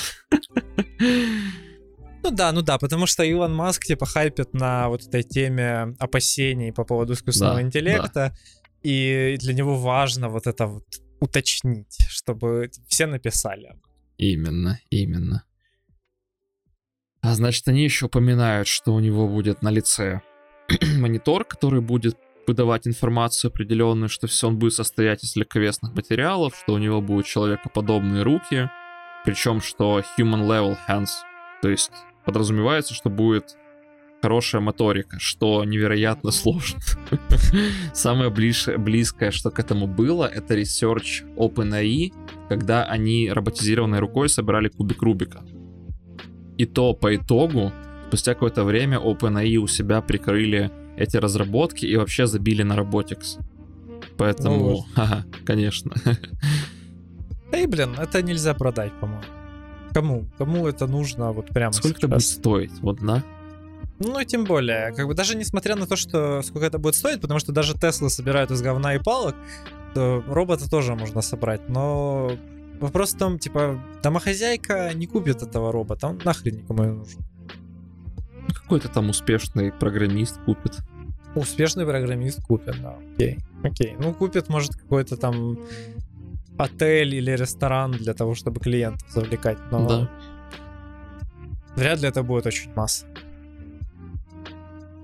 Ну 1.00 2.30
да, 2.30 2.52
ну 2.52 2.62
да, 2.62 2.78
потому 2.78 3.06
что 3.06 3.22
Илон 3.22 3.54
Маск 3.54 3.84
типа 3.84 4.06
хайпит 4.06 4.54
на 4.54 4.88
вот 4.88 5.06
этой 5.06 5.22
теме 5.22 5.94
опасений 5.98 6.72
по 6.72 6.84
поводу 6.84 7.12
искусственного 7.12 7.56
Да, 7.56 7.62
интеллекта, 7.62 8.36
и 8.82 9.36
для 9.40 9.54
него 9.54 9.76
важно 9.78 10.28
вот 10.28 10.46
это 10.46 10.66
вот 10.66 10.84
уточнить, 11.20 11.96
чтобы 12.08 12.70
все 12.88 13.06
написали. 13.06 13.74
Именно, 14.18 14.80
именно. 14.90 15.44
А 17.24 17.34
значит, 17.34 17.66
они 17.68 17.82
еще 17.82 18.04
упоминают, 18.04 18.68
что 18.68 18.92
у 18.92 19.00
него 19.00 19.26
будет 19.26 19.62
на 19.62 19.70
лице 19.70 20.20
монитор, 20.98 21.46
который 21.46 21.80
будет 21.80 22.18
выдавать 22.46 22.86
информацию 22.86 23.48
определенную, 23.48 24.10
что 24.10 24.26
все 24.26 24.48
он 24.48 24.58
будет 24.58 24.74
состоять 24.74 25.24
из 25.24 25.34
легковесных 25.34 25.94
материалов, 25.94 26.54
что 26.54 26.74
у 26.74 26.78
него 26.78 27.00
будут 27.00 27.24
человекоподобные 27.24 28.22
руки, 28.22 28.68
причем 29.24 29.62
что 29.62 30.02
human 30.18 30.46
level 30.46 30.76
hands, 30.86 31.08
то 31.62 31.70
есть 31.70 31.90
подразумевается, 32.26 32.92
что 32.92 33.08
будет 33.08 33.56
хорошая 34.20 34.60
моторика, 34.60 35.18
что 35.18 35.64
невероятно 35.64 36.30
сложно. 36.30 36.80
Самое 37.94 38.28
ближ- 38.28 38.76
близкое, 38.76 39.30
что 39.30 39.50
к 39.50 39.58
этому 39.58 39.86
было, 39.86 40.26
это 40.26 40.58
research 40.58 41.24
OpenAI, 41.38 42.12
когда 42.50 42.84
они 42.84 43.30
роботизированной 43.30 44.00
рукой 44.00 44.28
собирали 44.28 44.68
кубик 44.68 45.00
Рубика. 45.00 45.42
И 46.58 46.66
то 46.66 46.94
по 46.94 47.14
итогу, 47.14 47.72
спустя 48.08 48.34
какое-то 48.34 48.64
время 48.64 48.98
OpenAI 48.98 49.56
у 49.56 49.66
себя 49.66 50.00
прикрыли 50.00 50.70
эти 50.96 51.16
разработки 51.16 51.84
и 51.84 51.96
вообще 51.96 52.26
забили 52.26 52.62
на 52.62 52.74
Robotics. 52.74 53.38
Ну 53.38 53.94
Поэтому, 54.16 54.58
вот. 54.58 54.84
ха 54.94 55.24
конечно. 55.44 55.92
Эй, 57.52 57.66
блин, 57.66 57.94
это 57.98 58.22
нельзя 58.22 58.54
продать, 58.54 58.92
по-моему. 59.00 59.24
Кому? 59.92 60.26
Кому 60.38 60.66
это 60.66 60.86
нужно 60.86 61.32
вот 61.32 61.48
прямо 61.48 61.72
Сколько 61.72 61.98
это 61.98 62.08
будет 62.08 62.22
сейчас? 62.22 62.34
стоить? 62.34 62.72
Вот, 62.80 62.98
да? 63.00 63.22
Ну 64.00 64.18
и 64.18 64.24
тем 64.24 64.44
более, 64.44 64.92
как 64.92 65.06
бы 65.06 65.14
даже 65.14 65.36
несмотря 65.36 65.76
на 65.76 65.86
то, 65.86 65.94
что 65.94 66.42
сколько 66.42 66.66
это 66.66 66.78
будет 66.78 66.96
стоить, 66.96 67.20
потому 67.20 67.38
что 67.38 67.52
даже 67.52 67.74
Теслы 67.74 68.10
собирают 68.10 68.50
из 68.50 68.60
говна 68.60 68.94
и 68.96 68.98
палок, 68.98 69.36
то 69.94 70.22
робота 70.26 70.68
тоже 70.68 70.96
можно 70.96 71.22
собрать, 71.22 71.68
но 71.68 72.32
вопрос 72.80 73.14
в 73.14 73.18
том, 73.18 73.38
типа, 73.38 73.80
домохозяйка 74.02 74.92
не 74.94 75.06
купит 75.06 75.42
этого 75.42 75.72
робота, 75.72 76.08
он 76.08 76.20
нахрен 76.24 76.56
никому 76.56 76.84
не 76.84 76.92
нужен. 76.92 77.20
Какой-то 78.54 78.88
там 78.88 79.10
успешный 79.10 79.72
программист 79.72 80.40
купит. 80.44 80.78
Успешный 81.34 81.84
программист 81.84 82.42
купит, 82.42 82.80
да, 82.82 82.96
окей. 83.14 83.38
Окей, 83.62 83.96
ну 83.98 84.14
купит, 84.14 84.48
может, 84.48 84.74
какой-то 84.76 85.16
там 85.16 85.58
отель 86.58 87.14
или 87.14 87.32
ресторан 87.32 87.92
для 87.92 88.14
того, 88.14 88.34
чтобы 88.34 88.60
клиентов 88.60 89.10
завлекать, 89.10 89.58
но 89.72 89.88
Да. 89.88 90.10
вряд 91.76 92.00
ли 92.00 92.08
это 92.08 92.22
будет 92.22 92.46
очень 92.46 92.72
масса. 92.74 93.06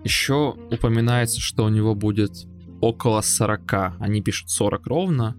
Еще 0.04 0.56
упоминается, 0.70 1.40
что 1.40 1.64
у 1.64 1.68
него 1.68 1.94
будет 1.94 2.46
около 2.80 3.20
40. 3.20 3.96
Они 3.98 4.22
пишут 4.22 4.50
40 4.50 4.86
ровно. 4.86 5.36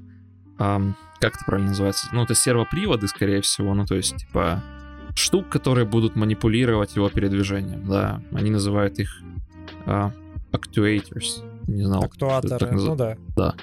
Как 1.22 1.36
это 1.36 1.46
правильно 1.46 1.70
называется? 1.70 2.10
Ну, 2.12 2.24
это 2.24 2.34
сервоприводы, 2.34 3.08
скорее 3.08 3.42
всего. 3.42 3.74
Ну, 3.74 3.86
то 3.86 3.96
есть, 3.96 4.18
типа, 4.18 4.64
штук, 5.16 5.50
которые 5.50 5.86
будут 5.86 6.16
манипулировать 6.16 6.96
его 6.96 7.10
передвижением. 7.10 7.88
Да, 7.88 8.22
они 8.34 8.50
называют 8.50 9.00
их 9.00 9.22
а, 9.86 10.12
actuators. 10.52 11.44
Не 11.68 11.84
знал. 11.84 12.04
Актуаторы, 12.04 12.72
ну 12.72 12.74
называется. 12.74 13.24
да. 13.36 13.56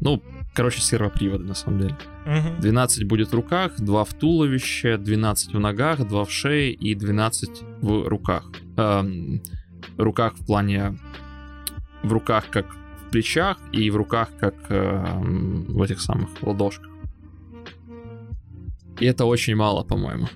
Ну, 0.00 0.22
короче, 0.54 0.80
сервоприводы, 0.80 1.44
на 1.44 1.54
самом 1.54 1.80
деле. 1.80 1.96
Мгм. 2.24 2.60
12 2.60 3.04
будет 3.04 3.32
в 3.32 3.34
руках, 3.34 3.72
2 3.78 4.04
в 4.04 4.14
туловище, 4.14 4.96
12 4.96 5.54
в 5.54 5.58
ногах, 5.58 6.06
2 6.06 6.24
в 6.24 6.30
шее 6.30 6.72
и 6.72 6.94
12 6.94 7.62
в 7.80 8.08
руках. 8.08 8.50
Эм, 8.76 9.42
руках 9.96 10.34
в 10.36 10.46
плане... 10.46 10.98
В 12.02 12.12
руках 12.12 12.46
как 12.50 12.66
в 12.66 13.10
плечах 13.12 13.58
и 13.70 13.88
в 13.90 13.96
руках 13.96 14.30
как 14.40 14.54
эм, 14.70 15.64
в 15.68 15.80
этих 15.82 16.00
самых 16.00 16.30
ладошках. 16.42 16.91
И 19.00 19.06
это 19.06 19.24
очень 19.24 19.54
мало, 19.54 19.84
по-моему. 19.84 20.28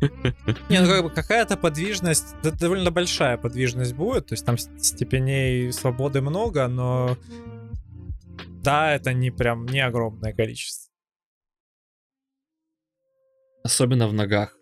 Не, 0.68 0.80
ну 0.80 0.88
как 0.88 1.02
бы 1.02 1.10
какая-то 1.10 1.56
подвижность, 1.56 2.34
да, 2.42 2.50
довольно 2.50 2.90
большая 2.90 3.36
подвижность 3.36 3.94
будет, 3.94 4.26
то 4.26 4.34
есть 4.34 4.46
там 4.46 4.56
степеней 4.58 5.72
свободы 5.72 6.20
много, 6.20 6.68
но 6.68 7.16
да, 8.62 8.94
это 8.94 9.12
не 9.12 9.30
прям 9.30 9.66
не 9.66 9.80
огромное 9.80 10.32
количество. 10.32 10.90
Особенно 13.64 14.08
в 14.08 14.12
ногах. 14.12 14.56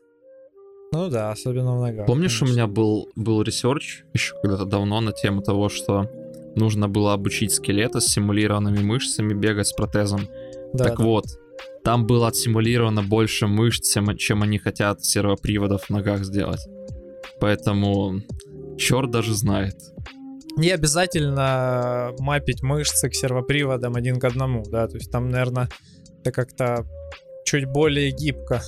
Ну 0.92 1.10
да, 1.10 1.30
особенно 1.30 1.76
в 1.76 1.80
ногах. 1.80 2.06
Помнишь, 2.06 2.36
у 2.36 2.40
конечно. 2.40 2.54
меня 2.54 2.66
был, 2.66 3.08
был 3.14 3.42
research 3.42 4.04
еще 4.14 4.34
когда-то 4.40 4.64
давно 4.64 5.00
на 5.00 5.12
тему 5.12 5.42
того, 5.42 5.68
что 5.68 6.10
нужно 6.56 6.88
было 6.88 7.12
обучить 7.12 7.52
скелета 7.52 8.00
с 8.00 8.06
симулированными 8.06 8.82
мышцами 8.82 9.34
бегать 9.34 9.66
с 9.66 9.72
протезом. 9.72 10.22
Да, 10.72 10.84
так 10.84 10.98
да. 10.98 11.04
вот, 11.04 11.26
там 11.84 12.06
было 12.06 12.28
отсимулировано 12.28 13.02
больше 13.02 13.46
мышц, 13.46 13.96
чем, 14.18 14.42
они 14.42 14.58
хотят 14.58 15.04
сервоприводов 15.04 15.84
в 15.84 15.90
ногах 15.90 16.24
сделать. 16.24 16.60
Поэтому 17.40 18.20
черт 18.76 19.10
даже 19.10 19.34
знает. 19.34 19.74
Не 20.56 20.70
обязательно 20.70 22.12
мапить 22.18 22.62
мышцы 22.62 23.08
к 23.08 23.14
сервоприводам 23.14 23.94
один 23.94 24.18
к 24.18 24.24
одному, 24.24 24.64
да, 24.68 24.88
то 24.88 24.96
есть 24.96 25.10
там, 25.10 25.28
наверное, 25.28 25.68
это 26.20 26.32
как-то 26.32 26.84
чуть 27.44 27.66
более 27.66 28.10
гибко. 28.10 28.60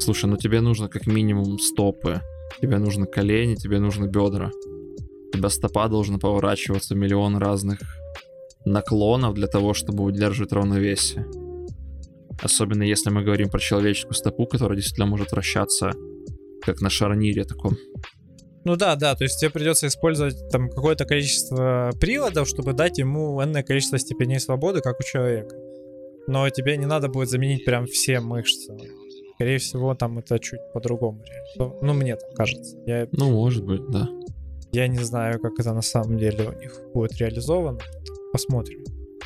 Слушай, 0.00 0.26
ну 0.26 0.36
тебе 0.36 0.60
нужно 0.60 0.88
как 0.88 1.06
минимум 1.06 1.58
стопы, 1.58 2.22
тебе 2.60 2.78
нужно 2.78 3.06
колени, 3.06 3.54
тебе 3.54 3.78
нужно 3.78 4.06
бедра. 4.06 4.50
У 5.32 5.36
тебя 5.36 5.48
стопа 5.48 5.88
должна 5.88 6.18
поворачиваться 6.18 6.94
миллион 6.94 7.36
разных 7.36 7.78
наклонов 8.64 9.34
для 9.34 9.46
того, 9.46 9.74
чтобы 9.74 10.04
удерживать 10.04 10.52
равновесие. 10.52 11.26
Особенно 12.42 12.82
если 12.82 13.10
мы 13.10 13.22
говорим 13.22 13.48
про 13.50 13.60
человеческую 13.60 14.14
стопу, 14.14 14.46
которая 14.46 14.76
действительно 14.76 15.06
может 15.06 15.32
вращаться 15.32 15.92
как 16.62 16.80
на 16.80 16.90
шарнире 16.90 17.44
таком. 17.44 17.76
Ну 18.64 18.76
да, 18.76 18.94
да, 18.94 19.14
то 19.16 19.24
есть 19.24 19.40
тебе 19.40 19.50
придется 19.50 19.88
использовать 19.88 20.36
там 20.50 20.68
какое-то 20.68 21.04
количество 21.04 21.90
приводов, 22.00 22.48
чтобы 22.48 22.72
дать 22.72 22.98
ему 22.98 23.42
энное 23.42 23.64
количество 23.64 23.98
степеней 23.98 24.38
свободы, 24.38 24.80
как 24.80 25.00
у 25.00 25.02
человека. 25.02 25.56
Но 26.28 26.48
тебе 26.50 26.76
не 26.76 26.86
надо 26.86 27.08
будет 27.08 27.28
заменить 27.28 27.64
прям 27.64 27.86
все 27.86 28.20
мышцы. 28.20 28.72
Скорее 29.34 29.58
всего, 29.58 29.94
там 29.96 30.18
это 30.18 30.38
чуть 30.38 30.60
по-другому. 30.72 31.22
Ну, 31.58 31.92
мне 31.94 32.14
так 32.14 32.32
кажется. 32.34 32.76
Я, 32.86 33.08
Ну, 33.10 33.32
может 33.32 33.64
быть, 33.64 33.82
да. 33.90 34.08
я 34.70 34.86
не 34.86 34.98
знаю, 34.98 35.40
как 35.40 35.58
это 35.58 35.72
на 35.72 35.82
самом 35.82 36.16
деле 36.16 36.48
у 36.48 36.52
них 36.60 36.80
будет 36.94 37.16
реализовано. 37.18 37.80
Посмотрим. 38.32 38.82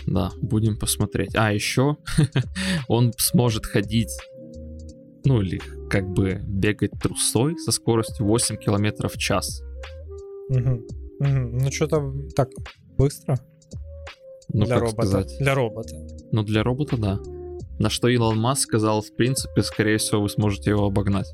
Да, 0.07 0.31
будем 0.43 0.79
посмотреть. 0.79 1.35
А, 1.35 1.53
еще 1.53 1.97
он 2.89 3.13
сможет 3.19 3.67
ходить, 3.67 4.11
ну 5.25 5.41
или 5.43 5.61
как 5.91 6.09
бы 6.11 6.41
бегать 6.47 6.93
трусой 7.01 7.57
со 7.59 7.73
скоростью 7.73 8.27
8 8.27 8.57
километров 8.57 9.15
в 9.15 9.19
час. 9.19 9.63
Мгм. 10.49 10.85
Мгм. 11.19 11.59
Ну, 11.59 11.73
что-то 11.73 12.13
так 12.37 12.51
быстро 12.99 13.39
Ну, 14.49 14.65
для 14.67 14.75
как 14.75 14.85
робота. 14.85 15.07
сказать. 15.09 15.37
Для 15.41 15.55
робота. 15.55 15.97
Ну, 16.33 16.43
для 16.43 16.63
робота, 16.63 16.97
да. 16.97 17.19
На 17.79 17.91
что 17.91 18.09
Илон 18.09 18.39
Маск 18.39 18.63
сказал, 18.69 19.01
в 19.03 19.15
принципе, 19.17 19.63
скорее 19.63 19.99
всего, 19.99 20.23
вы 20.23 20.29
сможете 20.29 20.71
его 20.71 20.87
обогнать. 20.87 21.27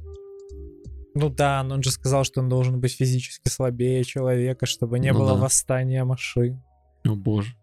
Ну 1.15 1.29
да, 1.29 1.63
но 1.63 1.75
он 1.75 1.83
же 1.83 1.91
сказал, 1.91 2.25
что 2.25 2.41
он 2.41 2.49
должен 2.49 2.81
быть 2.81 2.93
физически 2.95 3.49
слабее 3.49 4.03
человека, 4.05 4.65
чтобы 4.67 4.99
не 4.99 5.13
Ну 5.13 5.19
было 5.19 5.35
да. 5.35 5.41
восстания 5.43 6.05
машин. 6.05 6.63
О 7.05 7.15
боже. 7.15 7.55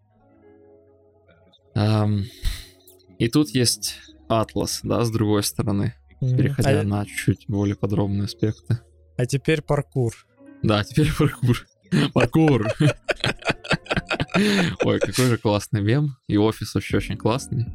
И 1.74 3.28
тут 3.28 3.50
есть 3.50 3.98
Атлас, 4.28 4.80
да, 4.82 5.04
с 5.04 5.10
другой 5.10 5.42
стороны, 5.42 5.94
переходя 6.20 6.80
а, 6.80 6.84
на 6.84 7.04
чуть 7.06 7.44
более 7.48 7.76
подробные 7.76 8.24
аспекты. 8.24 8.78
а 9.16 9.26
теперь 9.26 9.60
паркур. 9.62 10.14
Да, 10.62 10.84
теперь 10.84 11.12
паркур. 11.18 11.66
Паркур. 12.14 12.68
Ой, 14.84 15.00
какой 15.00 15.26
же 15.26 15.36
классный 15.36 15.82
мем. 15.82 16.16
И 16.28 16.36
офис 16.36 16.74
вообще 16.74 16.98
очень 16.98 17.16
классный. 17.16 17.66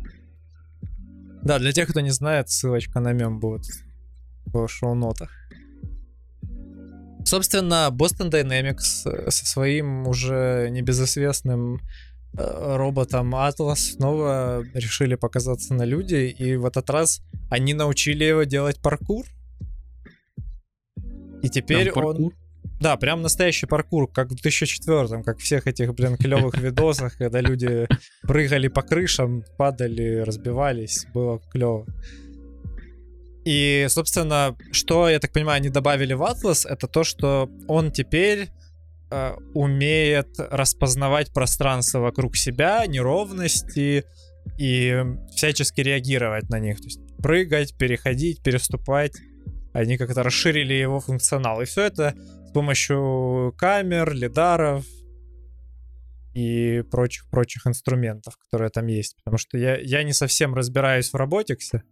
Да, 1.44 1.60
для 1.60 1.72
тех, 1.72 1.90
кто 1.90 2.00
не 2.00 2.12
знает, 2.12 2.50
ссылочка 2.50 3.00
на 3.00 3.12
мем 3.12 3.40
будет 3.40 3.66
в 4.46 4.68
шоу-нотах. 4.68 5.30
Собственно, 7.26 7.90
Boston 7.92 8.30
Dynamics 8.32 9.06
э, 9.06 9.32
со 9.32 9.46
своим 9.46 10.08
уже 10.08 10.70
небезызвестным 10.70 11.82
роботом 12.38 13.36
Atlas 13.36 13.76
снова 13.76 14.64
решили 14.74 15.16
показаться 15.16 15.74
на 15.74 15.84
люди, 15.84 16.36
и 16.38 16.56
в 16.56 16.66
этот 16.66 16.90
раз 16.90 17.22
они 17.50 17.74
научили 17.74 18.24
его 18.24 18.44
делать 18.44 18.82
паркур. 18.82 19.26
И 21.42 21.50
теперь 21.50 21.92
Прям 21.92 22.06
он... 22.06 22.16
паркур. 22.16 22.34
Да, 22.80 22.98
прям 22.98 23.22
настоящий 23.22 23.68
паркур, 23.68 24.12
как 24.12 24.32
в 24.32 24.36
2004 24.36 25.24
как 25.24 25.38
в 25.38 25.42
всех 25.42 25.66
этих, 25.68 25.94
блин, 25.94 26.18
клевых 26.18 26.58
видосах, 26.58 27.18
когда 27.18 27.40
люди 27.40 27.88
прыгали 28.24 28.68
по 28.68 28.82
крышам, 28.82 29.44
падали, 29.58 30.18
разбивались, 30.26 31.06
было 31.14 31.40
клево. 31.52 31.86
И, 33.46 33.86
собственно, 33.90 34.58
что, 34.72 35.08
я 35.08 35.20
так 35.20 35.32
понимаю, 35.32 35.58
они 35.58 35.70
добавили 35.70 36.14
в 36.14 36.24
Atlas, 36.24 36.68
это 36.68 36.88
то, 36.88 37.04
что 37.04 37.50
он 37.68 37.92
теперь 37.92 38.50
э, 39.12 39.36
умеет 39.54 40.30
распознавать 40.38 41.34
пространство 41.34 42.00
вокруг 42.00 42.36
себя, 42.36 42.86
неровности 42.86 44.06
и 44.58 45.04
всячески 45.36 45.82
реагировать 45.82 46.50
на 46.50 46.60
них. 46.60 46.78
То 46.78 46.86
есть 46.86 47.00
прыгать, 47.18 47.78
переходить, 47.78 48.42
переступать. 48.44 49.14
Они 49.74 49.98
как-то 49.98 50.24
расширили 50.24 50.74
его 50.74 51.00
функционал. 51.00 51.62
И 51.62 51.66
все 51.66 51.84
это 51.84 52.16
с 52.48 52.52
помощью 52.52 53.54
камер, 53.58 54.14
лидаров 54.14 54.86
и 56.34 56.84
прочих-прочих 56.92 57.66
инструментов, 57.68 58.38
которые 58.38 58.70
там 58.70 58.88
есть. 58.88 59.16
Потому 59.18 59.38
что 59.38 59.58
я, 59.58 59.78
я 59.78 60.04
не 60.04 60.14
совсем 60.14 60.54
разбираюсь 60.54 61.12
в 61.12 61.16
роботиксе. 61.16 61.84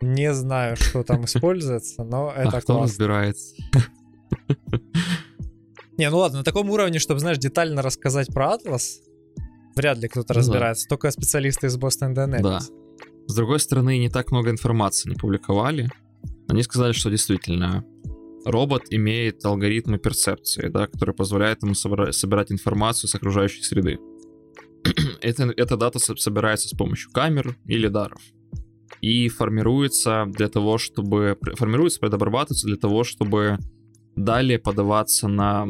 Не 0.00 0.32
знаю, 0.34 0.76
что 0.76 1.02
там 1.02 1.24
используется, 1.26 2.04
но 2.04 2.32
это 2.34 2.58
а 2.58 2.60
кто 2.60 2.74
классно. 2.74 2.92
разбирается? 2.92 3.54
Не, 6.00 6.08
ну 6.08 6.16
ладно, 6.16 6.38
на 6.38 6.44
таком 6.44 6.70
уровне, 6.70 6.98
чтобы, 6.98 7.20
знаешь, 7.20 7.36
детально 7.36 7.82
рассказать 7.82 8.28
про 8.28 8.54
Атлас, 8.54 9.02
вряд 9.76 9.98
ли 9.98 10.08
кто-то 10.08 10.32
Ну 10.32 10.34
да. 10.34 10.40
разбирается. 10.40 10.88
Только 10.88 11.10
специалисты 11.10 11.66
из 11.66 11.76
Boston 11.76 12.14
Dynamics. 12.14 12.40
Да. 12.42 12.60
С 13.26 13.34
другой 13.34 13.60
стороны, 13.60 13.98
не 13.98 14.08
так 14.08 14.32
много 14.32 14.48
информации 14.48 15.10
не 15.10 15.14
публиковали. 15.14 15.90
Они 16.48 16.62
сказали, 16.62 16.92
что 16.92 17.10
действительно 17.10 17.84
робот 18.46 18.84
имеет 18.88 19.44
алгоритмы 19.44 19.98
перцепции, 19.98 20.68
да, 20.68 20.86
которые 20.86 21.14
позволяют 21.14 21.62
ему 21.62 21.72
собра- 21.72 22.12
собирать 22.12 22.50
информацию 22.50 23.10
с 23.10 23.14
окружающей 23.14 23.62
среды. 23.62 23.98
Это, 25.20 25.52
эта 25.54 25.76
дата 25.76 25.98
со- 25.98 26.16
собирается 26.16 26.68
с 26.68 26.72
помощью 26.72 27.12
камер 27.12 27.58
и 27.66 27.76
лидаров. 27.76 28.22
И 29.02 29.28
формируется 29.28 30.24
для 30.28 30.48
того, 30.48 30.78
чтобы... 30.78 31.36
Формируется, 31.56 32.00
предобрабатывается 32.00 32.66
для 32.66 32.76
того, 32.78 33.04
чтобы 33.04 33.58
далее 34.16 34.58
подаваться 34.58 35.28
на 35.28 35.68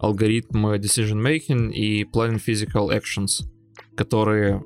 алгоритмы 0.00 0.78
decision 0.78 1.22
making 1.22 1.72
и 1.72 2.04
planning 2.04 2.40
physical 2.44 2.88
actions, 2.88 3.44
которые 3.96 4.64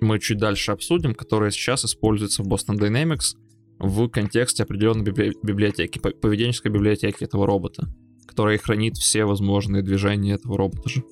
мы 0.00 0.18
чуть 0.20 0.38
дальше 0.38 0.72
обсудим, 0.72 1.14
которые 1.14 1.50
сейчас 1.50 1.84
используются 1.84 2.42
в 2.42 2.48
Boston 2.48 2.78
Dynamics 2.78 3.36
в 3.78 4.08
контексте 4.08 4.64
определенной 4.64 5.04
библи- 5.04 5.34
библиотеки, 5.42 5.98
по- 5.98 6.10
поведенческой 6.10 6.70
библиотеки 6.70 7.24
этого 7.24 7.46
робота, 7.46 7.88
которая 8.26 8.58
хранит 8.58 8.96
все 8.96 9.24
возможные 9.24 9.82
движения 9.82 10.34
этого 10.34 10.56
робота 10.56 10.88
же. 10.88 11.02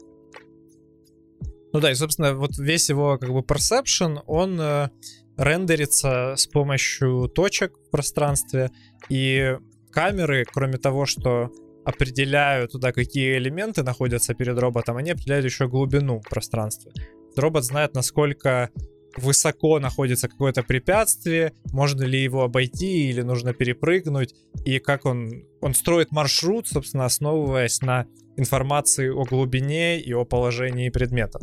Ну 1.72 1.80
да, 1.80 1.90
и, 1.90 1.94
собственно, 1.94 2.34
вот 2.34 2.56
весь 2.58 2.88
его 2.88 3.18
как 3.18 3.30
бы 3.30 3.40
perception, 3.40 4.20
он 4.26 4.58
э, 4.60 4.90
рендерится 5.36 6.34
с 6.36 6.46
помощью 6.46 7.28
точек 7.28 7.76
в 7.76 7.90
пространстве, 7.90 8.70
и 9.08 9.56
камеры, 9.90 10.44
кроме 10.50 10.78
того, 10.78 11.06
что 11.06 11.50
определяют 11.86 12.72
туда, 12.72 12.92
какие 12.92 13.38
элементы 13.38 13.84
находятся 13.84 14.34
перед 14.34 14.58
роботом, 14.58 14.96
они 14.96 15.12
определяют 15.12 15.44
еще 15.44 15.68
глубину 15.68 16.20
пространства. 16.28 16.90
Робот 17.36 17.64
знает, 17.64 17.94
насколько 17.94 18.70
высоко 19.16 19.78
находится 19.78 20.28
какое-то 20.28 20.64
препятствие, 20.64 21.52
можно 21.72 22.02
ли 22.02 22.22
его 22.22 22.42
обойти 22.42 23.08
или 23.08 23.22
нужно 23.22 23.54
перепрыгнуть, 23.54 24.34
и 24.64 24.80
как 24.80 25.04
он, 25.06 25.44
он 25.60 25.74
строит 25.74 26.10
маршрут, 26.10 26.66
собственно, 26.66 27.04
основываясь 27.04 27.80
на 27.82 28.06
информации 28.36 29.08
о 29.08 29.22
глубине 29.24 30.00
и 30.00 30.12
о 30.12 30.24
положении 30.24 30.90
предметов. 30.90 31.40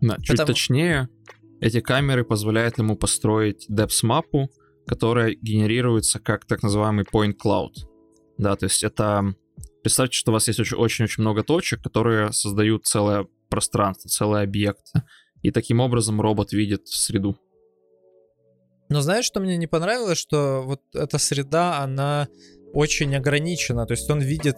Да, 0.00 0.16
чуть 0.20 0.34
Это- 0.34 0.46
точнее, 0.46 1.08
эти 1.60 1.80
камеры 1.80 2.24
позволяют 2.24 2.78
ему 2.78 2.96
построить 2.96 3.66
depth-мапу, 3.70 4.50
которая 4.84 5.34
генерируется 5.40 6.18
как 6.18 6.44
так 6.44 6.64
называемый 6.64 7.04
point 7.04 7.34
cloud. 7.42 7.72
Да, 8.36 8.56
то 8.56 8.64
есть 8.64 8.82
это... 8.82 9.34
Представьте, 9.84 10.16
что 10.16 10.30
у 10.30 10.32
вас 10.32 10.48
есть 10.48 10.58
очень- 10.58 10.78
очень-очень 10.78 11.20
много 11.22 11.42
точек, 11.42 11.82
которые 11.82 12.32
создают 12.32 12.86
целое 12.86 13.26
пространство, 13.50 14.08
целые 14.08 14.44
объекты. 14.44 15.02
И 15.42 15.50
таким 15.50 15.80
образом 15.80 16.22
робот 16.22 16.54
видит 16.54 16.88
среду. 16.88 17.36
Но 18.88 19.02
знаешь, 19.02 19.26
что 19.26 19.40
мне 19.40 19.58
не 19.58 19.66
понравилось, 19.66 20.16
что 20.16 20.62
вот 20.64 20.80
эта 20.94 21.18
среда, 21.18 21.82
она 21.82 22.28
очень 22.72 23.14
ограничена. 23.14 23.84
То 23.84 23.92
есть 23.92 24.08
он 24.08 24.20
видит 24.20 24.56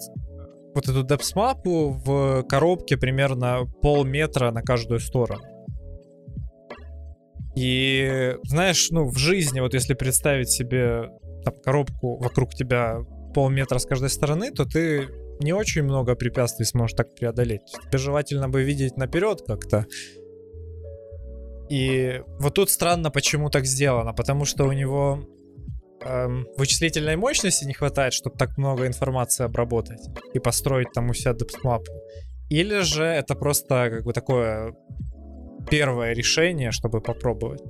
вот 0.77 0.89
эту 0.89 1.03
депс-мапу 1.03 2.01
в 2.05 2.45
коробке 2.45 2.97
примерно 2.97 3.67
полметра 3.83 4.53
на 4.53 4.63
каждую 4.63 5.01
сторону. 5.01 5.43
И 7.57 8.37
знаешь, 8.45 8.91
ну 8.91 9.09
в 9.09 9.19
жизни, 9.19 9.59
вот 9.59 9.75
если 9.75 9.95
представить 9.95 10.51
себе 10.51 11.11
там, 11.45 11.55
коробку 11.65 12.17
вокруг 12.19 12.55
тебя 12.55 13.01
полметра 13.37 13.79
с 13.79 13.85
каждой 13.85 14.09
стороны, 14.09 14.51
то 14.51 14.65
ты 14.65 15.09
не 15.41 15.53
очень 15.53 15.83
много 15.83 16.15
препятствий 16.15 16.65
сможешь 16.65 16.97
так 16.97 17.15
преодолеть. 17.15 17.61
Тебе 17.87 17.99
желательно 17.99 18.49
бы 18.49 18.63
видеть 18.63 18.97
наперед 18.97 19.43
как-то. 19.47 19.85
И 21.69 22.23
вот 22.41 22.55
тут 22.55 22.71
странно, 22.71 23.11
почему 23.11 23.51
так 23.51 23.67
сделано, 23.67 24.15
потому 24.15 24.47
что 24.47 24.65
у 24.65 24.73
него 24.73 25.21
эм, 26.01 26.47
вычислительной 26.57 27.17
мощности 27.17 27.67
не 27.67 27.75
хватает, 27.75 28.15
чтобы 28.15 28.39
так 28.39 28.57
много 28.57 28.87
информации 28.87 29.45
обработать 29.45 30.09
и 30.33 30.39
построить 30.39 30.93
там 30.95 31.11
у 31.11 31.15
себя 31.15 31.35
депсмапу. 31.35 31.93
Или 32.49 32.81
же 32.81 33.05
это 33.05 33.35
просто 33.35 33.91
как 33.91 34.05
бы 34.05 34.15
такое 34.15 34.73
первое 35.71 36.15
решение, 36.15 36.71
чтобы 36.71 37.03
попробовать. 37.03 37.63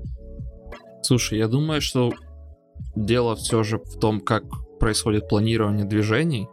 Слушай, 1.03 1.39
я 1.39 1.49
думаю, 1.49 1.81
что 1.81 2.13
дело 2.95 3.35
все 3.35 3.65
же 3.65 3.79
в 3.79 3.99
том, 3.99 4.21
как 4.21 4.45
происходит 4.79 5.29
планирование 5.29 5.85
движений. 5.85 6.49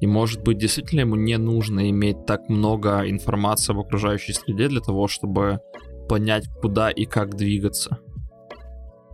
И 0.00 0.06
может 0.06 0.42
быть 0.42 0.58
действительно 0.58 1.00
ему 1.00 1.16
не 1.16 1.38
нужно 1.38 1.88
иметь 1.90 2.26
так 2.26 2.48
много 2.48 3.08
информации 3.08 3.72
об 3.72 3.80
окружающей 3.80 4.32
среде 4.32 4.68
для 4.68 4.80
того, 4.80 5.08
чтобы 5.08 5.60
понять, 6.08 6.48
куда 6.60 6.90
и 6.90 7.04
как 7.04 7.34
двигаться. 7.34 7.98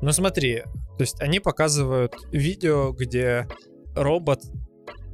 Ну 0.00 0.10
смотри, 0.12 0.62
то 0.98 1.00
есть 1.00 1.20
они 1.20 1.40
показывают 1.40 2.14
видео, 2.32 2.92
где 2.92 3.46
робот 3.94 4.42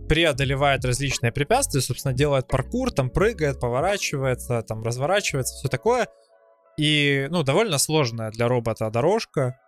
преодолевает 0.08 0.84
различные 0.84 1.32
препятствия, 1.32 1.80
собственно, 1.80 2.14
делает 2.14 2.48
паркур, 2.48 2.90
там 2.90 3.10
прыгает, 3.10 3.60
поворачивается, 3.60 4.62
там 4.62 4.82
разворачивается, 4.82 5.54
все 5.54 5.68
такое. 5.68 6.08
И, 6.78 7.26
ну, 7.30 7.42
довольно 7.42 7.78
сложная 7.78 8.30
для 8.30 8.48
робота 8.48 8.90
дорожка. 8.90 9.58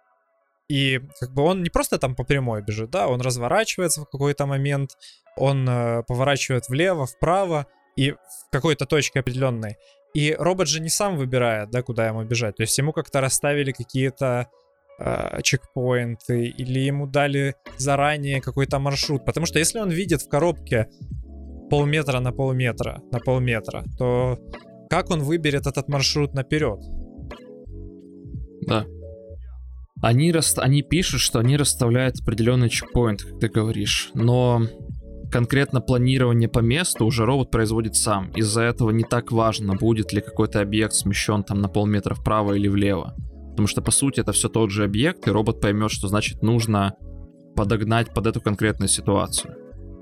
И 0.70 1.00
как 1.18 1.34
бы 1.34 1.42
он 1.42 1.64
не 1.64 1.68
просто 1.68 1.98
там 1.98 2.14
по 2.14 2.22
прямой 2.22 2.62
бежит, 2.62 2.90
да, 2.90 3.08
он 3.08 3.20
разворачивается 3.20 4.02
в 4.02 4.04
какой-то 4.04 4.46
момент, 4.46 4.90
он 5.36 5.68
э, 5.68 6.04
поворачивает 6.06 6.68
влево, 6.68 7.06
вправо 7.06 7.66
и 7.96 8.12
в 8.12 8.16
какой-то 8.52 8.86
точке 8.86 9.18
определенной. 9.18 9.78
И 10.14 10.36
робот 10.38 10.68
же 10.68 10.80
не 10.80 10.88
сам 10.88 11.16
выбирает, 11.16 11.70
да, 11.70 11.82
куда 11.82 12.06
ему 12.06 12.22
бежать. 12.22 12.56
То 12.56 12.62
есть 12.62 12.78
ему 12.78 12.92
как-то 12.92 13.20
расставили 13.20 13.72
какие-то 13.72 14.46
э, 15.00 15.42
чекпоинты 15.42 16.46
или 16.46 16.78
ему 16.78 17.08
дали 17.08 17.56
заранее 17.76 18.40
какой-то 18.40 18.78
маршрут. 18.78 19.24
Потому 19.24 19.46
что 19.46 19.58
если 19.58 19.80
он 19.80 19.90
видит 19.90 20.22
в 20.22 20.28
коробке 20.28 20.88
полметра 21.68 22.20
на 22.20 22.30
полметра 22.30 23.02
на 23.10 23.18
полметра, 23.18 23.82
то 23.98 24.38
как 24.88 25.10
он 25.10 25.24
выберет 25.24 25.66
этот 25.66 25.88
маршрут 25.88 26.32
наперед? 26.32 26.78
Да. 28.68 28.86
Они, 30.02 30.32
рас... 30.32 30.56
они 30.58 30.82
пишут, 30.82 31.20
что 31.20 31.38
они 31.38 31.56
расставляют 31.56 32.20
определенный 32.20 32.68
чекпоинт, 32.68 33.22
как 33.22 33.38
ты 33.38 33.48
говоришь, 33.48 34.10
но 34.14 34.62
конкретно 35.30 35.80
планирование 35.80 36.48
по 36.48 36.60
месту 36.60 37.06
уже 37.06 37.24
робот 37.24 37.50
производит 37.50 37.94
сам. 37.94 38.30
Из-за 38.34 38.62
этого 38.62 38.90
не 38.90 39.04
так 39.04 39.30
важно, 39.30 39.74
будет 39.74 40.12
ли 40.12 40.20
какой-то 40.20 40.60
объект 40.60 40.94
смещен 40.94 41.44
там 41.44 41.60
на 41.60 41.68
полметра 41.68 42.14
вправо 42.14 42.54
или 42.54 42.68
влево. 42.68 43.14
Потому 43.50 43.66
что, 43.66 43.82
по 43.82 43.90
сути, 43.90 44.20
это 44.20 44.32
все 44.32 44.48
тот 44.48 44.70
же 44.70 44.84
объект, 44.84 45.26
и 45.26 45.30
робот 45.30 45.60
поймет, 45.60 45.90
что 45.90 46.08
значит 46.08 46.42
нужно 46.42 46.94
подогнать 47.54 48.12
под 48.14 48.26
эту 48.26 48.40
конкретную 48.40 48.88
ситуацию. 48.88 49.54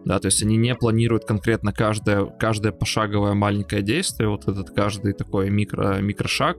Да, 0.04 0.18
то 0.20 0.26
есть 0.26 0.42
они 0.42 0.56
не 0.56 0.74
планируют 0.74 1.24
конкретно 1.24 1.72
каждое, 1.72 2.24
каждое 2.24 2.72
пошаговое 2.72 3.34
маленькое 3.34 3.82
действие, 3.82 4.28
вот 4.28 4.48
этот 4.48 4.70
каждый 4.70 5.12
такой 5.12 5.50
микро, 5.50 5.98
микрошаг, 6.00 6.56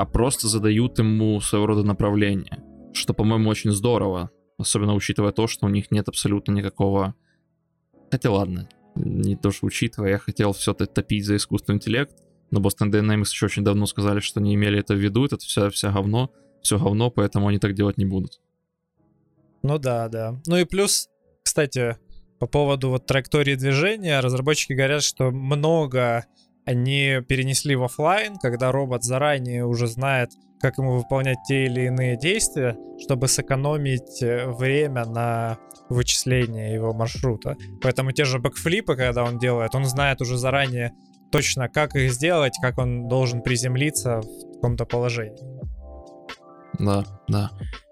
а 0.00 0.06
просто 0.06 0.48
задают 0.48 0.98
ему 0.98 1.38
своего 1.42 1.66
рода 1.66 1.82
направление. 1.82 2.64
Что, 2.94 3.12
по-моему, 3.12 3.50
очень 3.50 3.70
здорово. 3.70 4.30
Особенно 4.56 4.94
учитывая 4.94 5.30
то, 5.30 5.46
что 5.46 5.66
у 5.66 5.68
них 5.68 5.90
нет 5.90 6.08
абсолютно 6.08 6.52
никакого... 6.52 7.14
Хотя 8.10 8.30
ладно, 8.30 8.66
не 8.94 9.36
то, 9.36 9.50
что 9.50 9.66
учитывая, 9.66 10.12
я 10.12 10.18
хотел 10.18 10.54
все 10.54 10.72
это 10.72 10.86
топить 10.86 11.26
за 11.26 11.36
искусственный 11.36 11.76
интеллект, 11.76 12.16
но 12.50 12.60
Boston 12.60 12.90
Dynamics 12.90 13.28
еще 13.30 13.44
очень 13.44 13.62
давно 13.62 13.84
сказали, 13.84 14.20
что 14.20 14.40
не 14.40 14.54
имели 14.54 14.80
это 14.80 14.94
в 14.94 14.96
виду, 14.96 15.26
это 15.26 15.36
вся, 15.36 15.68
вся 15.68 15.92
говно, 15.92 16.32
все 16.62 16.78
говно, 16.78 17.10
поэтому 17.10 17.48
они 17.48 17.58
так 17.58 17.74
делать 17.74 17.98
не 17.98 18.06
будут. 18.06 18.40
Ну 19.62 19.76
да, 19.78 20.08
да. 20.08 20.40
Ну 20.46 20.56
и 20.56 20.64
плюс, 20.64 21.10
кстати, 21.42 21.98
по 22.38 22.46
поводу 22.46 22.88
вот 22.88 23.04
траектории 23.04 23.54
движения, 23.54 24.20
разработчики 24.20 24.72
говорят, 24.72 25.02
что 25.02 25.30
много 25.30 26.24
они 26.64 27.18
перенесли 27.28 27.76
в 27.76 27.84
офлайн, 27.84 28.36
когда 28.36 28.72
робот 28.72 29.04
заранее 29.04 29.66
уже 29.66 29.86
знает, 29.86 30.30
как 30.60 30.78
ему 30.78 30.96
выполнять 30.96 31.38
те 31.48 31.64
или 31.64 31.86
иные 31.86 32.18
действия, 32.18 32.76
чтобы 33.02 33.28
сэкономить 33.28 34.22
э, 34.22 34.46
время 34.46 35.04
на 35.06 35.58
вычисление 35.88 36.74
его 36.74 36.92
маршрута. 36.92 37.56
Поэтому 37.82 38.12
те 38.12 38.24
же 38.24 38.38
бэкфлипы, 38.38 38.94
когда 38.94 39.24
он 39.24 39.38
делает, 39.38 39.74
он 39.74 39.86
знает 39.86 40.20
уже 40.20 40.36
заранее 40.36 40.92
точно, 41.32 41.68
как 41.68 41.96
их 41.96 42.12
сделать, 42.12 42.54
как 42.60 42.78
он 42.78 43.08
должен 43.08 43.42
приземлиться 43.42 44.20
в 44.20 44.54
каком-то 44.54 44.84
положении. 44.84 45.60
Да, 46.78 47.04
да. 47.28 47.50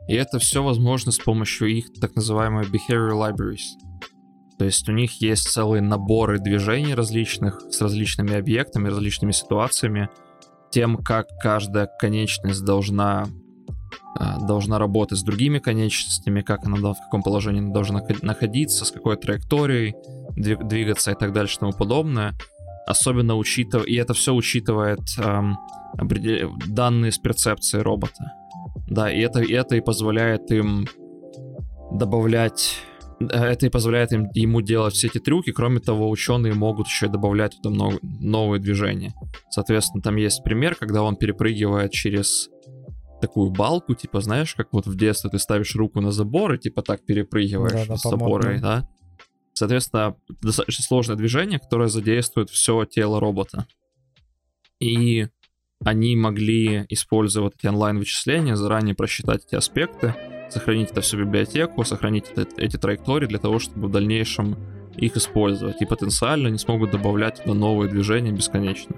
И 0.09 0.15
это 0.15 0.39
все 0.39 0.63
возможно 0.63 1.13
с 1.13 1.19
помощью 1.19 1.69
их 1.69 1.93
так 2.01 2.15
называемой 2.17 2.65
behavioral 2.67 3.19
libraries. 3.19 3.88
То 4.59 4.65
есть 4.65 4.89
у 4.89 4.93
них 4.93 5.21
есть 5.23 5.49
целые 5.49 5.81
наборы 5.81 6.39
движений 6.39 6.95
различных 6.95 7.61
с 7.71 7.81
различными 7.81 8.35
объектами, 8.35 8.89
различными 8.89 9.33
ситуациями, 9.33 10.09
тем, 10.71 10.97
как 10.97 11.29
каждая 11.41 11.89
конечность 11.99 12.65
должна 12.65 13.27
а, 14.17 14.39
должна 14.41 14.79
работать 14.79 15.19
с 15.19 15.23
другими 15.23 15.59
конечностями, 15.61 16.41
как 16.41 16.67
она 16.67 16.77
в 16.77 16.99
каком 17.05 17.23
положении 17.23 17.61
она 17.61 17.73
должна 17.73 18.03
находиться, 18.23 18.85
с 18.85 18.91
какой 18.91 19.17
траекторией 19.17 19.95
двигаться 20.35 21.13
и 21.13 21.15
так 21.15 21.33
дальше 21.33 21.57
и 21.57 21.61
тому 21.61 21.73
подобное. 21.73 22.35
Особенно 22.87 23.37
учитывая, 23.37 23.85
и 23.85 23.95
это 23.95 24.15
все 24.15 24.33
учитывает 24.35 25.01
эм, 25.19 25.59
данные 26.67 27.13
с 27.13 27.19
перцепции 27.19 27.79
робота. 27.79 28.33
Да, 28.89 29.13
и 29.13 29.21
это, 29.21 29.41
и 29.41 29.53
это 29.53 29.77
и 29.77 29.81
позволяет 29.81 30.51
им 30.51 30.87
добавлять 31.93 32.81
это 33.21 33.67
и 33.67 33.69
позволяет 33.69 34.13
им, 34.13 34.29
ему 34.35 34.61
делать 34.61 34.95
все 34.95 35.09
эти 35.09 35.19
трюки. 35.19 35.51
Кроме 35.53 35.81
того, 35.81 36.09
ученые 36.09 36.55
могут 36.55 36.87
еще 36.87 37.09
добавлять 37.09 37.57
туда 37.57 37.71
много, 37.71 37.99
новые 38.03 38.61
движения. 38.61 39.15
Соответственно, 39.51 40.03
там 40.03 40.17
есть 40.17 40.43
пример, 40.45 40.75
когда 40.77 41.03
он 41.03 41.17
перепрыгивает 41.17 41.93
через 41.93 42.49
такую 43.21 43.51
балку, 43.51 43.95
типа, 43.95 44.21
знаешь, 44.21 44.55
как 44.55 44.69
вот 44.73 44.87
в 44.87 44.97
детстве 44.97 45.31
ты 45.31 45.39
ставишь 45.39 45.75
руку 45.75 46.01
на 46.01 46.13
забор 46.13 46.55
и 46.55 46.59
типа 46.59 46.83
так 46.83 47.05
перепрыгиваешь 47.05 47.89
да, 47.89 47.97
с 47.97 48.03
забора, 48.03 48.59
да? 48.61 48.89
Соответственно, 49.53 50.15
достаточно 50.41 50.85
сложное 50.85 51.17
движение, 51.17 51.59
которое 51.59 51.89
задействует 51.89 52.49
все 52.49 52.85
тело 52.85 53.19
робота. 53.19 53.67
И 54.79 55.27
они 55.85 56.15
могли, 56.15 56.87
используя 56.89 57.43
вот 57.43 57.55
эти 57.59 57.67
онлайн-вычисления, 57.67 58.55
заранее 58.55 58.95
просчитать 58.95 59.45
эти 59.45 59.57
аспекты, 59.57 60.15
сохранить 60.53 60.91
это 60.91 61.01
все 61.01 61.17
в 61.17 61.21
библиотеку, 61.21 61.85
сохранить 61.85 62.27
это, 62.35 62.47
эти 62.57 62.77
траектории 62.77 63.27
для 63.27 63.39
того, 63.39 63.59
чтобы 63.59 63.89
в 63.89 63.91
дальнейшем 63.91 64.57
их 64.97 65.17
использовать. 65.17 65.81
И 65.81 65.87
потенциально 65.87 66.49
они 66.49 66.59
смогут 66.59 66.91
добавлять 66.91 67.43
туда 67.43 67.55
новые 67.55 67.91
движения 67.91 68.33
бесконечно. 68.33 68.97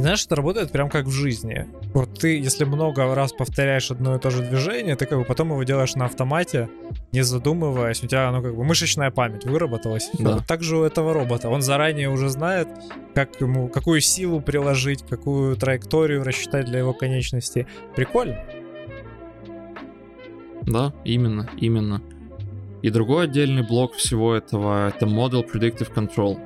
Знаешь, 0.00 0.24
это 0.24 0.34
работает 0.36 0.72
прям 0.72 0.88
как 0.88 1.04
в 1.04 1.10
жизни. 1.10 1.66
Вот 1.92 2.18
ты, 2.18 2.38
если 2.38 2.64
много 2.64 3.14
раз 3.14 3.34
повторяешь 3.34 3.90
одно 3.90 4.16
и 4.16 4.18
то 4.18 4.30
же 4.30 4.42
движение, 4.42 4.96
ты 4.96 5.04
как 5.04 5.18
бы 5.18 5.24
потом 5.24 5.50
его 5.50 5.62
делаешь 5.62 5.94
на 5.94 6.06
автомате, 6.06 6.70
не 7.12 7.20
задумываясь, 7.20 8.02
у 8.02 8.06
тебя, 8.06 8.30
ну, 8.32 8.40
как 8.42 8.56
бы 8.56 8.64
мышечная 8.64 9.10
память 9.10 9.44
выработалась. 9.44 10.08
Да. 10.18 10.36
Вот 10.36 10.46
так 10.46 10.62
же 10.62 10.78
у 10.78 10.84
этого 10.84 11.12
робота. 11.12 11.50
Он 11.50 11.60
заранее 11.60 12.08
уже 12.08 12.30
знает, 12.30 12.68
как 13.14 13.38
ему, 13.42 13.68
какую 13.68 14.00
силу 14.00 14.40
приложить, 14.40 15.04
какую 15.06 15.56
траекторию 15.56 16.24
рассчитать 16.24 16.64
для 16.64 16.78
его 16.78 16.94
конечности. 16.94 17.66
Прикольно. 17.94 18.42
Да, 20.66 20.92
именно, 21.04 21.48
именно. 21.58 22.02
И 22.82 22.90
другой 22.90 23.24
отдельный 23.24 23.66
блок 23.66 23.94
всего 23.94 24.34
этого— 24.34 24.88
это 24.88 25.06
Model 25.06 25.44
Predictive 25.50 25.92
Control. 25.94 26.38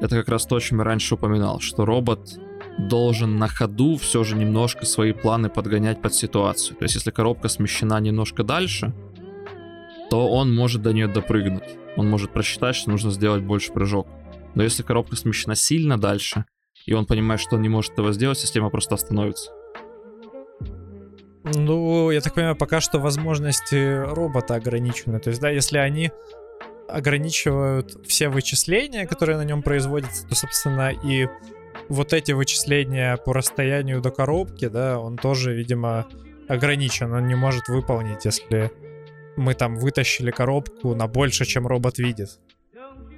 Это 0.00 0.16
как 0.16 0.28
раз 0.28 0.46
то, 0.46 0.56
о 0.56 0.60
чем 0.60 0.78
я 0.78 0.84
раньше 0.84 1.14
упоминал, 1.14 1.60
что 1.60 1.84
робот 1.84 2.38
должен 2.78 3.38
на 3.38 3.48
ходу 3.48 3.96
все 3.96 4.24
же 4.24 4.36
немножко 4.36 4.84
свои 4.84 5.12
планы 5.12 5.48
подгонять 5.48 6.02
под 6.02 6.14
ситуацию. 6.14 6.76
То 6.76 6.84
есть 6.84 6.94
если 6.94 7.10
коробка 7.10 7.48
смещена 7.48 7.98
немножко 8.00 8.44
дальше, 8.44 8.92
то 10.10 10.28
он 10.28 10.54
может 10.54 10.82
до 10.82 10.92
нее 10.92 11.08
допрыгнуть. 11.08 11.76
Он 11.96 12.08
может 12.08 12.32
просчитать, 12.32 12.76
что 12.76 12.90
нужно 12.90 13.10
сделать 13.10 13.42
больше 13.42 13.72
прыжок. 13.72 14.06
Но 14.54 14.62
если 14.62 14.82
коробка 14.82 15.16
смещена 15.16 15.54
сильно 15.54 15.98
дальше, 15.98 16.44
и 16.84 16.92
он 16.92 17.06
понимает, 17.06 17.40
что 17.40 17.56
он 17.56 17.62
не 17.62 17.68
может 17.68 17.92
этого 17.92 18.12
сделать, 18.12 18.38
система 18.38 18.70
просто 18.70 18.94
остановится. 18.94 19.50
Ну, 21.54 22.10
я 22.10 22.20
так 22.20 22.34
понимаю, 22.34 22.56
пока 22.56 22.80
что 22.80 22.98
возможности 22.98 24.02
робота 24.02 24.56
ограничены. 24.56 25.20
То 25.20 25.30
есть, 25.30 25.40
да, 25.40 25.48
если 25.48 25.78
они 25.78 26.10
ограничивают 26.88 28.06
все 28.06 28.28
вычисления, 28.28 29.06
которые 29.06 29.36
на 29.36 29.44
нем 29.44 29.62
производятся, 29.62 30.26
то, 30.26 30.34
собственно, 30.34 30.90
и 30.90 31.28
вот 31.88 32.12
эти 32.12 32.32
вычисления 32.32 33.16
по 33.16 33.32
расстоянию 33.32 34.00
до 34.00 34.10
коробки, 34.10 34.66
да, 34.66 34.98
он 34.98 35.16
тоже, 35.16 35.54
видимо, 35.54 36.06
ограничен. 36.48 37.12
Он 37.12 37.26
не 37.28 37.36
может 37.36 37.68
выполнить, 37.68 38.24
если 38.24 38.72
мы 39.36 39.54
там 39.54 39.76
вытащили 39.76 40.32
коробку 40.32 40.94
на 40.94 41.06
больше, 41.06 41.44
чем 41.44 41.66
робот 41.66 41.98
видит. 41.98 42.40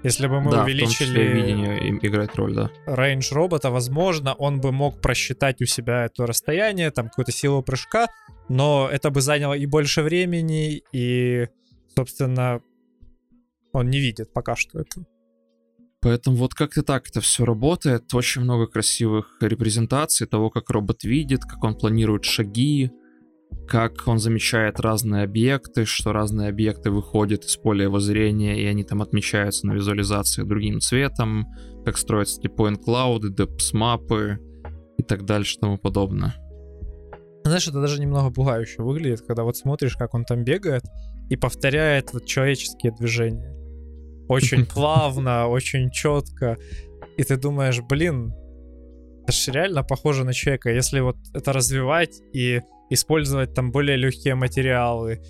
Если 0.05 0.29
бы 0.29 0.41
мы 0.41 0.51
да, 0.51 0.63
увеличили... 0.63 1.21
видение 1.21 1.99
играет 2.03 2.37
роль, 2.37 2.55
да. 2.55 2.71
Рейндж 2.87 3.33
робота, 3.33 3.71
возможно, 3.71 4.35
он 4.35 4.61
бы 4.61 4.71
мог 4.71 5.01
просчитать 5.01 5.61
у 5.61 5.65
себя 5.65 6.05
это 6.05 6.27
расстояние, 6.27 6.91
там 6.91 7.09
какую-то 7.09 7.33
силу 7.33 7.63
прыжка, 7.63 8.09
но 8.49 8.89
это 8.91 9.11
бы 9.11 9.21
заняло 9.21 9.55
и 9.55 9.67
больше 9.67 10.03
времени, 10.03 10.83
и, 10.93 11.49
собственно, 11.97 12.61
он 13.73 13.91
не 13.91 13.99
видит 13.99 14.33
пока 14.33 14.55
что 14.55 14.81
это. 14.81 15.05
Поэтому 16.01 16.37
вот 16.37 16.55
как-то 16.55 16.83
так 16.83 17.09
это 17.09 17.21
все 17.21 17.45
работает. 17.45 18.15
Очень 18.15 18.43
много 18.43 18.69
красивых 18.69 19.37
репрезентаций 19.41 20.29
того, 20.29 20.49
как 20.49 20.71
робот 20.71 21.03
видит, 21.03 21.43
как 21.43 21.63
он 21.65 21.75
планирует 21.75 22.25
шаги, 22.25 22.93
как 23.69 24.07
он 24.07 24.19
замечает 24.19 24.81
разные 24.81 25.25
объекты, 25.25 25.85
что 25.85 26.13
разные 26.13 26.49
объекты 26.49 26.91
выходят 26.91 27.45
из 27.45 27.57
поля 27.57 27.85
его 27.85 28.01
зрения, 28.01 28.61
и 28.61 28.67
они 28.67 28.83
там 28.83 29.03
отмечаются 29.03 29.67
на 29.67 29.73
визуализации 29.73 30.43
другим 30.43 30.81
цветом, 30.81 31.47
как 31.85 31.99
строятся 31.99 32.41
эти 32.41 32.49
point 32.49 32.79
cloud, 32.87 33.21
depth 33.37 33.71
мапы 33.75 34.39
и 34.97 35.03
так 35.03 35.25
дальше 35.25 35.57
и 35.57 35.61
тому 35.61 35.79
подобное. 35.79 36.35
Знаешь, 37.45 37.69
это 37.69 37.81
даже 37.81 38.01
немного 38.01 38.31
пугающе 38.31 38.83
выглядит, 38.83 39.23
когда 39.27 39.43
вот 39.43 39.57
смотришь, 39.57 39.97
как 39.97 40.15
он 40.15 40.25
там 40.25 40.45
бегает 40.45 40.83
и 41.31 41.37
повторяет 41.37 42.13
вот 42.13 42.27
человеческие 42.27 42.93
движения. 42.93 43.55
Очень 44.29 44.67
плавно, 44.75 45.47
очень 45.47 45.91
четко. 45.91 46.57
И 47.17 47.23
ты 47.23 47.37
думаешь, 47.37 47.81
блин, 47.81 48.35
это 49.29 49.37
же 49.37 49.53
реально 49.53 49.83
похоже 49.83 50.25
на 50.25 50.33
человека. 50.33 50.71
Если 50.71 51.01
вот 51.01 51.17
это 51.35 51.53
развивать 51.53 52.23
и 52.33 52.63
использовать 52.91 53.55
там 53.55 53.71
более 53.71 53.97
легкие 53.97 54.35
материалы, 54.35 55.21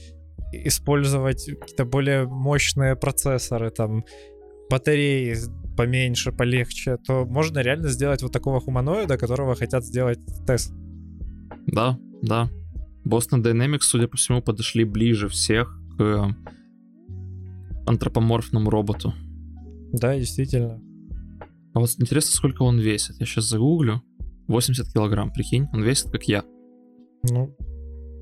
использовать 0.53 1.44
какие-то 1.44 1.84
более 1.84 2.26
мощные 2.26 2.94
процессоры, 2.94 3.70
там 3.70 4.05
батареи 4.70 5.34
поменьше, 5.76 6.30
полегче, 6.30 6.96
то 6.96 7.24
можно 7.24 7.59
реально 7.59 7.88
сделать 7.88 8.22
вот 8.22 8.32
такого 8.32 8.61
хуманоида, 8.61 9.18
которого 9.18 9.57
хотят 9.57 9.84
сделать 9.84 10.20
тест. 10.46 10.72
Да, 11.66 11.99
да. 12.22 12.49
Boston 13.05 13.42
Dynamics, 13.42 13.82
судя 13.82 14.07
по 14.07 14.16
всему, 14.16 14.42
подошли 14.42 14.84
ближе 14.84 15.28
всех 15.28 15.76
к 15.96 16.36
антропоморфному 17.86 18.70
роботу. 18.70 19.12
Да, 19.92 20.16
действительно. 20.16 20.80
А 21.74 21.80
вот 21.80 21.90
интересно, 21.98 22.32
сколько 22.36 22.62
он 22.62 22.78
весит. 22.78 23.16
Я 23.18 23.26
сейчас 23.26 23.44
загуглю. 23.44 24.02
80 24.48 24.92
килограмм, 24.92 25.30
прикинь, 25.32 25.66
он 25.72 25.82
весит 25.82 26.10
как 26.10 26.24
я. 26.24 26.42
Ну, 27.30 27.54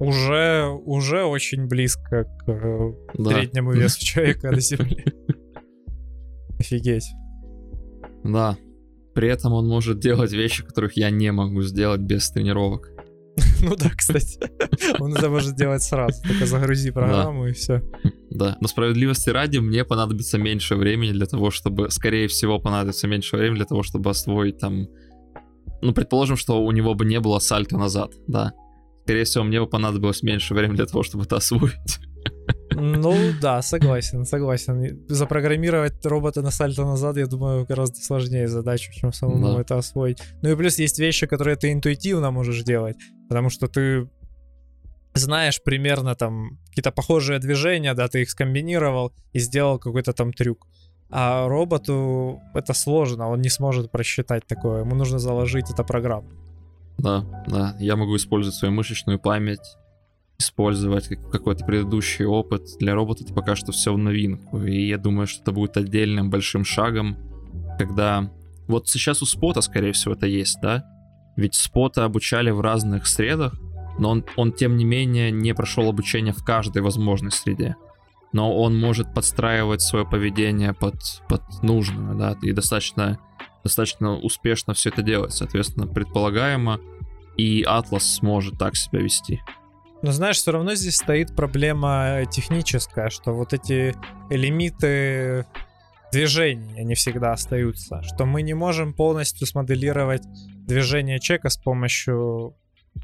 уже, 0.01 0.66
уже 0.84 1.24
очень 1.24 1.66
близко 1.66 2.24
к 2.24 2.49
э, 2.51 2.92
Да. 3.16 3.30
среднему 3.30 3.72
весу 3.74 4.05
человека 4.05 4.51
на 4.51 4.61
Земле. 4.61 5.05
Офигеть. 6.59 7.09
Да. 8.24 8.57
При 9.14 9.28
этом 9.28 9.53
он 9.53 9.68
может 9.68 10.01
делать 10.01 10.32
вещи, 10.32 10.64
которых 10.64 10.97
я 10.97 11.11
не 11.11 11.30
могу 11.32 11.62
сделать 11.62 12.01
без 12.01 12.30
тренировок. 12.30 12.90
Ну 13.62 13.76
да, 13.76 13.91
кстати. 13.97 14.39
Он 14.99 15.14
это 15.14 15.28
может 15.30 15.57
делать 15.57 15.82
сразу. 15.82 16.22
Только 16.22 16.47
загрузи 16.47 16.91
программу 16.91 17.49
и 17.49 17.53
все. 17.53 17.82
Да. 18.30 18.57
Но 18.61 18.68
справедливости 18.68 19.30
ради, 19.30 19.59
мне 19.59 19.84
понадобится 19.84 20.39
меньше 20.39 20.76
времени 20.76 21.12
для 21.12 21.26
того, 21.26 21.51
чтобы... 21.51 21.91
Скорее 21.91 22.28
всего, 22.28 22.59
понадобится 22.59 23.09
меньше 23.09 23.37
времени 23.37 23.57
для 23.57 23.64
того, 23.64 23.82
чтобы 23.82 24.11
освоить 24.11 24.59
там... 24.59 24.87
Ну, 25.82 25.93
предположим, 25.93 26.37
что 26.37 26.62
у 26.62 26.70
него 26.72 26.95
бы 26.95 27.05
не 27.05 27.20
было 27.20 27.39
сальто 27.39 27.78
назад, 27.78 28.12
да. 28.26 28.53
Скорее 29.05 29.24
всего, 29.24 29.45
мне 29.45 29.61
бы 29.61 29.66
понадобилось 29.66 30.22
меньше 30.22 30.55
времени 30.55 30.76
для 30.76 30.87
того, 30.87 31.03
чтобы 31.03 31.24
это 31.24 31.37
освоить. 31.37 32.01
Ну 32.79 33.14
да, 33.41 33.62
согласен, 33.62 34.24
согласен. 34.24 35.05
Запрограммировать 35.09 36.05
робота 36.05 36.43
на 36.43 36.51
сальто 36.51 36.85
назад, 36.85 37.16
я 37.16 37.27
думаю, 37.27 37.64
гораздо 37.64 37.97
сложнее 38.01 38.49
задачу, 38.49 38.93
чем 38.93 39.12
самому 39.12 39.55
Да. 39.55 39.61
это 39.61 39.79
освоить. 39.79 40.18
Ну 40.43 40.51
и 40.51 40.57
плюс 40.57 40.79
есть 40.79 40.99
вещи, 40.99 41.27
которые 41.27 41.57
ты 41.57 41.72
интуитивно 41.72 42.31
можешь 42.31 42.62
делать, 42.62 42.97
потому 43.29 43.51
что 43.51 43.66
ты 43.66 44.09
знаешь 45.14 45.62
примерно 45.62 46.14
там 46.14 46.59
какие-то 46.68 46.91
похожие 46.93 47.39
движения, 47.39 47.95
да, 47.95 48.09
ты 48.09 48.22
их 48.22 48.31
скомбинировал 48.31 49.12
и 49.33 49.39
сделал 49.39 49.79
какой-то 49.79 50.12
там 50.12 50.33
трюк. 50.33 50.66
А 51.11 51.49
роботу 51.49 52.41
это 52.55 52.74
сложно, 52.74 53.31
он 53.31 53.41
не 53.41 53.49
сможет 53.49 53.91
просчитать 53.91 54.47
такое. 54.47 54.81
Ему 54.81 54.95
нужно 54.95 55.18
заложить 55.18 55.70
это 55.70 55.85
программу. 55.85 56.29
Да, 56.99 57.24
да. 57.47 57.77
Я 57.79 57.97
могу 57.97 58.16
использовать 58.16 58.57
свою 58.59 58.74
мышечную 58.74 59.18
память, 59.18 59.77
использовать 60.39 61.09
как- 61.09 61.30
какой-то 61.30 61.64
предыдущий 61.64 62.24
опыт. 62.24 62.62
Для 62.78 62.95
робота 62.95 63.24
это 63.24 63.34
пока 63.34 63.57
что 63.57 63.72
все 63.72 63.93
в 63.93 63.99
новинку. 63.99 64.62
И 64.62 64.87
я 64.87 64.99
думаю, 64.99 65.26
что 65.26 65.43
это 65.43 65.53
будет 65.53 65.76
отдельным 65.76 66.30
большим 66.30 66.64
шагом, 66.64 67.16
когда... 67.78 68.30
Вот 68.68 68.89
сейчас 68.89 69.22
у 69.22 69.26
спота, 69.26 69.61
скорее 69.61 69.93
всего, 69.93 70.14
это 70.14 70.26
есть, 70.26 70.59
да? 70.61 70.84
Ведь 71.37 71.55
спота 71.55 72.05
обучали 72.05 72.51
в 72.51 72.61
разных 72.61 73.07
средах, 73.07 73.55
но 73.99 74.11
он, 74.11 74.24
он 74.37 74.53
тем 74.53 74.76
не 74.76 74.84
менее 74.84 75.30
не 75.30 75.55
прошел 75.55 75.89
обучение 75.89 76.32
в 76.32 76.45
каждой 76.45 76.82
возможной 76.82 77.30
среде. 77.30 77.76
Но 78.32 78.55
он 78.57 78.78
может 78.78 79.14
подстраивать 79.14 79.82
свое 79.82 80.05
поведение 80.05 80.74
под, 80.74 80.97
под 81.28 81.43
нужную, 81.62 82.16
да, 82.16 82.37
и 82.43 82.53
достаточно, 82.53 83.18
достаточно 83.62 84.16
успешно 84.16 84.74
все 84.74 84.91
это 84.91 85.03
делать. 85.03 85.32
Соответственно, 85.32 85.87
предполагаемо, 85.87 86.80
и 87.37 87.62
Атлас 87.62 88.16
сможет 88.16 88.59
так 88.59 88.76
себя 88.76 89.01
вести. 89.01 89.41
Но 90.07 90.12
знаешь, 90.12 90.36
все 90.36 90.52
равно 90.52 90.76
здесь 90.76 90.98
стоит 90.98 91.34
проблема 91.34 92.22
техническая, 92.30 93.11
что 93.11 93.34
вот 93.34 93.52
эти 93.52 93.92
лимиты 94.30 95.46
движений, 96.12 96.80
они 96.80 96.94
всегда 96.94 97.32
остаются. 97.32 98.02
Что 98.04 98.24
мы 98.24 98.42
не 98.42 98.54
можем 98.54 98.94
полностью 98.94 99.48
смоделировать 99.48 100.22
движение 100.64 101.18
чека 101.18 101.48
с 101.48 101.57
помощью 101.57 102.54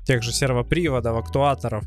тех 0.06 0.22
же 0.22 0.32
сервоприводов, 0.32 1.16
актуаторов. 1.16 1.82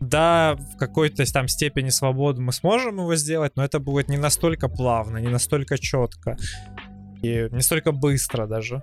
Да, 0.00 0.56
в 0.56 0.76
какой-то 0.76 1.24
там 1.32 1.46
степени 1.46 1.90
свободы 1.90 2.40
мы 2.40 2.52
сможем 2.52 2.96
его 2.96 3.14
сделать, 3.14 3.52
но 3.54 3.64
это 3.64 3.78
будет 3.78 4.08
не 4.08 4.16
настолько 4.16 4.68
плавно, 4.68 5.18
не 5.18 5.28
настолько 5.28 5.78
четко 5.78 6.36
и 7.22 7.46
не 7.52 7.60
столько 7.60 7.92
быстро 7.92 8.48
даже. 8.48 8.82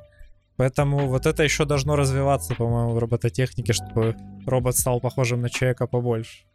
Поэтому 0.58 1.08
вот 1.08 1.26
это 1.26 1.43
еще 1.43 1.66
должно 1.66 1.95
развиваться, 1.95 2.56
по-моему, 2.56 2.93
в 2.93 2.97
робототехнике, 2.97 3.74
чтобы 3.74 4.16
робот 4.45 4.78
стал 4.78 5.01
похожим 5.01 5.41
на 5.41 5.49
человека 5.49 5.86
побольше. 5.86 6.45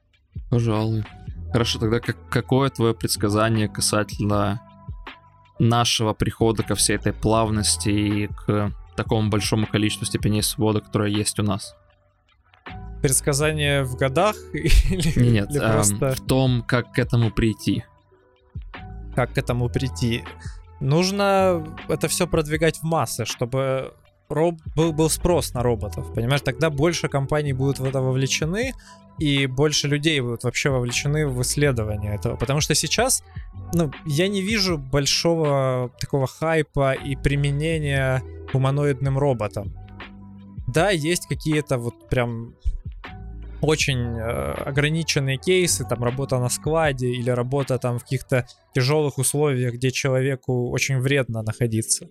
Пожалуй. 0.49 1.05
Хорошо, 1.53 1.79
тогда 1.79 2.01
как, 2.01 2.17
какое 2.29 2.71
твое 2.71 2.95
предсказание 2.95 3.69
касательно 3.69 4.63
нашего 5.59 6.15
прихода 6.15 6.63
ко 6.63 6.75
всей 6.75 6.97
этой 6.97 7.13
плавности 7.13 7.89
и 7.89 8.27
к 8.29 8.73
такому 8.97 9.29
большому 9.29 9.67
количеству 9.67 10.07
степеней 10.07 10.43
свободы, 10.43 10.81
которая 10.81 11.11
есть 11.11 11.39
у 11.39 11.43
нас? 11.43 11.75
Предсказание 13.03 13.83
в 13.83 13.97
годах 13.97 14.37
или, 14.53 15.19
Не, 15.19 15.31
Нет, 15.31 15.51
или 15.51 15.61
эм, 15.61 15.73
просто 15.73 16.15
в 16.15 16.21
том, 16.27 16.63
как 16.63 16.93
к 16.93 16.99
этому 16.99 17.31
прийти. 17.31 17.85
как 19.15 19.35
к 19.35 19.39
этому 19.39 19.69
прийти? 19.69 20.25
Нужно 20.81 21.65
это 21.89 22.09
все 22.09 22.27
продвигать 22.27 22.79
в 22.79 22.83
массы, 22.85 23.25
чтобы 23.25 23.93
роб- 24.29 24.61
был, 24.75 24.93
был 24.93 25.11
спрос 25.11 25.53
на 25.55 25.63
роботов, 25.63 26.07
понимаешь? 26.15 26.41
Тогда 26.41 26.71
больше 26.71 27.09
компаний 27.09 27.53
будут 27.53 27.79
в 27.79 27.85
это 27.85 28.01
вовлечены, 28.01 28.73
и 29.19 29.47
больше 29.47 29.89
людей 29.89 30.21
будут 30.21 30.45
вообще 30.45 30.71
вовлечены 30.71 31.27
в 31.27 31.43
исследование 31.43 32.15
этого. 32.15 32.37
Потому 32.37 32.61
что 32.61 32.75
сейчас, 32.75 33.23
ну, 33.75 33.93
я 34.07 34.29
не 34.29 34.41
вижу 34.41 34.79
большого 34.79 35.91
такого 36.01 36.27
хайпа 36.27 36.95
и 36.95 37.17
применения 37.17 38.23
гуманоидным 38.53 39.19
роботам. 39.19 39.75
Да, 40.67 40.91
есть 40.91 41.27
какие-то 41.27 41.77
вот 41.79 42.09
прям 42.09 42.55
очень 43.63 44.19
э, 44.19 44.53
ограниченные 44.67 45.37
кейсы, 45.37 45.85
там 45.85 46.03
работа 46.03 46.39
на 46.39 46.49
складе 46.49 47.09
или 47.09 47.31
работа 47.31 47.79
там 47.79 47.99
в 47.99 48.03
каких-то 48.03 48.47
тяжелых 48.75 49.19
условиях, 49.19 49.75
где 49.75 49.91
человеку 49.91 50.71
очень 50.71 50.99
вредно 51.01 51.43
находиться. 51.43 52.09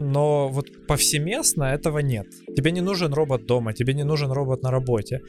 Но 0.00 0.48
вот 0.48 0.86
повсеместно 0.86 1.64
этого 1.64 1.98
нет. 1.98 2.26
Тебе 2.56 2.70
не 2.70 2.80
нужен 2.80 3.12
робот 3.12 3.46
дома, 3.46 3.72
тебе 3.72 3.94
не 3.94 4.04
нужен 4.04 4.30
робот 4.30 4.62
на 4.62 4.70
работе. 4.70 5.20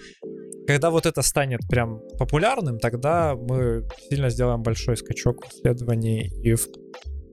Когда 0.67 0.91
вот 0.91 1.07
это 1.07 1.23
станет 1.23 1.61
прям 1.67 2.01
популярным, 2.19 2.77
тогда 2.77 3.35
мы 3.35 3.87
сильно 4.09 4.29
сделаем 4.29 4.61
большой 4.61 4.97
скачок 4.97 5.43
в 5.43 5.49
исследовании 5.51 6.31
и 6.43 6.53
в- 6.53 6.67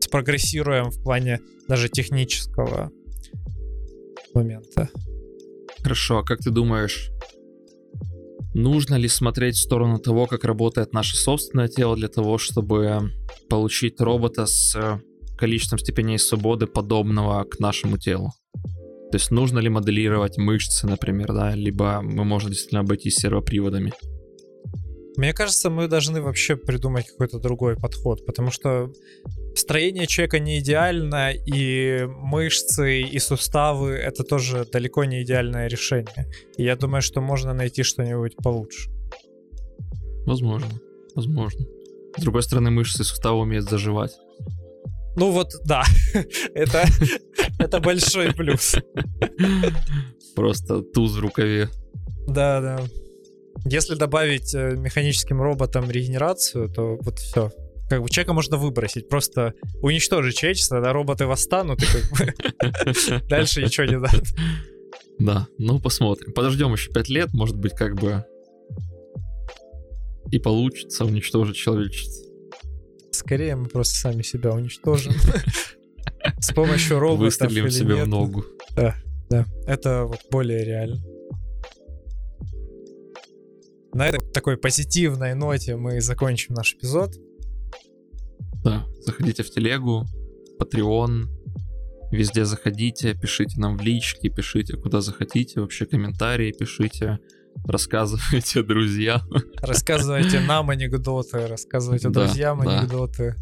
спрогрессируем 0.00 0.90
в 0.90 1.02
плане 1.02 1.40
даже 1.68 1.90
технического 1.90 2.90
момента. 4.32 4.88
Хорошо, 5.82 6.18
а 6.18 6.24
как 6.24 6.38
ты 6.38 6.50
думаешь, 6.50 7.10
нужно 8.56 8.94
ли 8.96 9.08
смотреть 9.08 9.56
в 9.56 9.62
сторону 9.62 9.98
того, 9.98 10.26
как 10.26 10.44
работает 10.44 10.92
наше 10.92 11.16
собственное 11.16 11.68
тело 11.68 11.94
для 11.94 12.08
того, 12.08 12.38
чтобы 12.38 13.12
получить 13.48 14.00
робота 14.00 14.46
с 14.46 14.74
э, 14.74 14.98
количеством 15.36 15.78
степеней 15.78 16.18
свободы 16.18 16.66
подобного 16.66 17.44
к 17.44 17.60
нашему 17.60 17.98
телу? 17.98 18.32
То 19.10 19.18
есть 19.18 19.30
нужно 19.30 19.60
ли 19.60 19.68
моделировать 19.68 20.38
мышцы, 20.38 20.86
например, 20.86 21.32
да, 21.32 21.54
либо 21.54 22.00
мы 22.02 22.24
можем 22.24 22.50
действительно 22.50 22.80
обойтись 22.80 23.16
сервоприводами? 23.16 23.92
Мне 25.16 25.32
кажется, 25.32 25.70
мы 25.70 25.88
должны 25.88 26.20
вообще 26.20 26.56
придумать 26.56 27.08
какой-то 27.08 27.38
другой 27.38 27.76
подход, 27.76 28.26
потому 28.26 28.50
что 28.50 28.92
строение 29.54 30.06
человека 30.06 30.38
не 30.38 30.58
идеально, 30.58 31.32
и 31.32 32.06
мышцы, 32.06 33.00
и 33.00 33.18
суставы— 33.18 33.90
это 33.92 34.24
тоже 34.24 34.66
далеко 34.70 35.04
не 35.04 35.22
идеальное 35.22 35.68
решение. 35.68 36.30
И 36.58 36.64
я 36.64 36.76
думаю, 36.76 37.00
что 37.00 37.20
можно 37.22 37.54
найти 37.54 37.82
что-нибудь 37.82 38.36
получше. 38.36 38.90
Возможно, 40.26 40.70
возможно. 41.14 41.64
С 42.18 42.22
другой 42.22 42.42
стороны, 42.42 42.70
мышцы 42.70 43.02
и 43.02 43.04
суставы 43.04 43.40
умеют 43.40 43.70
заживать. 43.70 44.12
Ну 45.16 45.30
вот, 45.30 45.52
да, 45.64 45.82
это, 46.54 46.84
это 47.58 47.80
большой 47.80 48.34
плюс. 48.34 48.76
Просто 50.34 50.82
туз 50.82 51.12
в 51.12 51.20
рукаве. 51.20 51.70
Да, 52.26 52.60
да. 52.60 52.80
Если 53.64 53.94
добавить 53.94 54.54
э, 54.54 54.76
механическим 54.76 55.40
роботам 55.40 55.90
регенерацию, 55.90 56.68
то 56.68 56.96
вот 57.00 57.18
все. 57.18 57.50
Как 57.88 58.02
бы 58.02 58.08
человека 58.08 58.32
можно 58.32 58.56
выбросить, 58.56 59.08
просто 59.08 59.54
уничтожить 59.80 60.36
человечество, 60.36 60.80
да, 60.80 60.92
роботы 60.92 61.26
восстанут, 61.26 61.82
и 61.82 61.86
как 61.86 62.10
бы 62.18 63.20
дальше 63.28 63.62
ничего 63.62 63.86
не 63.86 63.98
надо. 63.98 64.22
Да, 65.18 65.46
ну 65.58 65.78
посмотрим. 65.80 66.32
Подождем 66.32 66.72
еще 66.72 66.92
пять 66.92 67.08
лет, 67.08 67.32
может 67.32 67.56
быть, 67.56 67.72
как 67.72 67.94
бы 67.94 68.24
и 70.30 70.38
получится 70.38 71.04
уничтожить 71.04 71.56
человечество. 71.56 72.26
Скорее 73.12 73.56
мы 73.56 73.68
просто 73.68 73.96
сами 73.96 74.22
себя 74.22 74.52
уничтожим. 74.52 75.14
С 76.40 76.52
помощью 76.52 76.98
роботов 76.98 77.40
Выстрелим 77.40 77.70
себе 77.70 78.04
в 78.04 78.08
ногу. 78.08 78.44
Да, 78.74 78.96
да. 79.30 79.46
Это 79.66 80.04
вот 80.04 80.20
более 80.30 80.64
реально. 80.64 81.02
На 83.92 84.08
этой 84.08 84.20
такой 84.32 84.56
позитивной 84.56 85.34
ноте 85.34 85.76
мы 85.76 86.00
закончим 86.00 86.54
наш 86.54 86.74
эпизод. 86.74 87.14
Да, 88.62 88.84
заходите 89.00 89.42
в 89.42 89.50
телегу, 89.50 90.04
Patreon, 90.60 91.26
везде 92.10 92.44
заходите, 92.44 93.14
пишите 93.14 93.60
нам 93.60 93.76
в 93.76 93.82
лички, 93.82 94.28
пишите 94.28 94.76
куда 94.76 95.00
захотите, 95.00 95.60
вообще 95.60 95.86
комментарии 95.86 96.52
пишите, 96.52 97.18
рассказывайте 97.66 98.62
друзьям. 98.62 99.22
Рассказывайте 99.60 100.40
нам 100.46 100.70
анекдоты, 100.70 101.46
рассказывайте 101.46 102.08
Да, 102.08 102.24
друзьям 102.24 102.60
да. 102.60 102.80
анекдоты. 102.80 103.34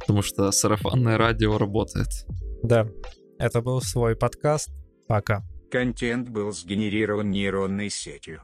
Потому 0.00 0.22
что 0.22 0.50
сарафанное 0.52 1.16
радио 1.16 1.56
работает. 1.58 2.08
Да, 2.62 2.88
это 3.38 3.62
был 3.62 3.80
свой 3.80 4.16
подкаст. 4.16 4.70
Пока. 5.06 5.42
Контент 5.70 6.28
был 6.28 6.52
сгенерирован 6.52 7.30
нейронной 7.30 7.90
сетью. 7.90 8.42